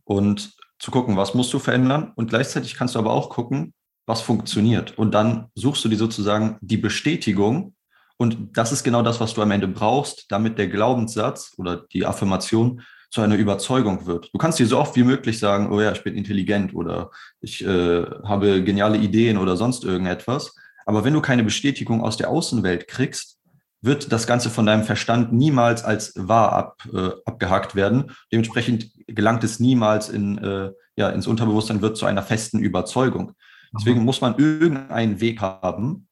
und 0.04 0.54
zu 0.78 0.90
gucken, 0.90 1.16
was 1.16 1.34
musst 1.34 1.52
du 1.52 1.58
verändern. 1.58 2.12
Und 2.14 2.30
gleichzeitig 2.30 2.74
kannst 2.74 2.94
du 2.94 2.98
aber 2.98 3.12
auch 3.12 3.30
gucken, 3.30 3.72
was 4.06 4.20
funktioniert. 4.20 4.98
Und 4.98 5.12
dann 5.12 5.48
suchst 5.54 5.84
du 5.84 5.88
dir 5.88 5.96
sozusagen 5.96 6.58
die 6.60 6.76
Bestätigung. 6.76 7.74
Und 8.16 8.56
das 8.56 8.72
ist 8.72 8.84
genau 8.84 9.02
das, 9.02 9.20
was 9.20 9.34
du 9.34 9.42
am 9.42 9.50
Ende 9.50 9.68
brauchst, 9.68 10.26
damit 10.30 10.58
der 10.58 10.68
Glaubenssatz 10.68 11.54
oder 11.56 11.84
die 11.92 12.04
Affirmation 12.04 12.82
zu 13.10 13.20
einer 13.20 13.36
Überzeugung 13.36 14.06
wird. 14.06 14.30
Du 14.32 14.38
kannst 14.38 14.58
dir 14.58 14.66
so 14.66 14.78
oft 14.78 14.96
wie 14.96 15.04
möglich 15.04 15.38
sagen, 15.38 15.70
oh 15.70 15.80
ja, 15.80 15.92
ich 15.92 16.02
bin 16.02 16.14
intelligent 16.16 16.74
oder 16.74 17.10
ich 17.40 17.62
äh, 17.64 18.04
habe 18.24 18.62
geniale 18.64 18.96
Ideen 18.96 19.36
oder 19.36 19.56
sonst 19.56 19.84
irgendetwas. 19.84 20.54
Aber 20.86 21.04
wenn 21.04 21.12
du 21.12 21.20
keine 21.20 21.44
Bestätigung 21.44 22.02
aus 22.02 22.16
der 22.16 22.30
Außenwelt 22.30 22.88
kriegst, 22.88 23.38
wird 23.82 24.12
das 24.12 24.26
Ganze 24.26 24.48
von 24.48 24.64
deinem 24.64 24.84
Verstand 24.84 25.32
niemals 25.32 25.84
als 25.84 26.14
wahr 26.16 26.52
ab, 26.52 26.82
äh, 26.92 27.10
abgehakt 27.26 27.74
werden. 27.74 28.12
Dementsprechend 28.32 28.90
gelangt 29.08 29.44
es 29.44 29.60
niemals 29.60 30.08
in, 30.08 30.38
äh, 30.38 30.70
ja, 30.96 31.10
ins 31.10 31.26
Unterbewusstsein, 31.26 31.82
wird 31.82 31.96
zu 31.96 32.06
einer 32.06 32.22
festen 32.22 32.60
Überzeugung. 32.60 33.32
Deswegen 33.74 34.04
muss 34.04 34.20
man 34.20 34.36
irgendeinen 34.38 35.20
Weg 35.20 35.40
haben, 35.40 36.08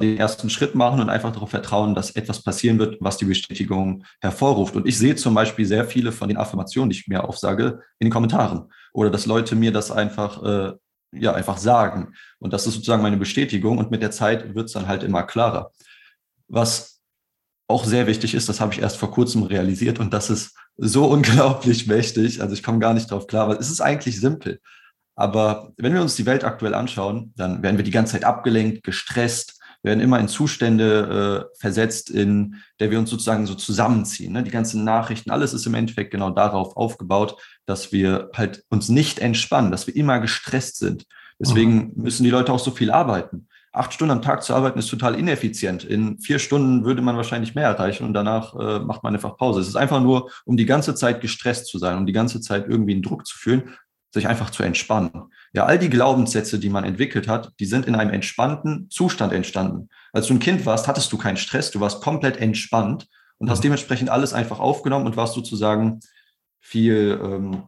den 0.00 0.16
ersten 0.16 0.48
Schritt 0.48 0.74
machen 0.74 1.00
und 1.00 1.10
einfach 1.10 1.32
darauf 1.32 1.50
vertrauen, 1.50 1.94
dass 1.94 2.10
etwas 2.12 2.42
passieren 2.42 2.78
wird, 2.78 2.96
was 3.00 3.18
die 3.18 3.26
Bestätigung 3.26 4.04
hervorruft. 4.20 4.76
Und 4.76 4.86
ich 4.86 4.96
sehe 4.96 5.14
zum 5.14 5.34
Beispiel 5.34 5.66
sehr 5.66 5.84
viele 5.84 6.10
von 6.10 6.28
den 6.28 6.38
Affirmationen, 6.38 6.90
die 6.90 6.96
ich 6.96 7.08
mir 7.08 7.24
aufsage, 7.24 7.80
in 7.98 8.06
den 8.06 8.12
Kommentaren. 8.12 8.72
Oder 8.94 9.10
dass 9.10 9.26
Leute 9.26 9.56
mir 9.56 9.70
das 9.70 9.90
einfach, 9.90 10.42
äh, 10.42 10.72
ja, 11.12 11.34
einfach 11.34 11.58
sagen. 11.58 12.14
Und 12.38 12.52
das 12.52 12.66
ist 12.66 12.74
sozusagen 12.74 13.02
meine 13.02 13.18
Bestätigung. 13.18 13.76
Und 13.76 13.90
mit 13.90 14.02
der 14.02 14.10
Zeit 14.10 14.54
wird 14.54 14.66
es 14.66 14.72
dann 14.72 14.88
halt 14.88 15.02
immer 15.02 15.22
klarer. 15.22 15.70
Was 16.48 17.02
auch 17.68 17.84
sehr 17.84 18.06
wichtig 18.06 18.34
ist, 18.34 18.48
das 18.48 18.60
habe 18.60 18.72
ich 18.72 18.80
erst 18.80 18.96
vor 18.96 19.10
kurzem 19.10 19.42
realisiert 19.42 20.00
und 20.00 20.14
das 20.14 20.30
ist 20.30 20.56
so 20.78 21.06
unglaublich 21.10 21.86
mächtig. 21.86 22.40
Also 22.40 22.54
ich 22.54 22.62
komme 22.62 22.78
gar 22.78 22.94
nicht 22.94 23.10
drauf 23.10 23.26
klar, 23.26 23.48
weil 23.48 23.58
es 23.58 23.70
ist 23.70 23.82
eigentlich 23.82 24.18
simpel. 24.18 24.60
Aber 25.18 25.72
wenn 25.76 25.94
wir 25.94 26.00
uns 26.00 26.14
die 26.14 26.26
Welt 26.26 26.44
aktuell 26.44 26.74
anschauen, 26.74 27.32
dann 27.36 27.60
werden 27.60 27.76
wir 27.76 27.84
die 27.84 27.90
ganze 27.90 28.12
Zeit 28.12 28.22
abgelenkt, 28.22 28.84
gestresst, 28.84 29.58
werden 29.82 29.98
immer 29.98 30.20
in 30.20 30.28
Zustände 30.28 31.48
äh, 31.50 31.58
versetzt, 31.58 32.08
in 32.08 32.54
der 32.78 32.92
wir 32.92 33.00
uns 33.00 33.10
sozusagen 33.10 33.44
so 33.44 33.56
zusammenziehen. 33.56 34.32
Ne? 34.32 34.44
Die 34.44 34.52
ganzen 34.52 34.84
Nachrichten, 34.84 35.32
alles 35.32 35.54
ist 35.54 35.66
im 35.66 35.74
Endeffekt 35.74 36.12
genau 36.12 36.30
darauf 36.30 36.76
aufgebaut, 36.76 37.36
dass 37.66 37.90
wir 37.90 38.30
halt 38.32 38.62
uns 38.68 38.90
nicht 38.90 39.18
entspannen, 39.18 39.72
dass 39.72 39.88
wir 39.88 39.96
immer 39.96 40.20
gestresst 40.20 40.78
sind. 40.78 41.04
Deswegen 41.40 41.74
mhm. 41.74 41.92
müssen 41.96 42.22
die 42.22 42.30
Leute 42.30 42.52
auch 42.52 42.60
so 42.60 42.70
viel 42.70 42.92
arbeiten. 42.92 43.48
Acht 43.72 43.92
Stunden 43.92 44.12
am 44.12 44.22
Tag 44.22 44.44
zu 44.44 44.54
arbeiten 44.54 44.78
ist 44.78 44.88
total 44.88 45.16
ineffizient. 45.16 45.82
In 45.82 46.20
vier 46.20 46.38
Stunden 46.38 46.84
würde 46.84 47.02
man 47.02 47.16
wahrscheinlich 47.16 47.56
mehr 47.56 47.66
erreichen 47.66 48.04
und 48.04 48.14
danach 48.14 48.54
äh, 48.54 48.78
macht 48.78 49.02
man 49.02 49.14
einfach 49.14 49.36
Pause. 49.36 49.60
Es 49.60 49.68
ist 49.68 49.76
einfach 49.76 50.00
nur, 50.00 50.30
um 50.44 50.56
die 50.56 50.64
ganze 50.64 50.94
Zeit 50.94 51.20
gestresst 51.20 51.66
zu 51.66 51.78
sein, 51.78 51.98
um 51.98 52.06
die 52.06 52.12
ganze 52.12 52.40
Zeit 52.40 52.68
irgendwie 52.68 52.92
einen 52.92 53.02
Druck 53.02 53.26
zu 53.26 53.36
fühlen 53.36 53.74
sich 54.10 54.26
einfach 54.26 54.50
zu 54.50 54.62
entspannen. 54.62 55.32
Ja, 55.52 55.64
all 55.64 55.78
die 55.78 55.90
Glaubenssätze, 55.90 56.58
die 56.58 56.70
man 56.70 56.84
entwickelt 56.84 57.28
hat, 57.28 57.52
die 57.60 57.66
sind 57.66 57.86
in 57.86 57.94
einem 57.94 58.10
entspannten 58.10 58.88
Zustand 58.90 59.32
entstanden. 59.32 59.88
Als 60.12 60.26
du 60.26 60.34
ein 60.34 60.40
Kind 60.40 60.64
warst, 60.66 60.88
hattest 60.88 61.12
du 61.12 61.18
keinen 61.18 61.36
Stress, 61.36 61.70
du 61.70 61.80
warst 61.80 62.00
komplett 62.02 62.38
entspannt 62.38 63.06
und 63.38 63.50
hast 63.50 63.58
mhm. 63.58 63.62
dementsprechend 63.62 64.10
alles 64.10 64.32
einfach 64.32 64.60
aufgenommen 64.60 65.06
und 65.06 65.16
warst 65.16 65.34
sozusagen 65.34 66.00
viel, 66.60 67.20
ähm, 67.22 67.62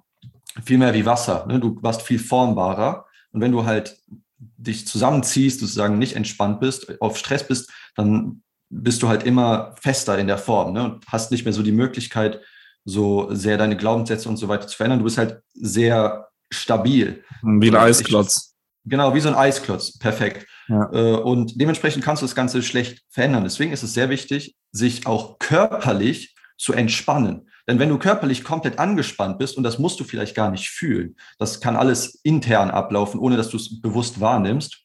viel 0.64 0.79
mehr 0.79 0.94
wie 0.94 1.07
Wasser. 1.07 1.46
Ne? 1.46 1.61
Du 1.61 1.79
warst 1.83 2.03
viel 2.03 2.18
formbarer. 2.18 3.07
Und 3.33 3.40
wenn 3.40 3.53
du 3.53 3.64
halt 3.64 3.98
dich 4.38 4.87
zusammenziehst, 4.87 5.61
sozusagen 5.61 5.98
nicht 5.98 6.16
entspannt 6.16 6.61
bist, 6.61 7.00
auf 7.00 7.16
Stress 7.16 7.46
bist, 7.46 7.70
dann 7.94 8.42
bist 8.70 9.03
du 9.03 9.09
halt 9.09 9.24
immer 9.24 9.74
fester 9.81 10.18
in 10.18 10.26
der 10.26 10.38
Form 10.38 10.72
ne? 10.72 10.85
und 10.85 11.07
hast 11.09 11.31
nicht 11.31 11.44
mehr 11.44 11.53
so 11.53 11.62
die 11.62 11.72
Möglichkeit, 11.72 12.40
so 12.85 13.33
sehr 13.35 13.59
deine 13.59 13.76
Glaubenssätze 13.76 14.29
und 14.29 14.37
so 14.37 14.48
weiter 14.48 14.66
zu 14.66 14.76
verändern. 14.76 15.00
Du 15.00 15.05
bist 15.05 15.18
halt 15.18 15.42
sehr 15.55 16.29
stabil. 16.50 17.24
Wie 17.42 17.68
ein 17.68 17.76
Eisklotz. 17.76 18.54
Genau, 18.84 19.14
wie 19.14 19.20
so 19.20 19.28
ein 19.28 19.34
Eisklotz. 19.34 19.98
Perfekt. 19.98 20.46
Ja. 20.68 20.90
Äh, 20.92 21.16
und 21.16 21.60
dementsprechend 21.60 22.04
kannst 22.04 22.22
du 22.22 22.26
das 22.26 22.34
Ganze 22.34 22.62
schlecht 22.62 23.04
verändern. 23.08 23.44
Deswegen 23.44 23.72
ist 23.72 23.82
es 23.82 23.94
sehr 23.94 24.08
wichtig, 24.08 24.56
sich 24.72 25.06
auch 25.06 25.38
körperlich 25.38 26.34
zu 26.56 26.72
entspannen. 26.72 27.48
Denn 27.66 27.78
wenn 27.78 27.88
du 27.88 27.98
körperlich 27.98 28.44
komplett 28.44 28.78
angespannt 28.78 29.38
bist, 29.38 29.56
und 29.56 29.62
das 29.62 29.78
musst 29.78 30.00
du 30.00 30.04
vielleicht 30.04 30.34
gar 30.34 30.50
nicht 30.50 30.68
fühlen, 30.68 31.16
das 31.38 31.60
kann 31.60 31.76
alles 31.76 32.20
intern 32.22 32.70
ablaufen, 32.70 33.20
ohne 33.20 33.36
dass 33.36 33.50
du 33.50 33.56
es 33.56 33.80
bewusst 33.80 34.20
wahrnimmst, 34.20 34.84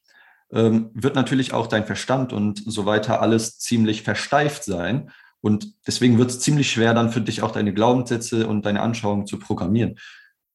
ähm, 0.51 0.91
wird 0.93 1.15
natürlich 1.15 1.53
auch 1.53 1.67
dein 1.67 1.85
Verstand 1.85 2.31
und 2.31 2.61
so 2.65 2.85
weiter 2.85 3.21
alles 3.21 3.59
ziemlich 3.59 4.03
versteift 4.03 4.63
sein. 4.63 5.11
Und 5.41 5.73
deswegen 5.85 6.17
wird 6.17 6.31
es 6.31 6.39
ziemlich 6.39 6.71
schwer, 6.71 6.93
dann 6.93 7.11
für 7.11 7.21
dich 7.21 7.41
auch 7.41 7.51
deine 7.51 7.73
Glaubenssätze 7.73 8.47
und 8.47 8.65
deine 8.65 8.81
Anschauungen 8.81 9.27
zu 9.27 9.37
programmieren. 9.37 9.97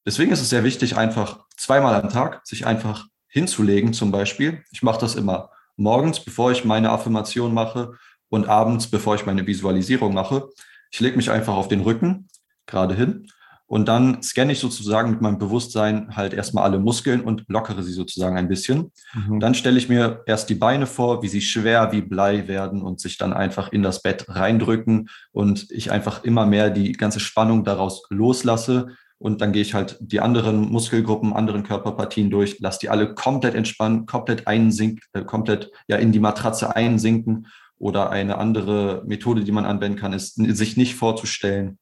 Deswegen 0.07 0.33
ist 0.33 0.41
es 0.41 0.51
sehr 0.51 0.65
wichtig, 0.65 0.97
einfach 0.97 1.45
zweimal 1.57 1.95
am 1.95 2.09
Tag 2.09 2.47
sich 2.47 2.67
einfach 2.67 3.07
hinzulegen, 3.29 3.93
zum 3.93 4.11
Beispiel. 4.11 4.63
Ich 4.71 4.83
mache 4.83 5.01
das 5.01 5.15
immer 5.15 5.51
morgens, 5.77 6.21
bevor 6.21 6.53
ich 6.53 6.65
meine 6.65 6.91
Affirmation 6.91 7.55
mache 7.55 7.95
und 8.29 8.49
abends, 8.49 8.89
bevor 8.89 9.15
ich 9.15 9.27
meine 9.27 9.47
Visualisierung 9.47 10.15
mache. 10.15 10.49
Ich 10.91 11.01
lege 11.01 11.17
mich 11.17 11.31
einfach 11.31 11.55
auf 11.55 11.69
den 11.69 11.81
Rücken, 11.81 12.29
gerade 12.67 12.95
hin, 12.95 13.29
und 13.71 13.87
dann 13.87 14.21
scanne 14.21 14.51
ich 14.51 14.59
sozusagen 14.59 15.13
mit 15.13 15.21
meinem 15.21 15.39
Bewusstsein 15.39 16.17
halt 16.17 16.35
erstmal 16.35 16.65
alle 16.65 16.81
Muskeln 16.81 17.21
und 17.21 17.45
lockere 17.47 17.85
sie 17.85 17.93
sozusagen 17.93 18.37
ein 18.37 18.49
bisschen. 18.49 18.91
Mhm. 19.15 19.39
Dann 19.39 19.55
stelle 19.55 19.79
ich 19.79 19.89
mir 19.89 20.25
erst 20.27 20.51
die 20.51 20.57
Beine 20.57 20.87
vor, 20.87 21.23
wie 21.23 21.29
sie 21.29 21.41
schwer 21.41 21.93
wie 21.93 22.03
Blei 22.03 22.49
werden 22.49 22.83
und 22.83 22.99
sich 22.99 23.17
dann 23.17 23.33
einfach 23.33 23.71
in 23.71 23.85
das 23.85 24.03
Bett 24.03 24.25
reindrücken 24.27 25.09
und 25.31 25.71
ich 25.71 25.93
einfach 25.93 26.25
immer 26.25 26.47
mehr 26.47 26.71
die 26.71 26.91
ganze 26.91 27.21
Spannung 27.21 27.63
daraus 27.63 28.03
loslasse 28.11 28.89
und 29.21 29.43
dann 29.43 29.53
gehe 29.53 29.61
ich 29.61 29.75
halt 29.75 29.99
die 30.01 30.21
anderen 30.21 30.73
Muskelgruppen, 30.73 31.35
anderen 31.35 31.63
Körperpartien 31.63 32.31
durch, 32.31 32.59
lasse 32.61 32.79
die 32.81 32.89
alle 32.89 33.15
komplett 33.15 33.55
entspannen, 33.55 34.07
komplett 34.07 34.47
einsinken, 34.47 35.03
äh, 35.13 35.25
komplett 35.25 35.71
ja 35.89 35.97
in 35.97 36.11
die 36.11 36.21
Matratze 36.21 36.75
einsinken. 36.75 37.47
Oder 37.77 38.11
eine 38.11 38.39
andere 38.39 39.03
Methode, 39.07 39.45
die 39.45 39.53
man 39.53 39.67
anwenden 39.67 39.99
kann, 39.99 40.15
ist, 40.15 40.35
sich 40.37 40.77
nicht 40.79 40.95
vorzustellen, 40.95 41.79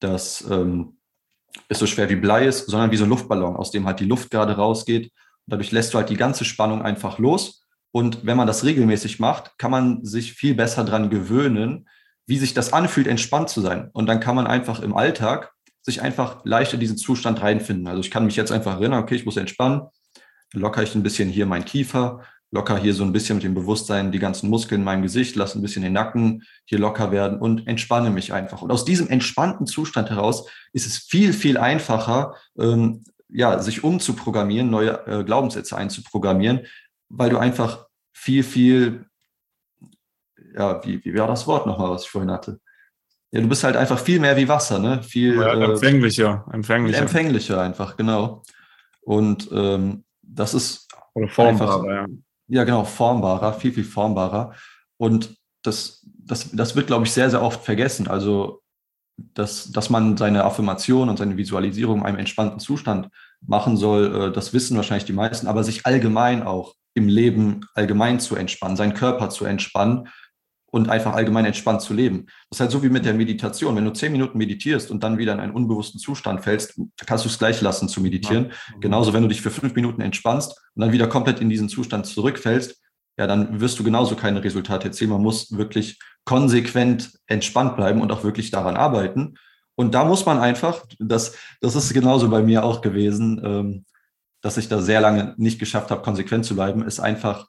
dass 0.00 0.44
ähm, 0.50 0.96
es 1.68 1.78
so 1.78 1.86
schwer 1.86 2.10
wie 2.10 2.16
Blei 2.16 2.46
ist, 2.46 2.68
sondern 2.68 2.90
wie 2.90 2.96
so 2.96 3.04
ein 3.04 3.10
Luftballon, 3.10 3.54
aus 3.54 3.70
dem 3.70 3.86
halt 3.86 4.00
die 4.00 4.04
Luft 4.04 4.30
gerade 4.30 4.56
rausgeht. 4.56 5.12
Dadurch 5.46 5.70
lässt 5.70 5.94
du 5.94 5.98
halt 5.98 6.10
die 6.10 6.16
ganze 6.16 6.44
Spannung 6.44 6.82
einfach 6.82 7.18
los. 7.18 7.64
Und 7.92 8.26
wenn 8.26 8.36
man 8.36 8.48
das 8.48 8.64
regelmäßig 8.64 9.20
macht, 9.20 9.56
kann 9.56 9.70
man 9.70 10.04
sich 10.04 10.32
viel 10.32 10.54
besser 10.54 10.82
daran 10.82 11.10
gewöhnen, 11.10 11.88
wie 12.26 12.38
sich 12.38 12.54
das 12.54 12.72
anfühlt, 12.72 13.06
entspannt 13.06 13.50
zu 13.50 13.60
sein. 13.60 13.90
Und 13.92 14.06
dann 14.06 14.18
kann 14.18 14.34
man 14.34 14.48
einfach 14.48 14.80
im 14.80 14.96
Alltag 14.96 15.52
sich 15.82 16.00
einfach 16.00 16.44
leicht 16.44 16.72
in 16.72 16.80
diesen 16.80 16.96
Zustand 16.96 17.42
reinfinden. 17.42 17.88
Also 17.88 18.00
ich 18.00 18.10
kann 18.10 18.24
mich 18.24 18.36
jetzt 18.36 18.52
einfach 18.52 18.74
erinnern, 18.80 19.02
okay, 19.02 19.16
ich 19.16 19.26
muss 19.26 19.36
entspannen, 19.36 19.82
locker 20.52 20.82
ich 20.82 20.94
ein 20.94 21.02
bisschen 21.02 21.28
hier 21.28 21.46
meinen 21.46 21.64
Kiefer, 21.64 22.22
locker 22.52 22.76
hier 22.76 22.94
so 22.94 23.02
ein 23.02 23.12
bisschen 23.12 23.36
mit 23.36 23.44
dem 23.44 23.54
Bewusstsein 23.54 24.12
die 24.12 24.18
ganzen 24.18 24.48
Muskeln 24.48 24.82
in 24.82 24.84
meinem 24.84 25.02
Gesicht, 25.02 25.36
lasse 25.36 25.58
ein 25.58 25.62
bisschen 25.62 25.82
den 25.82 25.94
Nacken 25.94 26.44
hier 26.66 26.78
locker 26.78 27.10
werden 27.10 27.38
und 27.38 27.66
entspanne 27.66 28.10
mich 28.10 28.32
einfach. 28.32 28.62
Und 28.62 28.70
aus 28.70 28.84
diesem 28.84 29.08
entspannten 29.08 29.66
Zustand 29.66 30.10
heraus 30.10 30.46
ist 30.72 30.86
es 30.86 30.98
viel, 30.98 31.32
viel 31.32 31.56
einfacher, 31.58 32.36
ähm, 32.58 33.04
ja, 33.28 33.58
sich 33.58 33.82
umzuprogrammieren, 33.82 34.70
neue 34.70 35.06
äh, 35.06 35.24
Glaubenssätze 35.24 35.76
einzuprogrammieren, 35.76 36.66
weil 37.08 37.30
du 37.30 37.38
einfach 37.38 37.86
viel, 38.12 38.42
viel, 38.44 39.06
ja, 40.54 40.84
wie, 40.84 41.02
wie 41.04 41.14
war 41.14 41.26
das 41.26 41.46
Wort 41.46 41.66
nochmal, 41.66 41.90
was 41.90 42.04
ich 42.04 42.10
vorhin 42.10 42.30
hatte? 42.30 42.60
Ja, 43.32 43.40
du 43.40 43.48
bist 43.48 43.64
halt 43.64 43.76
einfach 43.76 43.98
viel 43.98 44.20
mehr 44.20 44.36
wie 44.36 44.46
Wasser, 44.46 44.78
ne? 44.78 45.02
Viel 45.02 45.36
ja, 45.36 45.54
äh, 45.54 45.64
empfänglicher, 45.64 46.44
empfänglicher. 46.52 47.00
Empfänglicher 47.00 47.60
einfach, 47.62 47.96
genau. 47.96 48.42
Und 49.00 49.48
ähm, 49.52 50.04
das 50.20 50.52
ist 50.52 50.86
Oder 51.14 51.28
formbarer, 51.28 51.82
einfach, 51.82 51.90
ja. 51.90 52.06
Ja, 52.48 52.64
genau, 52.64 52.84
formbarer, 52.84 53.54
viel, 53.54 53.72
viel 53.72 53.84
formbarer. 53.84 54.54
Und 54.98 55.34
das, 55.62 56.06
das, 56.18 56.50
das 56.52 56.76
wird, 56.76 56.88
glaube 56.88 57.06
ich, 57.06 57.12
sehr, 57.12 57.30
sehr 57.30 57.42
oft 57.42 57.64
vergessen. 57.64 58.06
Also, 58.06 58.60
dass, 59.16 59.72
dass 59.72 59.88
man 59.88 60.18
seine 60.18 60.44
Affirmation 60.44 61.08
und 61.08 61.16
seine 61.16 61.38
Visualisierung 61.38 62.00
in 62.00 62.06
einem 62.06 62.18
entspannten 62.18 62.60
Zustand 62.60 63.08
machen 63.40 63.78
soll, 63.78 64.28
äh, 64.28 64.32
das 64.32 64.52
wissen 64.52 64.76
wahrscheinlich 64.76 65.06
die 65.06 65.14
meisten, 65.14 65.46
aber 65.46 65.64
sich 65.64 65.86
allgemein 65.86 66.42
auch 66.42 66.74
im 66.92 67.08
Leben 67.08 67.62
allgemein 67.74 68.20
zu 68.20 68.36
entspannen, 68.36 68.76
seinen 68.76 68.92
Körper 68.92 69.30
zu 69.30 69.46
entspannen 69.46 70.08
und 70.72 70.88
einfach 70.88 71.12
allgemein 71.12 71.44
entspannt 71.44 71.82
zu 71.82 71.92
leben. 71.92 72.24
Das 72.48 72.56
ist 72.56 72.60
halt 72.60 72.70
so 72.70 72.82
wie 72.82 72.88
mit 72.88 73.04
der 73.04 73.12
Meditation. 73.12 73.76
Wenn 73.76 73.84
du 73.84 73.92
zehn 73.92 74.10
Minuten 74.10 74.38
meditierst 74.38 74.90
und 74.90 75.04
dann 75.04 75.18
wieder 75.18 75.34
in 75.34 75.40
einen 75.40 75.52
unbewussten 75.52 76.00
Zustand 76.00 76.42
fällst, 76.42 76.80
kannst 77.06 77.26
du 77.26 77.28
es 77.28 77.38
gleich 77.38 77.60
lassen 77.60 77.88
zu 77.88 78.00
meditieren. 78.00 78.46
Ja. 78.46 78.78
Genauso, 78.80 79.12
wenn 79.12 79.22
du 79.22 79.28
dich 79.28 79.42
für 79.42 79.50
fünf 79.50 79.74
Minuten 79.74 80.00
entspannst 80.00 80.58
und 80.74 80.80
dann 80.80 80.90
wieder 80.90 81.08
komplett 81.08 81.40
in 81.40 81.50
diesen 81.50 81.68
Zustand 81.68 82.06
zurückfällst, 82.06 82.80
ja, 83.18 83.26
dann 83.26 83.60
wirst 83.60 83.78
du 83.78 83.84
genauso 83.84 84.16
keine 84.16 84.42
Resultate 84.42 84.88
erzielen. 84.88 85.10
Man 85.10 85.22
muss 85.22 85.52
wirklich 85.52 85.98
konsequent 86.24 87.12
entspannt 87.26 87.76
bleiben 87.76 88.00
und 88.00 88.10
auch 88.10 88.24
wirklich 88.24 88.50
daran 88.50 88.76
arbeiten. 88.76 89.34
Und 89.74 89.92
da 89.92 90.06
muss 90.06 90.24
man 90.24 90.38
einfach, 90.38 90.86
das, 90.98 91.36
das 91.60 91.76
ist 91.76 91.92
genauso 91.92 92.30
bei 92.30 92.40
mir 92.40 92.64
auch 92.64 92.80
gewesen, 92.80 93.42
ähm, 93.44 93.84
dass 94.40 94.56
ich 94.56 94.68
da 94.68 94.80
sehr 94.80 95.02
lange 95.02 95.34
nicht 95.36 95.58
geschafft 95.58 95.90
habe, 95.90 96.00
konsequent 96.00 96.46
zu 96.46 96.54
bleiben, 96.54 96.82
ist 96.82 96.98
einfach, 96.98 97.48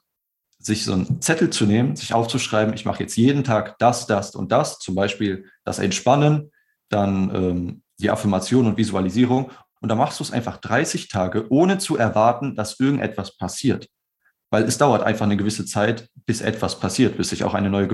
sich 0.64 0.84
so 0.84 0.94
einen 0.94 1.20
Zettel 1.20 1.50
zu 1.50 1.66
nehmen, 1.66 1.94
sich 1.94 2.14
aufzuschreiben, 2.14 2.74
ich 2.74 2.84
mache 2.84 3.02
jetzt 3.02 3.16
jeden 3.16 3.44
Tag 3.44 3.78
das, 3.78 4.06
das 4.06 4.34
und 4.34 4.50
das, 4.50 4.78
zum 4.78 4.94
Beispiel 4.94 5.50
das 5.64 5.78
Entspannen, 5.78 6.50
dann 6.88 7.34
ähm, 7.34 7.82
die 7.98 8.10
Affirmation 8.10 8.66
und 8.66 8.78
Visualisierung. 8.78 9.50
Und 9.80 9.88
dann 9.90 9.98
machst 9.98 10.18
du 10.20 10.24
es 10.24 10.32
einfach 10.32 10.56
30 10.56 11.08
Tage, 11.08 11.46
ohne 11.50 11.78
zu 11.78 11.96
erwarten, 11.96 12.56
dass 12.56 12.80
irgendetwas 12.80 13.36
passiert. 13.36 13.88
Weil 14.50 14.64
es 14.64 14.78
dauert 14.78 15.02
einfach 15.02 15.26
eine 15.26 15.36
gewisse 15.36 15.66
Zeit, 15.66 16.08
bis 16.24 16.40
etwas 16.40 16.80
passiert, 16.80 17.18
bis 17.18 17.28
sich 17.28 17.44
auch 17.44 17.54
eine 17.54 17.68
neue 17.68 17.88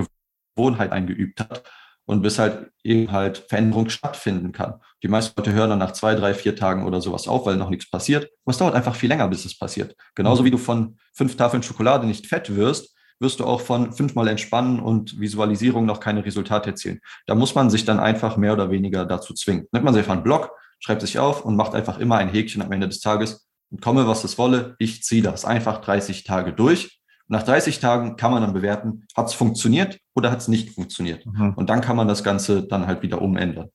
Gewohnheit 0.55 0.93
eingeübt 0.93 1.41
hat 1.41 1.63
und 2.05 2.21
bis 2.21 2.39
halt 2.39 2.71
eben 2.83 3.11
halt 3.11 3.37
Veränderung 3.49 3.89
stattfinden 3.89 4.51
kann. 4.51 4.75
Die 5.03 5.07
meisten 5.07 5.33
Leute 5.37 5.53
hören 5.53 5.69
dann 5.69 5.79
nach 5.79 5.93
zwei, 5.93 6.15
drei, 6.15 6.33
vier 6.33 6.55
Tagen 6.55 6.85
oder 6.85 7.01
sowas 7.01 7.27
auf, 7.27 7.45
weil 7.45 7.57
noch 7.57 7.69
nichts 7.69 7.89
passiert. 7.89 8.25
Aber 8.43 8.51
es 8.51 8.57
dauert 8.57 8.75
einfach 8.75 8.95
viel 8.95 9.09
länger, 9.09 9.27
bis 9.27 9.45
es 9.45 9.57
passiert. 9.57 9.95
Genauso 10.15 10.41
mhm. 10.41 10.45
wie 10.47 10.51
du 10.51 10.57
von 10.57 10.97
fünf 11.13 11.37
Tafeln 11.37 11.63
Schokolade 11.63 12.07
nicht 12.07 12.27
fett 12.27 12.55
wirst, 12.55 12.95
wirst 13.19 13.39
du 13.39 13.45
auch 13.45 13.61
von 13.61 13.93
fünfmal 13.93 14.27
Entspannen 14.27 14.79
und 14.79 15.19
Visualisierung 15.19 15.85
noch 15.85 15.99
keine 15.99 16.25
Resultate 16.25 16.71
erzielen. 16.71 16.99
Da 17.27 17.35
muss 17.35 17.53
man 17.53 17.69
sich 17.69 17.85
dann 17.85 17.99
einfach 17.99 18.35
mehr 18.35 18.53
oder 18.53 18.71
weniger 18.71 19.05
dazu 19.05 19.33
zwingen. 19.33 19.67
Nimmt 19.71 19.85
man 19.85 19.93
sich 19.93 20.01
einfach 20.01 20.13
einen 20.13 20.23
Block, 20.23 20.51
schreibt 20.79 21.01
sich 21.01 21.19
auf 21.19 21.45
und 21.45 21.55
macht 21.55 21.75
einfach 21.75 21.99
immer 21.99 22.17
ein 22.17 22.29
Häkchen 22.29 22.63
am 22.63 22.71
Ende 22.71 22.89
des 22.89 22.99
Tages 22.99 23.47
und 23.69 23.81
komme, 23.81 24.07
was 24.07 24.23
es 24.23 24.37
wolle, 24.37 24.75
ich 24.79 25.03
ziehe 25.03 25.21
das 25.21 25.45
einfach 25.45 25.81
30 25.81 26.23
Tage 26.23 26.51
durch 26.51 27.00
nach 27.31 27.43
30 27.43 27.79
Tagen 27.79 28.17
kann 28.17 28.31
man 28.31 28.41
dann 28.41 28.51
bewerten, 28.51 29.07
hat 29.15 29.29
es 29.29 29.33
funktioniert 29.33 29.97
oder 30.13 30.31
hat 30.31 30.39
es 30.39 30.49
nicht 30.49 30.71
funktioniert. 30.71 31.25
Mhm. 31.25 31.53
Und 31.53 31.69
dann 31.69 31.79
kann 31.79 31.95
man 31.95 32.09
das 32.09 32.25
Ganze 32.25 32.63
dann 32.63 32.87
halt 32.87 33.01
wieder 33.03 33.21
umändern. 33.21 33.69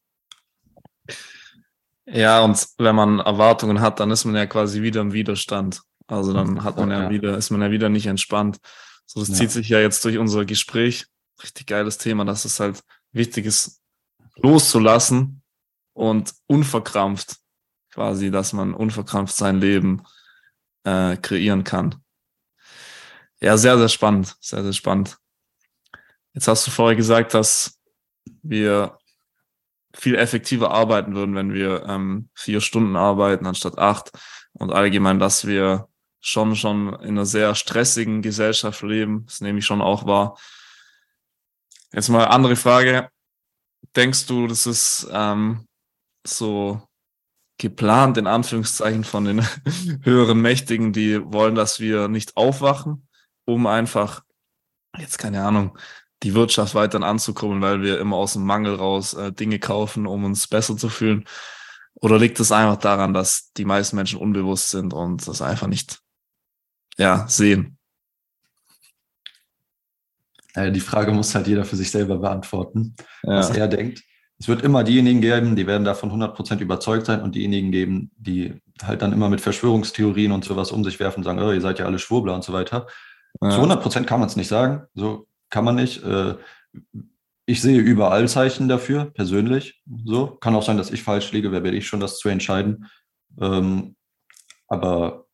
Ja, 2.04 2.44
und 2.44 2.68
wenn 2.76 2.94
man 2.94 3.18
Erwartungen 3.18 3.80
hat, 3.80 3.98
dann 3.98 4.10
ist 4.10 4.26
man 4.26 4.36
ja 4.36 4.44
quasi 4.44 4.82
wieder 4.82 5.00
im 5.00 5.14
Widerstand. 5.14 5.80
Also 6.06 6.34
dann 6.34 6.64
hat 6.64 6.76
man 6.76 6.90
ja, 6.90 7.04
ja. 7.04 7.10
wieder, 7.10 7.38
ist 7.38 7.50
man 7.50 7.62
ja 7.62 7.70
wieder 7.70 7.88
nicht 7.88 8.06
entspannt. 8.06 8.58
So, 9.06 9.20
das 9.20 9.30
ja. 9.30 9.34
zieht 9.36 9.50
sich 9.50 9.70
ja 9.70 9.80
jetzt 9.80 10.04
durch 10.04 10.18
unser 10.18 10.44
Gespräch. 10.44 11.06
Richtig 11.42 11.66
geiles 11.66 11.96
Thema, 11.96 12.26
dass 12.26 12.44
es 12.44 12.60
halt 12.60 12.82
wichtig 13.12 13.46
ist, 13.46 13.80
loszulassen 14.36 15.42
und 15.94 16.34
unverkrampft, 16.46 17.38
quasi, 17.90 18.30
dass 18.30 18.52
man 18.52 18.74
unverkrampft 18.74 19.34
sein 19.34 19.58
Leben 19.58 20.02
äh, 20.84 21.16
kreieren 21.16 21.64
kann. 21.64 21.94
Ja, 23.40 23.56
sehr, 23.56 23.78
sehr 23.78 23.88
spannend. 23.88 24.36
Sehr, 24.40 24.62
sehr 24.62 24.72
spannend. 24.72 25.18
Jetzt 26.32 26.48
hast 26.48 26.66
du 26.66 26.70
vorher 26.70 26.96
gesagt, 26.96 27.34
dass 27.34 27.80
wir 28.42 28.98
viel 29.94 30.14
effektiver 30.14 30.70
arbeiten 30.70 31.14
würden, 31.14 31.34
wenn 31.34 31.54
wir 31.54 31.84
ähm, 31.86 32.28
vier 32.34 32.60
Stunden 32.60 32.96
arbeiten 32.96 33.46
anstatt 33.46 33.78
acht 33.78 34.10
und 34.52 34.70
allgemein, 34.72 35.18
dass 35.18 35.46
wir 35.46 35.88
schon 36.20 36.56
schon 36.56 36.92
in 37.00 37.10
einer 37.10 37.24
sehr 37.24 37.54
stressigen 37.54 38.20
Gesellschaft 38.20 38.82
leben. 38.82 39.24
Das 39.26 39.40
nehme 39.40 39.60
ich 39.60 39.66
schon 39.66 39.80
auch 39.80 40.06
wahr. 40.06 40.38
Jetzt 41.92 42.08
mal 42.08 42.24
andere 42.24 42.56
Frage. 42.56 43.08
Denkst 43.94 44.26
du, 44.26 44.46
das 44.46 44.66
ist 44.66 45.08
ähm, 45.12 45.66
so 46.26 46.82
geplant 47.58 48.18
in 48.18 48.26
Anführungszeichen 48.26 49.04
von 49.04 49.24
den 49.24 49.46
höheren 50.02 50.40
Mächtigen, 50.40 50.92
die 50.92 51.22
wollen, 51.24 51.54
dass 51.54 51.80
wir 51.80 52.08
nicht 52.08 52.36
aufwachen? 52.36 53.05
Um 53.46 53.66
einfach, 53.66 54.22
jetzt 54.98 55.18
keine 55.18 55.42
Ahnung, 55.42 55.78
die 56.22 56.34
Wirtschaft 56.34 56.74
weiterhin 56.74 57.04
anzukurbeln, 57.04 57.62
weil 57.62 57.82
wir 57.82 57.98
immer 57.98 58.16
aus 58.16 58.34
dem 58.34 58.44
Mangel 58.44 58.74
raus 58.74 59.14
äh, 59.14 59.32
Dinge 59.32 59.58
kaufen, 59.58 60.06
um 60.06 60.24
uns 60.24 60.46
besser 60.46 60.76
zu 60.76 60.88
fühlen? 60.88 61.24
Oder 61.94 62.18
liegt 62.18 62.38
es 62.40 62.52
einfach 62.52 62.76
daran, 62.76 63.14
dass 63.14 63.52
die 63.56 63.64
meisten 63.64 63.96
Menschen 63.96 64.20
unbewusst 64.20 64.68
sind 64.68 64.92
und 64.92 65.26
das 65.26 65.40
einfach 65.40 65.66
nicht 65.66 66.00
ja, 66.98 67.26
sehen? 67.28 67.78
die 70.56 70.80
Frage 70.80 71.12
muss 71.12 71.34
halt 71.34 71.46
jeder 71.46 71.64
für 71.64 71.76
sich 71.76 71.90
selber 71.90 72.16
beantworten, 72.16 72.96
ja. 73.22 73.38
was 73.38 73.50
er 73.50 73.68
denkt. 73.68 74.02
Es 74.38 74.48
wird 74.48 74.62
immer 74.62 74.84
diejenigen 74.84 75.20
geben, 75.20 75.56
die 75.56 75.66
werden 75.66 75.84
davon 75.84 76.10
100% 76.10 76.60
überzeugt 76.60 77.06
sein 77.06 77.22
und 77.22 77.34
diejenigen 77.34 77.70
geben, 77.72 78.10
die 78.16 78.60
halt 78.82 79.02
dann 79.02 79.12
immer 79.12 79.28
mit 79.28 79.40
Verschwörungstheorien 79.40 80.32
und 80.32 80.44
sowas 80.44 80.72
um 80.72 80.84
sich 80.84 81.00
werfen 81.00 81.20
und 81.20 81.24
sagen, 81.24 81.40
oh, 81.40 81.52
ihr 81.52 81.60
seid 81.60 81.78
ja 81.78 81.86
alle 81.86 81.98
Schwurbler 81.98 82.34
und 82.34 82.44
so 82.44 82.52
weiter. 82.52 82.86
Zu 83.40 83.56
100 83.56 83.82
Prozent 83.82 84.06
kann 84.06 84.20
man 84.20 84.28
es 84.28 84.36
nicht 84.36 84.48
sagen. 84.48 84.86
So 84.94 85.26
kann 85.50 85.64
man 85.64 85.74
nicht. 85.74 86.02
Äh, 86.04 86.36
ich 87.46 87.62
sehe 87.62 87.78
überall 87.78 88.28
Zeichen 88.28 88.68
dafür, 88.68 89.06
persönlich. 89.06 89.82
So 90.04 90.28
kann 90.28 90.54
auch 90.54 90.64
sein, 90.64 90.76
dass 90.76 90.90
ich 90.90 91.02
falsch 91.02 91.32
liege. 91.32 91.52
Wer 91.52 91.62
werde 91.62 91.76
ich 91.76 91.86
schon, 91.86 92.00
das 92.00 92.18
zu 92.18 92.28
entscheiden? 92.28 92.86
Ähm, 93.40 93.96
aber 94.68 95.26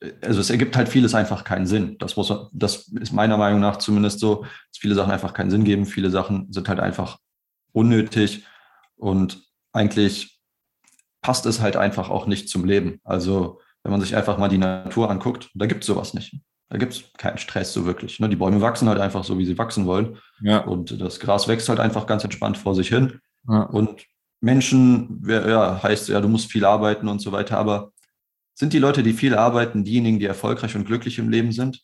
äh, 0.00 0.12
also 0.22 0.40
es 0.40 0.50
ergibt 0.50 0.76
halt 0.76 0.88
vieles 0.88 1.14
einfach 1.14 1.44
keinen 1.44 1.66
Sinn. 1.66 1.96
Das 1.98 2.16
muss, 2.16 2.32
das 2.52 2.88
ist 2.88 3.12
meiner 3.12 3.36
Meinung 3.36 3.60
nach 3.60 3.76
zumindest 3.76 4.20
so, 4.20 4.42
dass 4.42 4.78
viele 4.78 4.94
Sachen 4.94 5.12
einfach 5.12 5.32
keinen 5.32 5.50
Sinn 5.50 5.64
geben. 5.64 5.86
Viele 5.86 6.10
Sachen 6.10 6.52
sind 6.52 6.68
halt 6.68 6.80
einfach 6.80 7.18
unnötig 7.72 8.44
und 8.96 9.42
eigentlich 9.72 10.40
passt 11.22 11.46
es 11.46 11.60
halt 11.60 11.76
einfach 11.76 12.10
auch 12.10 12.26
nicht 12.26 12.48
zum 12.48 12.64
Leben. 12.64 13.00
Also 13.04 13.60
wenn 13.82 13.92
man 13.92 14.00
sich 14.00 14.16
einfach 14.16 14.38
mal 14.38 14.48
die 14.48 14.58
Natur 14.58 15.10
anguckt, 15.10 15.50
da 15.54 15.66
gibt 15.66 15.82
es 15.82 15.86
sowas 15.86 16.14
nicht. 16.14 16.40
Da 16.70 16.78
gibt 16.78 16.92
es 16.92 17.04
keinen 17.18 17.38
Stress 17.38 17.72
so 17.72 17.84
wirklich. 17.84 18.20
Ne? 18.20 18.28
Die 18.28 18.36
Bäume 18.36 18.60
wachsen 18.60 18.88
halt 18.88 19.00
einfach 19.00 19.24
so, 19.24 19.38
wie 19.38 19.44
sie 19.44 19.58
wachsen 19.58 19.86
wollen. 19.86 20.18
Ja. 20.40 20.58
Und 20.58 21.00
das 21.00 21.18
Gras 21.18 21.48
wächst 21.48 21.68
halt 21.68 21.80
einfach 21.80 22.06
ganz 22.06 22.22
entspannt 22.22 22.56
vor 22.56 22.76
sich 22.76 22.88
hin. 22.88 23.18
Ja. 23.48 23.62
Und 23.62 24.06
Menschen, 24.40 25.22
ja, 25.26 25.82
heißt 25.82 26.08
ja, 26.08 26.20
du 26.20 26.28
musst 26.28 26.50
viel 26.50 26.64
arbeiten 26.64 27.08
und 27.08 27.18
so 27.18 27.32
weiter. 27.32 27.58
Aber 27.58 27.90
sind 28.54 28.72
die 28.72 28.78
Leute, 28.78 29.02
die 29.02 29.12
viel 29.12 29.34
arbeiten, 29.34 29.82
diejenigen, 29.82 30.20
die 30.20 30.26
erfolgreich 30.26 30.76
und 30.76 30.86
glücklich 30.86 31.18
im 31.18 31.28
Leben 31.28 31.50
sind? 31.50 31.82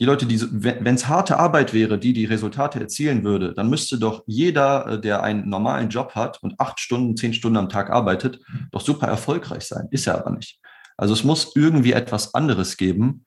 Die 0.00 0.04
Leute, 0.04 0.26
die, 0.26 0.40
wenn 0.40 0.94
es 0.94 1.06
harte 1.06 1.38
Arbeit 1.38 1.72
wäre, 1.72 1.96
die 1.96 2.12
die 2.12 2.24
Resultate 2.24 2.80
erzielen 2.80 3.22
würde, 3.22 3.54
dann 3.54 3.70
müsste 3.70 4.00
doch 4.00 4.24
jeder, 4.26 4.86
äh, 4.86 5.00
der 5.00 5.22
einen 5.22 5.48
normalen 5.48 5.90
Job 5.90 6.16
hat 6.16 6.42
und 6.42 6.58
acht 6.58 6.80
Stunden, 6.80 7.16
zehn 7.16 7.34
Stunden 7.34 7.58
am 7.58 7.68
Tag 7.68 7.90
arbeitet, 7.90 8.40
doch 8.72 8.80
super 8.80 9.06
erfolgreich 9.06 9.62
sein. 9.62 9.86
Ist 9.92 10.08
er 10.08 10.18
aber 10.18 10.30
nicht. 10.30 10.58
Also 10.96 11.14
es 11.14 11.22
muss 11.22 11.54
irgendwie 11.54 11.92
etwas 11.92 12.34
anderes 12.34 12.76
geben, 12.76 13.26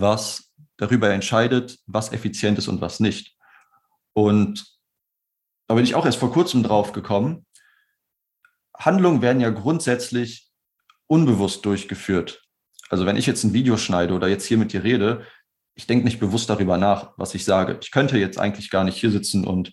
was 0.00 0.52
darüber 0.76 1.10
entscheidet, 1.10 1.78
was 1.86 2.12
effizient 2.12 2.58
ist 2.58 2.68
und 2.68 2.80
was 2.80 3.00
nicht. 3.00 3.36
Und 4.12 4.64
da 5.68 5.74
bin 5.74 5.84
ich 5.84 5.94
auch 5.94 6.06
erst 6.06 6.18
vor 6.18 6.32
kurzem 6.32 6.62
drauf 6.62 6.92
gekommen. 6.92 7.46
Handlungen 8.76 9.22
werden 9.22 9.40
ja 9.40 9.50
grundsätzlich 9.50 10.50
unbewusst 11.06 11.64
durchgeführt. 11.64 12.42
Also 12.88 13.06
wenn 13.06 13.16
ich 13.16 13.26
jetzt 13.26 13.44
ein 13.44 13.52
Video 13.52 13.76
schneide 13.76 14.14
oder 14.14 14.28
jetzt 14.28 14.46
hier 14.46 14.58
mit 14.58 14.72
dir 14.72 14.84
rede, 14.84 15.26
ich 15.74 15.86
denke 15.86 16.04
nicht 16.04 16.20
bewusst 16.20 16.48
darüber 16.48 16.78
nach, 16.78 17.12
was 17.16 17.34
ich 17.34 17.44
sage. 17.44 17.78
Ich 17.82 17.90
könnte 17.90 18.18
jetzt 18.18 18.38
eigentlich 18.38 18.70
gar 18.70 18.84
nicht 18.84 18.96
hier 18.96 19.10
sitzen 19.10 19.46
und 19.46 19.72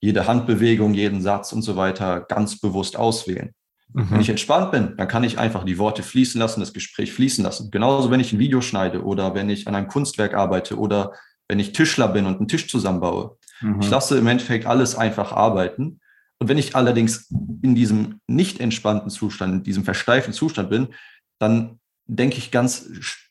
jede 0.00 0.26
Handbewegung, 0.26 0.94
jeden 0.94 1.20
Satz 1.20 1.52
und 1.52 1.62
so 1.62 1.76
weiter 1.76 2.20
ganz 2.20 2.60
bewusst 2.60 2.96
auswählen. 2.96 3.54
Mhm. 3.92 4.10
Wenn 4.10 4.20
ich 4.20 4.28
entspannt 4.28 4.72
bin, 4.72 4.96
dann 4.96 5.08
kann 5.08 5.24
ich 5.24 5.38
einfach 5.38 5.64
die 5.64 5.78
Worte 5.78 6.02
fließen 6.02 6.40
lassen, 6.40 6.60
das 6.60 6.72
Gespräch 6.72 7.12
fließen 7.12 7.44
lassen. 7.44 7.70
Genauso, 7.70 8.10
wenn 8.10 8.20
ich 8.20 8.32
ein 8.32 8.38
Video 8.38 8.60
schneide 8.60 9.04
oder 9.04 9.34
wenn 9.34 9.50
ich 9.50 9.66
an 9.68 9.74
einem 9.74 9.88
Kunstwerk 9.88 10.34
arbeite 10.34 10.78
oder 10.78 11.12
wenn 11.48 11.58
ich 11.58 11.72
Tischler 11.72 12.08
bin 12.08 12.26
und 12.26 12.38
einen 12.38 12.48
Tisch 12.48 12.68
zusammenbaue. 12.68 13.36
Mhm. 13.60 13.80
Ich 13.80 13.90
lasse 13.90 14.18
im 14.18 14.26
Endeffekt 14.26 14.66
alles 14.66 14.96
einfach 14.96 15.32
arbeiten. 15.32 16.00
Und 16.38 16.48
wenn 16.48 16.58
ich 16.58 16.74
allerdings 16.74 17.30
in 17.62 17.74
diesem 17.74 18.20
nicht 18.26 18.60
entspannten 18.60 19.10
Zustand, 19.10 19.52
in 19.54 19.62
diesem 19.62 19.84
versteiften 19.84 20.32
Zustand 20.32 20.70
bin, 20.70 20.88
dann 21.38 21.78
denke 22.06 22.36
ich 22.36 22.50
ganz, 22.50 22.86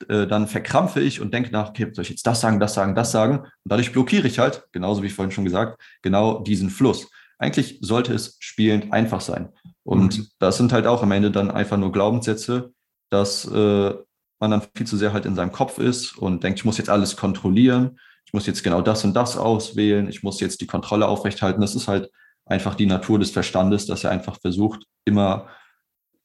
äh, 0.08 0.26
dann 0.26 0.48
verkrampfe 0.48 1.00
ich 1.00 1.22
und 1.22 1.34
denke 1.34 1.52
nach, 1.52 1.70
okay, 1.70 1.90
soll 1.92 2.04
ich 2.04 2.10
jetzt 2.10 2.26
das 2.26 2.42
sagen, 2.42 2.60
das 2.60 2.74
sagen, 2.74 2.96
das 2.96 3.12
sagen? 3.12 3.40
Und 3.40 3.50
dadurch 3.66 3.92
blockiere 3.92 4.28
ich 4.28 4.40
halt, 4.40 4.66
genauso 4.72 5.04
wie 5.04 5.08
ich 5.08 5.14
vorhin 5.14 5.32
schon 5.32 5.44
gesagt, 5.44 5.80
genau 6.02 6.40
diesen 6.40 6.70
Fluss. 6.70 7.10
Eigentlich 7.38 7.80
sollte 7.82 8.14
es 8.14 8.38
spielend 8.40 8.94
einfach 8.94 9.22
sein. 9.22 9.50
Und 9.84 10.18
mhm. 10.18 10.28
das 10.40 10.58
sind 10.58 10.72
halt 10.72 10.88
auch 10.88 11.04
am 11.04 11.12
Ende 11.12 11.32
dann 11.32 11.52
einfach 11.52 11.78
nur 11.78 11.92
Glaubenssätze, 11.92 12.74
dass 13.10 13.46
äh, 13.46 13.94
man 14.40 14.52
dann 14.52 14.64
viel 14.76 14.88
zu 14.88 14.98
sehr 14.98 15.14
halt 15.14 15.26
in 15.26 15.36
seinem 15.36 15.52
Kopf 15.52 15.78
ist 15.78 16.18
und 16.18 16.44
denkt, 16.44 16.60
ich 16.60 16.66
muss 16.66 16.78
jetzt 16.78 16.90
alles 16.90 17.16
kontrollieren, 17.16 18.00
ich 18.26 18.34
muss 18.34 18.48
jetzt 18.48 18.64
genau 18.64 18.82
das 18.82 19.04
und 19.04 19.14
das 19.14 19.38
auswählen, 19.38 20.08
ich 20.10 20.24
muss 20.24 20.40
jetzt 20.40 20.62
die 20.62 20.68
Kontrolle 20.68 21.08
aufrechthalten. 21.08 21.62
Das 21.62 21.76
ist 21.76 21.88
halt 21.88 22.10
einfach 22.46 22.76
die 22.76 22.86
Natur 22.86 23.20
des 23.20 23.32
Verstandes, 23.32 23.86
dass 23.86 24.04
er 24.04 24.12
einfach 24.12 24.40
versucht, 24.40 24.86
immer 25.06 25.50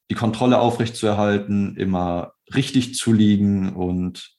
die 0.09 0.15
Kontrolle 0.15 0.59
aufrechtzuerhalten, 0.59 1.75
immer 1.75 2.33
richtig 2.53 2.95
zu 2.95 3.13
liegen 3.13 3.75
und 3.75 4.35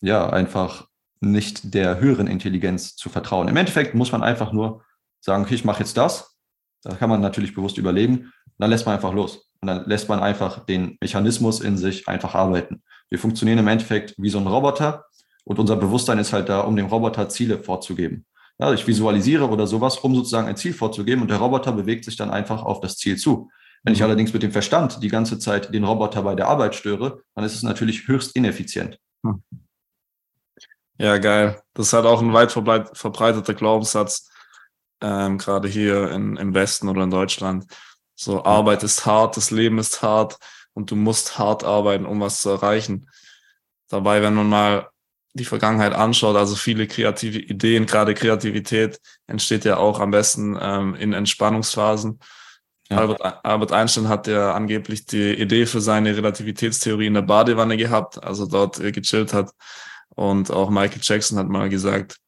ja, 0.00 0.28
einfach 0.28 0.88
nicht 1.20 1.74
der 1.74 2.00
höheren 2.00 2.26
Intelligenz 2.26 2.96
zu 2.96 3.08
vertrauen. 3.08 3.46
Im 3.46 3.56
Endeffekt 3.56 3.94
muss 3.94 4.10
man 4.10 4.22
einfach 4.22 4.52
nur 4.52 4.84
sagen, 5.20 5.44
okay, 5.44 5.54
ich 5.54 5.64
mache 5.64 5.80
jetzt 5.80 5.96
das 5.96 6.31
da 6.82 6.94
kann 6.94 7.10
man 7.10 7.20
natürlich 7.20 7.54
bewusst 7.54 7.78
überlegen. 7.78 8.32
Dann 8.58 8.70
lässt 8.70 8.86
man 8.86 8.94
einfach 8.94 9.12
los. 9.12 9.48
Und 9.60 9.68
dann 9.68 9.84
lässt 9.86 10.08
man 10.08 10.20
einfach 10.20 10.64
den 10.66 10.98
Mechanismus 11.00 11.60
in 11.60 11.76
sich 11.76 12.08
einfach 12.08 12.34
arbeiten. 12.34 12.82
Wir 13.08 13.18
funktionieren 13.18 13.58
im 13.58 13.68
Endeffekt 13.68 14.14
wie 14.18 14.30
so 14.30 14.38
ein 14.38 14.46
Roboter 14.46 15.04
und 15.44 15.58
unser 15.58 15.76
Bewusstsein 15.76 16.18
ist 16.18 16.32
halt 16.32 16.48
da, 16.48 16.60
um 16.60 16.76
dem 16.76 16.86
Roboter 16.86 17.28
Ziele 17.28 17.58
vorzugeben. 17.58 18.24
Ja, 18.58 18.72
ich 18.72 18.86
visualisiere 18.86 19.48
oder 19.48 19.66
sowas, 19.66 19.98
um 19.98 20.14
sozusagen 20.14 20.48
ein 20.48 20.56
Ziel 20.56 20.72
vorzugeben 20.72 21.22
und 21.22 21.30
der 21.30 21.38
Roboter 21.38 21.72
bewegt 21.72 22.04
sich 22.04 22.16
dann 22.16 22.30
einfach 22.30 22.62
auf 22.62 22.80
das 22.80 22.96
Ziel 22.96 23.16
zu. 23.16 23.50
Wenn 23.82 23.94
ich 23.94 24.00
mhm. 24.00 24.06
allerdings 24.06 24.32
mit 24.32 24.42
dem 24.42 24.52
Verstand 24.52 25.02
die 25.02 25.08
ganze 25.08 25.38
Zeit 25.38 25.72
den 25.74 25.84
Roboter 25.84 26.22
bei 26.22 26.34
der 26.34 26.48
Arbeit 26.48 26.74
störe, 26.74 27.22
dann 27.34 27.44
ist 27.44 27.54
es 27.54 27.62
natürlich 27.62 28.06
höchst 28.06 28.36
ineffizient. 28.36 28.98
Hm. 29.24 29.42
Ja, 30.98 31.18
geil. 31.18 31.60
Das 31.74 31.88
ist 31.88 31.92
halt 31.92 32.06
auch 32.06 32.22
ein 32.22 32.32
weit 32.32 32.52
verbreiteter 32.52 33.54
Glaubenssatz, 33.54 34.30
ähm, 35.02 35.38
gerade 35.38 35.68
hier 35.68 36.10
in, 36.10 36.36
im 36.36 36.54
Westen 36.54 36.88
oder 36.88 37.02
in 37.02 37.10
Deutschland. 37.10 37.66
So, 38.14 38.44
Arbeit 38.44 38.82
ist 38.82 39.04
hart, 39.04 39.36
das 39.36 39.50
Leben 39.50 39.78
ist 39.78 40.02
hart 40.02 40.38
und 40.74 40.90
du 40.90 40.96
musst 40.96 41.38
hart 41.38 41.64
arbeiten, 41.64 42.06
um 42.06 42.20
was 42.20 42.40
zu 42.40 42.50
erreichen. 42.50 43.08
Dabei, 43.88 44.22
wenn 44.22 44.34
man 44.34 44.48
mal 44.48 44.88
die 45.34 45.44
Vergangenheit 45.44 45.94
anschaut, 45.94 46.36
also 46.36 46.54
viele 46.56 46.86
kreative 46.86 47.38
Ideen, 47.38 47.86
gerade 47.86 48.14
Kreativität 48.14 49.00
entsteht 49.26 49.64
ja 49.64 49.78
auch 49.78 49.98
am 49.98 50.10
besten 50.10 50.58
ähm, 50.60 50.94
in 50.94 51.12
Entspannungsphasen. 51.12 52.20
Ja. 52.90 52.98
Albert, 52.98 53.44
Albert 53.44 53.72
Einstein 53.72 54.08
hat 54.08 54.26
ja 54.26 54.52
angeblich 54.52 55.06
die 55.06 55.32
Idee 55.34 55.66
für 55.66 55.80
seine 55.80 56.16
Relativitätstheorie 56.16 57.06
in 57.06 57.14
der 57.14 57.22
Badewanne 57.22 57.76
gehabt, 57.76 58.22
also 58.22 58.46
dort 58.46 58.78
äh, 58.80 58.92
gechillt 58.92 59.32
hat. 59.32 59.50
Und 60.14 60.50
auch 60.50 60.68
Michael 60.68 61.00
Jackson 61.02 61.38
hat 61.38 61.48
mal 61.48 61.70
gesagt, 61.70 62.18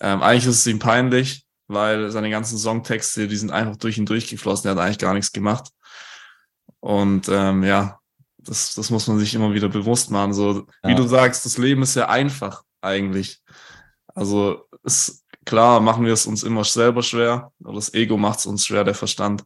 ähm, 0.00 0.22
eigentlich 0.22 0.46
ist 0.46 0.58
es 0.58 0.66
ihm 0.66 0.78
peinlich, 0.78 1.45
weil 1.68 2.10
seine 2.10 2.30
ganzen 2.30 2.58
Songtexte, 2.58 3.28
die 3.28 3.36
sind 3.36 3.50
einfach 3.50 3.76
durch 3.76 3.98
ihn 3.98 4.06
durchgeflossen. 4.06 4.68
Er 4.68 4.72
hat 4.72 4.82
eigentlich 4.82 4.98
gar 4.98 5.14
nichts 5.14 5.32
gemacht. 5.32 5.70
Und 6.80 7.28
ähm, 7.28 7.62
ja, 7.64 7.98
das, 8.38 8.74
das 8.74 8.90
muss 8.90 9.06
man 9.06 9.18
sich 9.18 9.34
immer 9.34 9.52
wieder 9.52 9.68
bewusst 9.68 10.10
machen. 10.10 10.32
So, 10.32 10.66
ja. 10.82 10.90
wie 10.90 10.94
du 10.94 11.06
sagst, 11.06 11.44
das 11.44 11.58
Leben 11.58 11.82
ist 11.82 11.96
ja 11.96 12.08
einfach 12.08 12.62
eigentlich. 12.80 13.42
Also 14.14 14.68
ist 14.82 15.24
klar, 15.44 15.80
machen 15.80 16.04
wir 16.04 16.12
es 16.12 16.26
uns 16.26 16.42
immer 16.42 16.64
selber 16.64 17.02
schwer, 17.02 17.52
oder 17.60 17.74
das 17.74 17.92
Ego 17.94 18.16
macht 18.16 18.38
es 18.40 18.46
uns 18.46 18.66
schwer, 18.66 18.84
der 18.84 18.94
Verstand. 18.94 19.44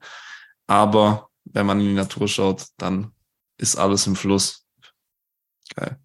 Aber 0.66 1.31
wenn 1.45 1.66
man 1.66 1.81
in 1.81 1.89
die 1.89 1.95
Natur 1.95 2.29
schaut, 2.29 2.66
dann 2.77 3.12
ist 3.57 3.77
alles 3.77 4.07
im 4.07 4.16
Fluss. 4.16 4.64
Geil. 5.75 5.99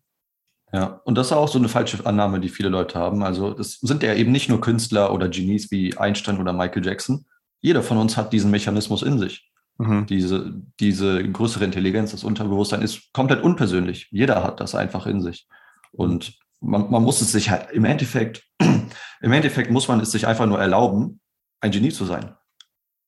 Ja, 0.75 0.99
und 1.05 1.17
das 1.17 1.27
ist 1.27 1.31
auch 1.31 1.47
so 1.47 1.57
eine 1.57 1.69
falsche 1.69 2.05
Annahme, 2.05 2.41
die 2.41 2.49
viele 2.49 2.67
Leute 2.67 2.99
haben. 2.99 3.23
Also 3.23 3.57
es 3.57 3.79
sind 3.79 4.03
ja 4.03 4.13
eben 4.13 4.33
nicht 4.33 4.49
nur 4.49 4.59
Künstler 4.59 5.13
oder 5.13 5.29
Genies 5.29 5.71
wie 5.71 5.95
Einstein 5.95 6.37
oder 6.37 6.51
Michael 6.51 6.85
Jackson. 6.85 7.25
Jeder 7.61 7.81
von 7.81 7.97
uns 7.97 8.17
hat 8.17 8.33
diesen 8.33 8.51
Mechanismus 8.51 9.01
in 9.01 9.17
sich. 9.17 9.49
Mhm. 9.77 10.05
Diese, 10.07 10.53
diese 10.81 11.23
größere 11.31 11.63
Intelligenz, 11.63 12.11
das 12.11 12.25
Unterbewusstsein 12.25 12.81
ist 12.81 13.13
komplett 13.13 13.41
unpersönlich. 13.41 14.09
Jeder 14.11 14.43
hat 14.43 14.59
das 14.59 14.75
einfach 14.75 15.07
in 15.07 15.21
sich. 15.21 15.47
Und 15.93 16.37
man, 16.59 16.91
man 16.91 17.03
muss 17.03 17.21
es 17.21 17.31
sich 17.31 17.49
halt 17.49 17.71
im 17.71 17.85
Endeffekt, 17.85 18.43
im 18.59 19.31
Endeffekt 19.31 19.71
muss 19.71 19.87
man 19.87 20.01
es 20.01 20.11
sich 20.11 20.27
einfach 20.27 20.45
nur 20.45 20.59
erlauben, 20.59 21.21
ein 21.61 21.71
Genie 21.71 21.91
zu 21.91 22.03
sein. 22.03 22.35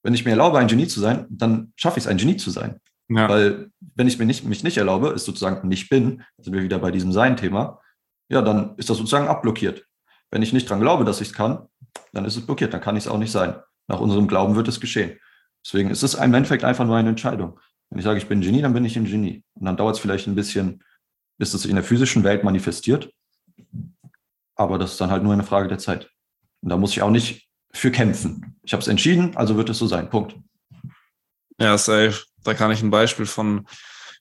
Wenn 0.04 0.14
ich 0.14 0.24
mir 0.24 0.32
erlaube, 0.32 0.58
ein 0.58 0.68
Genie 0.68 0.88
zu 0.88 1.02
sein, 1.02 1.26
dann 1.30 1.74
schaffe 1.76 2.00
ich 2.00 2.06
es, 2.06 2.08
ein 2.08 2.16
Genie 2.16 2.38
zu 2.38 2.50
sein. 2.50 2.80
Ja. 3.10 3.30
Weil 3.30 3.72
wenn 3.96 4.08
ich 4.08 4.20
mir 4.20 4.26
nicht, 4.26 4.44
mich 4.44 4.64
nicht 4.64 4.78
erlaube, 4.78 5.10
ist 5.10 5.26
sozusagen 5.26 5.68
nicht 5.68 5.90
bin, 5.90 6.24
sind 6.38 6.54
wir 6.54 6.64
wieder 6.64 6.80
bei 6.80 6.92
diesem 6.92 7.12
Sein-Thema, 7.12 7.82
ja, 8.30 8.42
dann 8.42 8.76
ist 8.78 8.90
das 8.90 8.98
sozusagen 8.98 9.28
abblockiert. 9.28 9.86
Wenn 10.30 10.42
ich 10.42 10.52
nicht 10.52 10.70
dran 10.70 10.82
glaube, 10.82 11.06
dass 11.06 11.22
ich 11.22 11.30
es 11.30 11.34
kann, 11.34 11.68
dann 12.12 12.26
ist 12.26 12.36
es 12.36 12.46
blockiert, 12.46 12.74
dann 12.74 12.82
kann 12.82 12.98
ich 12.98 13.06
es 13.06 13.10
auch 13.10 13.18
nicht 13.18 13.32
sein. 13.32 13.56
Nach 13.88 14.02
unserem 14.02 14.28
Glauben 14.28 14.56
wird 14.56 14.68
es 14.68 14.82
geschehen. 14.82 15.18
Deswegen 15.66 15.90
ist 15.90 16.04
es 16.04 16.16
im 16.16 16.34
Endeffekt 16.34 16.64
einfach 16.64 16.86
nur 16.86 16.98
eine 16.98 17.10
Entscheidung. 17.10 17.60
Wenn 17.90 18.00
ich 18.00 18.06
sage, 18.06 18.18
ich 18.18 18.28
bin 18.28 18.40
ein 18.40 18.42
Genie, 18.42 18.62
dann 18.62 18.74
bin 18.74 18.84
ich 18.84 18.98
ein 18.98 19.06
Genie. 19.06 19.44
Und 19.54 19.66
dann 19.66 19.78
dauert 19.78 19.96
es 19.96 20.02
vielleicht 20.02 20.28
ein 20.28 20.36
bisschen, 20.36 20.84
bis 21.38 21.54
es 21.54 21.62
sich 21.62 21.70
in 21.70 21.76
der 21.76 21.86
physischen 21.86 22.24
Welt 22.26 22.44
manifestiert. 22.44 23.14
Aber 24.56 24.78
das 24.78 24.94
ist 24.94 25.02
dann 25.02 25.12
halt 25.12 25.24
nur 25.24 25.34
eine 25.34 25.44
Frage 25.44 25.70
der 25.70 25.78
Zeit. 25.78 26.10
Und 26.62 26.70
da 26.70 26.78
muss 26.78 26.92
ich 26.92 27.02
auch 27.02 27.10
nicht 27.10 27.48
für 27.72 27.92
kämpfen. 27.92 28.58
Ich 28.64 28.74
habe 28.74 28.82
es 28.82 28.88
entschieden, 28.88 29.38
also 29.38 29.56
wird 29.56 29.70
es 29.70 29.78
so 29.78 29.88
sein. 29.88 30.10
Punkt. 30.10 30.36
Ja, 31.60 31.78
safe. 31.78 32.27
Da 32.44 32.54
kann 32.54 32.72
ich 32.72 32.82
ein 32.82 32.90
Beispiel 32.90 33.26
von 33.26 33.68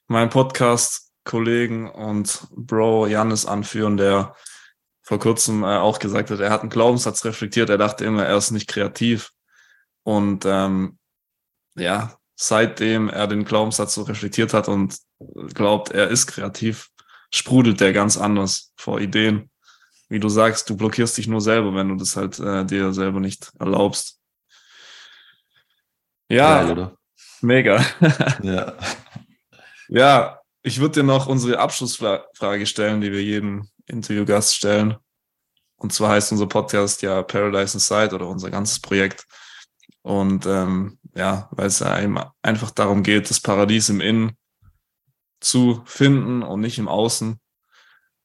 meinem 0.08 0.30
Podcast-Kollegen 0.30 1.90
und 1.90 2.46
Bro 2.50 3.06
Janis 3.06 3.46
anführen, 3.46 3.96
der 3.96 4.34
vor 5.02 5.20
kurzem 5.20 5.62
äh, 5.62 5.76
auch 5.76 6.00
gesagt 6.00 6.30
hat, 6.30 6.40
er 6.40 6.50
hat 6.50 6.62
einen 6.62 6.70
Glaubenssatz 6.70 7.24
reflektiert, 7.24 7.70
er 7.70 7.78
dachte 7.78 8.04
immer, 8.04 8.24
er 8.24 8.36
ist 8.36 8.50
nicht 8.50 8.66
kreativ. 8.66 9.30
Und 10.02 10.44
ähm, 10.44 10.98
ja, 11.76 12.16
seitdem 12.34 13.08
er 13.08 13.26
den 13.26 13.44
Glaubenssatz 13.44 13.94
so 13.94 14.02
reflektiert 14.02 14.52
hat 14.52 14.68
und 14.68 14.98
glaubt, 15.54 15.90
er 15.90 16.08
ist 16.08 16.26
kreativ, 16.26 16.90
sprudelt 17.30 17.80
der 17.80 17.92
ganz 17.92 18.16
anders 18.16 18.72
vor 18.76 19.00
Ideen. 19.00 19.50
Wie 20.08 20.20
du 20.20 20.28
sagst, 20.28 20.70
du 20.70 20.76
blockierst 20.76 21.16
dich 21.16 21.28
nur 21.28 21.40
selber, 21.40 21.74
wenn 21.74 21.88
du 21.88 21.96
das 21.96 22.16
halt 22.16 22.38
äh, 22.38 22.64
dir 22.64 22.92
selber 22.92 23.20
nicht 23.20 23.52
erlaubst. 23.58 24.20
Ja, 26.28 26.62
Geil, 26.62 26.96
Mega. 27.40 27.84
ja. 28.42 28.74
Ja, 29.88 30.40
ich 30.62 30.80
würde 30.80 30.94
dir 30.94 31.02
noch 31.04 31.28
unsere 31.28 31.60
Abschlussfrage 31.60 32.66
stellen, 32.66 33.00
die 33.00 33.12
wir 33.12 33.22
jedem 33.22 33.68
Interviewgast 33.86 34.56
stellen. 34.56 34.96
Und 35.76 35.92
zwar 35.92 36.10
heißt 36.10 36.32
unser 36.32 36.48
Podcast 36.48 37.02
ja 37.02 37.22
Paradise 37.22 37.76
Inside 37.76 38.14
oder 38.14 38.26
unser 38.26 38.50
ganzes 38.50 38.80
Projekt. 38.80 39.26
Und 40.02 40.46
ähm, 40.46 40.98
ja, 41.14 41.48
weil 41.52 41.66
es 41.66 41.78
ja 41.78 41.92
einfach 42.42 42.70
darum 42.72 43.02
geht, 43.02 43.30
das 43.30 43.40
Paradies 43.40 43.88
im 43.88 44.00
Innen 44.00 44.36
zu 45.40 45.82
finden 45.84 46.42
und 46.42 46.60
nicht 46.60 46.78
im 46.78 46.88
Außen. 46.88 47.38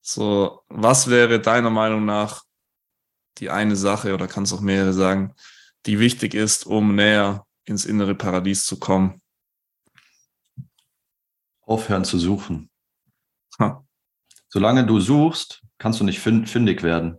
So, 0.01 0.62
was 0.68 1.09
wäre 1.09 1.39
deiner 1.39 1.70
Meinung 1.70 2.05
nach 2.05 2.41
die 3.38 3.49
eine 3.49 3.76
Sache 3.76 4.14
oder 4.14 4.28
kannst 4.28 4.53
auch 4.53 4.62
mehrere 4.62 4.93
sagen, 4.93 5.36
die 5.86 5.99
wichtig 5.99 6.34
ist, 6.34 6.66
um 6.66 6.95
näher 6.95 7.45
ins 7.66 7.86
innere 7.86 8.16
Paradies 8.16 8.66
zu 8.66 8.80
kommen? 8.80 9.22
Aufhören 11.62 12.03
zu 12.03 12.18
suchen. 12.18 12.70
Ha. 13.59 13.86
Solange 14.49 14.86
du 14.86 14.99
suchst, 14.99 15.64
kannst 15.78 15.99
du 15.99 16.03
nicht 16.03 16.20
fündig 16.20 16.84
werden. 16.84 17.18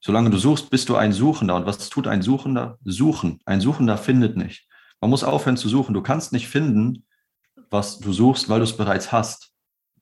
Solange 0.00 0.30
du 0.30 0.38
suchst, 0.38 0.70
bist 0.70 0.88
du 0.88 0.96
ein 0.96 1.12
Suchender. 1.12 1.56
Und 1.56 1.66
was 1.66 1.88
tut 1.90 2.06
ein 2.06 2.22
Suchender? 2.22 2.78
Suchen. 2.84 3.40
Ein 3.44 3.60
Suchender 3.60 3.98
findet 3.98 4.36
nicht. 4.36 4.66
Man 5.00 5.10
muss 5.10 5.24
aufhören 5.24 5.56
zu 5.56 5.68
suchen. 5.68 5.92
Du 5.92 6.02
kannst 6.02 6.32
nicht 6.32 6.48
finden, 6.48 7.06
was 7.70 7.98
du 7.98 8.12
suchst, 8.12 8.48
weil 8.48 8.60
du 8.60 8.64
es 8.64 8.76
bereits 8.76 9.12
hast. 9.12 9.52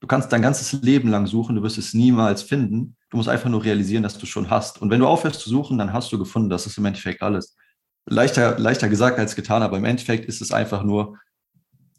Du 0.00 0.07
kannst 0.07 0.30
dein 0.32 0.42
ganzes 0.42 0.72
Leben 0.82 1.09
lang 1.09 1.26
suchen, 1.26 1.57
du 1.57 1.62
wirst 1.62 1.78
es 1.78 1.94
niemals 1.94 2.42
finden. 2.42 2.96
Du 3.09 3.16
musst 3.16 3.30
einfach 3.30 3.48
nur 3.48 3.64
realisieren, 3.64 4.02
dass 4.02 4.18
du 4.18 4.26
schon 4.26 4.50
hast. 4.50 4.80
Und 4.80 4.90
wenn 4.90 5.00
du 5.00 5.07
aufhörst 5.07 5.40
zu 5.40 5.48
suchen, 5.48 5.78
dann 5.78 5.92
hast 5.92 6.12
du 6.12 6.18
gefunden. 6.18 6.50
Das 6.50 6.66
ist 6.66 6.76
im 6.76 6.84
Endeffekt 6.84 7.22
alles 7.22 7.57
leichter, 8.07 8.59
leichter 8.59 8.88
gesagt 8.88 9.18
als 9.18 9.36
getan, 9.36 9.62
aber 9.62 9.76
im 9.76 9.84
Endeffekt 9.84 10.24
ist 10.24 10.40
es 10.40 10.52
einfach 10.52 10.82
nur 10.82 11.18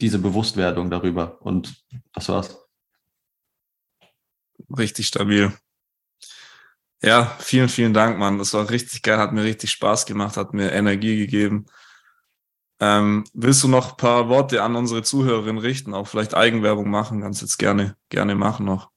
diese 0.01 0.19
Bewusstwerdung 0.19 0.89
darüber 0.89 1.41
und 1.41 1.83
das 2.13 2.29
war's. 2.29 2.57
Richtig 4.75 5.07
stabil. 5.07 5.53
Ja, 7.03 7.35
vielen, 7.39 7.69
vielen 7.69 7.93
Dank, 7.93 8.17
Mann. 8.17 8.39
Das 8.39 8.53
war 8.53 8.69
richtig 8.69 9.03
geil, 9.03 9.17
hat 9.17 9.31
mir 9.31 9.43
richtig 9.43 9.69
Spaß 9.71 10.05
gemacht, 10.05 10.35
hat 10.35 10.53
mir 10.53 10.71
Energie 10.71 11.17
gegeben. 11.17 11.67
Ähm, 12.79 13.23
willst 13.33 13.63
du 13.63 13.67
noch 13.67 13.91
ein 13.91 13.97
paar 13.97 14.29
Worte 14.29 14.63
an 14.63 14.75
unsere 14.75 15.03
Zuhörerinnen 15.03 15.59
richten, 15.59 15.93
auch 15.93 16.07
vielleicht 16.07 16.35
Eigenwerbung 16.35 16.89
machen? 16.89 17.21
Kannst 17.21 17.41
jetzt 17.41 17.57
gerne, 17.57 17.95
gerne 18.09 18.35
machen 18.35 18.65
noch. 18.65 18.91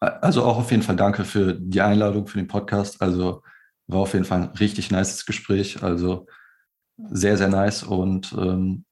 Also 0.00 0.44
auch 0.44 0.58
auf 0.58 0.70
jeden 0.72 0.82
Fall 0.82 0.96
danke 0.96 1.24
für 1.24 1.54
die 1.54 1.80
Einladung 1.80 2.26
für 2.26 2.38
den 2.38 2.48
Podcast. 2.48 3.00
Also 3.00 3.42
war 3.92 4.00
auf 4.00 4.12
jeden 4.14 4.24
Fall 4.24 4.42
ein 4.42 4.48
richtig 4.58 4.90
nices 4.90 5.26
Gespräch. 5.26 5.82
Also 5.82 6.26
sehr, 7.10 7.36
sehr 7.36 7.48
nice. 7.48 7.82
Und 7.82 8.32
ähm, 8.38 8.84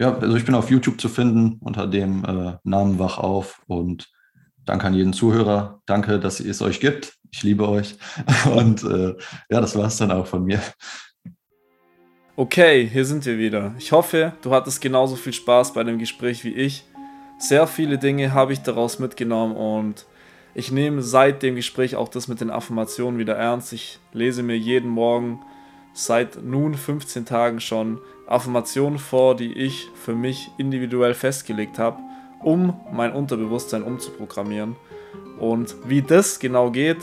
ja, 0.00 0.16
also 0.16 0.36
ich 0.36 0.44
bin 0.44 0.54
auf 0.54 0.70
YouTube 0.70 1.00
zu 1.00 1.08
finden 1.08 1.58
unter 1.60 1.86
dem 1.86 2.24
äh, 2.24 2.56
Namen 2.64 2.98
Wach 2.98 3.18
auf. 3.18 3.62
Und 3.66 4.10
danke 4.64 4.86
an 4.86 4.94
jeden 4.94 5.12
Zuhörer. 5.12 5.80
Danke, 5.86 6.18
dass 6.18 6.40
es 6.40 6.62
euch 6.62 6.80
gibt. 6.80 7.14
Ich 7.30 7.42
liebe 7.42 7.68
euch. 7.68 7.96
Und 8.54 8.82
äh, 8.84 9.14
ja, 9.50 9.60
das 9.60 9.76
war 9.76 9.86
es 9.86 9.96
dann 9.96 10.10
auch 10.10 10.26
von 10.26 10.44
mir. 10.44 10.60
Okay, 12.36 12.88
hier 12.88 13.04
sind 13.04 13.24
wir 13.26 13.38
wieder. 13.38 13.74
Ich 13.78 13.92
hoffe, 13.92 14.32
du 14.42 14.50
hattest 14.50 14.80
genauso 14.80 15.14
viel 15.14 15.32
Spaß 15.32 15.72
bei 15.72 15.84
dem 15.84 15.98
Gespräch 15.98 16.44
wie 16.44 16.52
ich. 16.52 16.84
Sehr 17.38 17.66
viele 17.66 17.98
Dinge 17.98 18.32
habe 18.32 18.52
ich 18.52 18.60
daraus 18.60 18.98
mitgenommen 18.98 19.54
und 19.54 20.06
ich 20.54 20.70
nehme 20.70 21.02
seit 21.02 21.42
dem 21.42 21.56
Gespräch 21.56 21.96
auch 21.96 22.08
das 22.08 22.28
mit 22.28 22.40
den 22.40 22.50
Affirmationen 22.50 23.18
wieder 23.18 23.34
ernst. 23.34 23.72
Ich 23.72 23.98
lese 24.12 24.42
mir 24.42 24.56
jeden 24.56 24.88
Morgen 24.88 25.40
seit 25.92 26.42
nun 26.42 26.74
15 26.74 27.24
Tagen 27.24 27.60
schon 27.60 28.00
Affirmationen 28.26 28.98
vor, 28.98 29.36
die 29.36 29.52
ich 29.52 29.90
für 29.94 30.14
mich 30.14 30.50
individuell 30.56 31.14
festgelegt 31.14 31.78
habe, 31.78 31.98
um 32.40 32.80
mein 32.92 33.12
Unterbewusstsein 33.12 33.82
umzuprogrammieren. 33.82 34.76
Und 35.38 35.74
wie 35.86 36.02
das 36.02 36.38
genau 36.38 36.70
geht, 36.70 36.98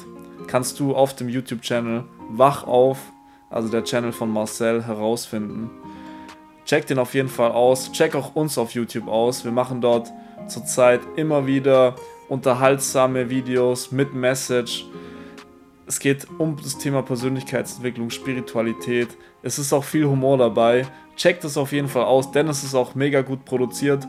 kannst 0.48 0.80
du 0.80 0.96
auf 0.96 1.16
dem 1.16 1.30
YouTube-Channel 1.30 2.06
Wach 2.30 2.66
auf, 2.66 2.98
also 3.50 3.68
der 3.68 3.84
Channel 3.84 4.14
von 4.14 4.32
Marcel, 4.32 4.86
herausfinden. 4.86 5.70
Check 6.66 6.88
den 6.88 7.00
auf 7.00 7.14
jeden 7.14 7.28
Fall 7.28 7.52
aus. 7.52 7.92
Check 7.92 8.16
auch 8.16 8.36
uns 8.36 8.58
auf 8.58 8.72
YouTube 8.72 9.10
aus. 9.10 9.44
Wir 9.44 9.52
machen 9.52 9.82
dort 9.82 10.10
zurzeit 10.48 11.02
immer 11.18 11.46
wieder 11.46 11.96
unterhaltsame 12.32 13.30
Videos 13.30 13.92
mit 13.92 14.14
Message. 14.14 14.86
Es 15.86 16.00
geht 16.00 16.26
um 16.38 16.56
das 16.56 16.78
Thema 16.78 17.02
Persönlichkeitsentwicklung, 17.02 18.10
Spiritualität. 18.10 19.10
Es 19.44 19.60
ist 19.60 19.74
auch 19.74 19.84
viel 19.84 20.06
Humor 20.06 20.38
dabei. 20.38 20.88
Checkt 21.18 21.44
es 21.44 21.58
auf 21.58 21.74
jeden 21.74 21.90
Fall 21.90 22.06
aus, 22.06 22.32
denn 22.32 22.48
es 22.48 22.64
ist 22.64 22.74
auch 22.74 22.96
mega 22.96 23.22
gut 23.22 23.44
produziert. 23.44 24.08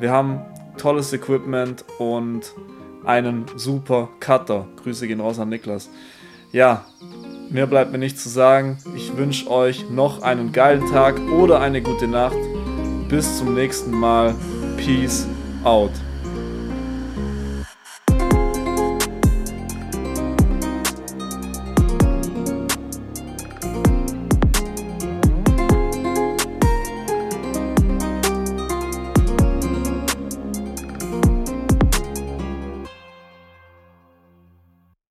Wir 0.00 0.10
haben 0.10 0.40
tolles 0.78 1.12
Equipment 1.12 1.84
und 1.98 2.54
einen 3.04 3.44
super 3.56 4.08
Cutter. 4.18 4.66
Grüße 4.82 5.06
gehen 5.06 5.20
raus 5.20 5.38
an 5.38 5.50
Niklas. 5.50 5.90
Ja, 6.52 6.86
mehr 7.50 7.66
bleibt 7.66 7.92
mir 7.92 7.98
nicht 7.98 8.18
zu 8.18 8.30
sagen. 8.30 8.78
Ich 8.96 9.14
wünsche 9.14 9.50
euch 9.50 9.90
noch 9.90 10.22
einen 10.22 10.52
geilen 10.52 10.86
Tag 10.86 11.20
oder 11.30 11.60
eine 11.60 11.82
gute 11.82 12.08
Nacht. 12.08 12.38
Bis 13.10 13.36
zum 13.36 13.54
nächsten 13.54 13.90
Mal. 13.90 14.34
Peace 14.78 15.26
out. 15.64 15.92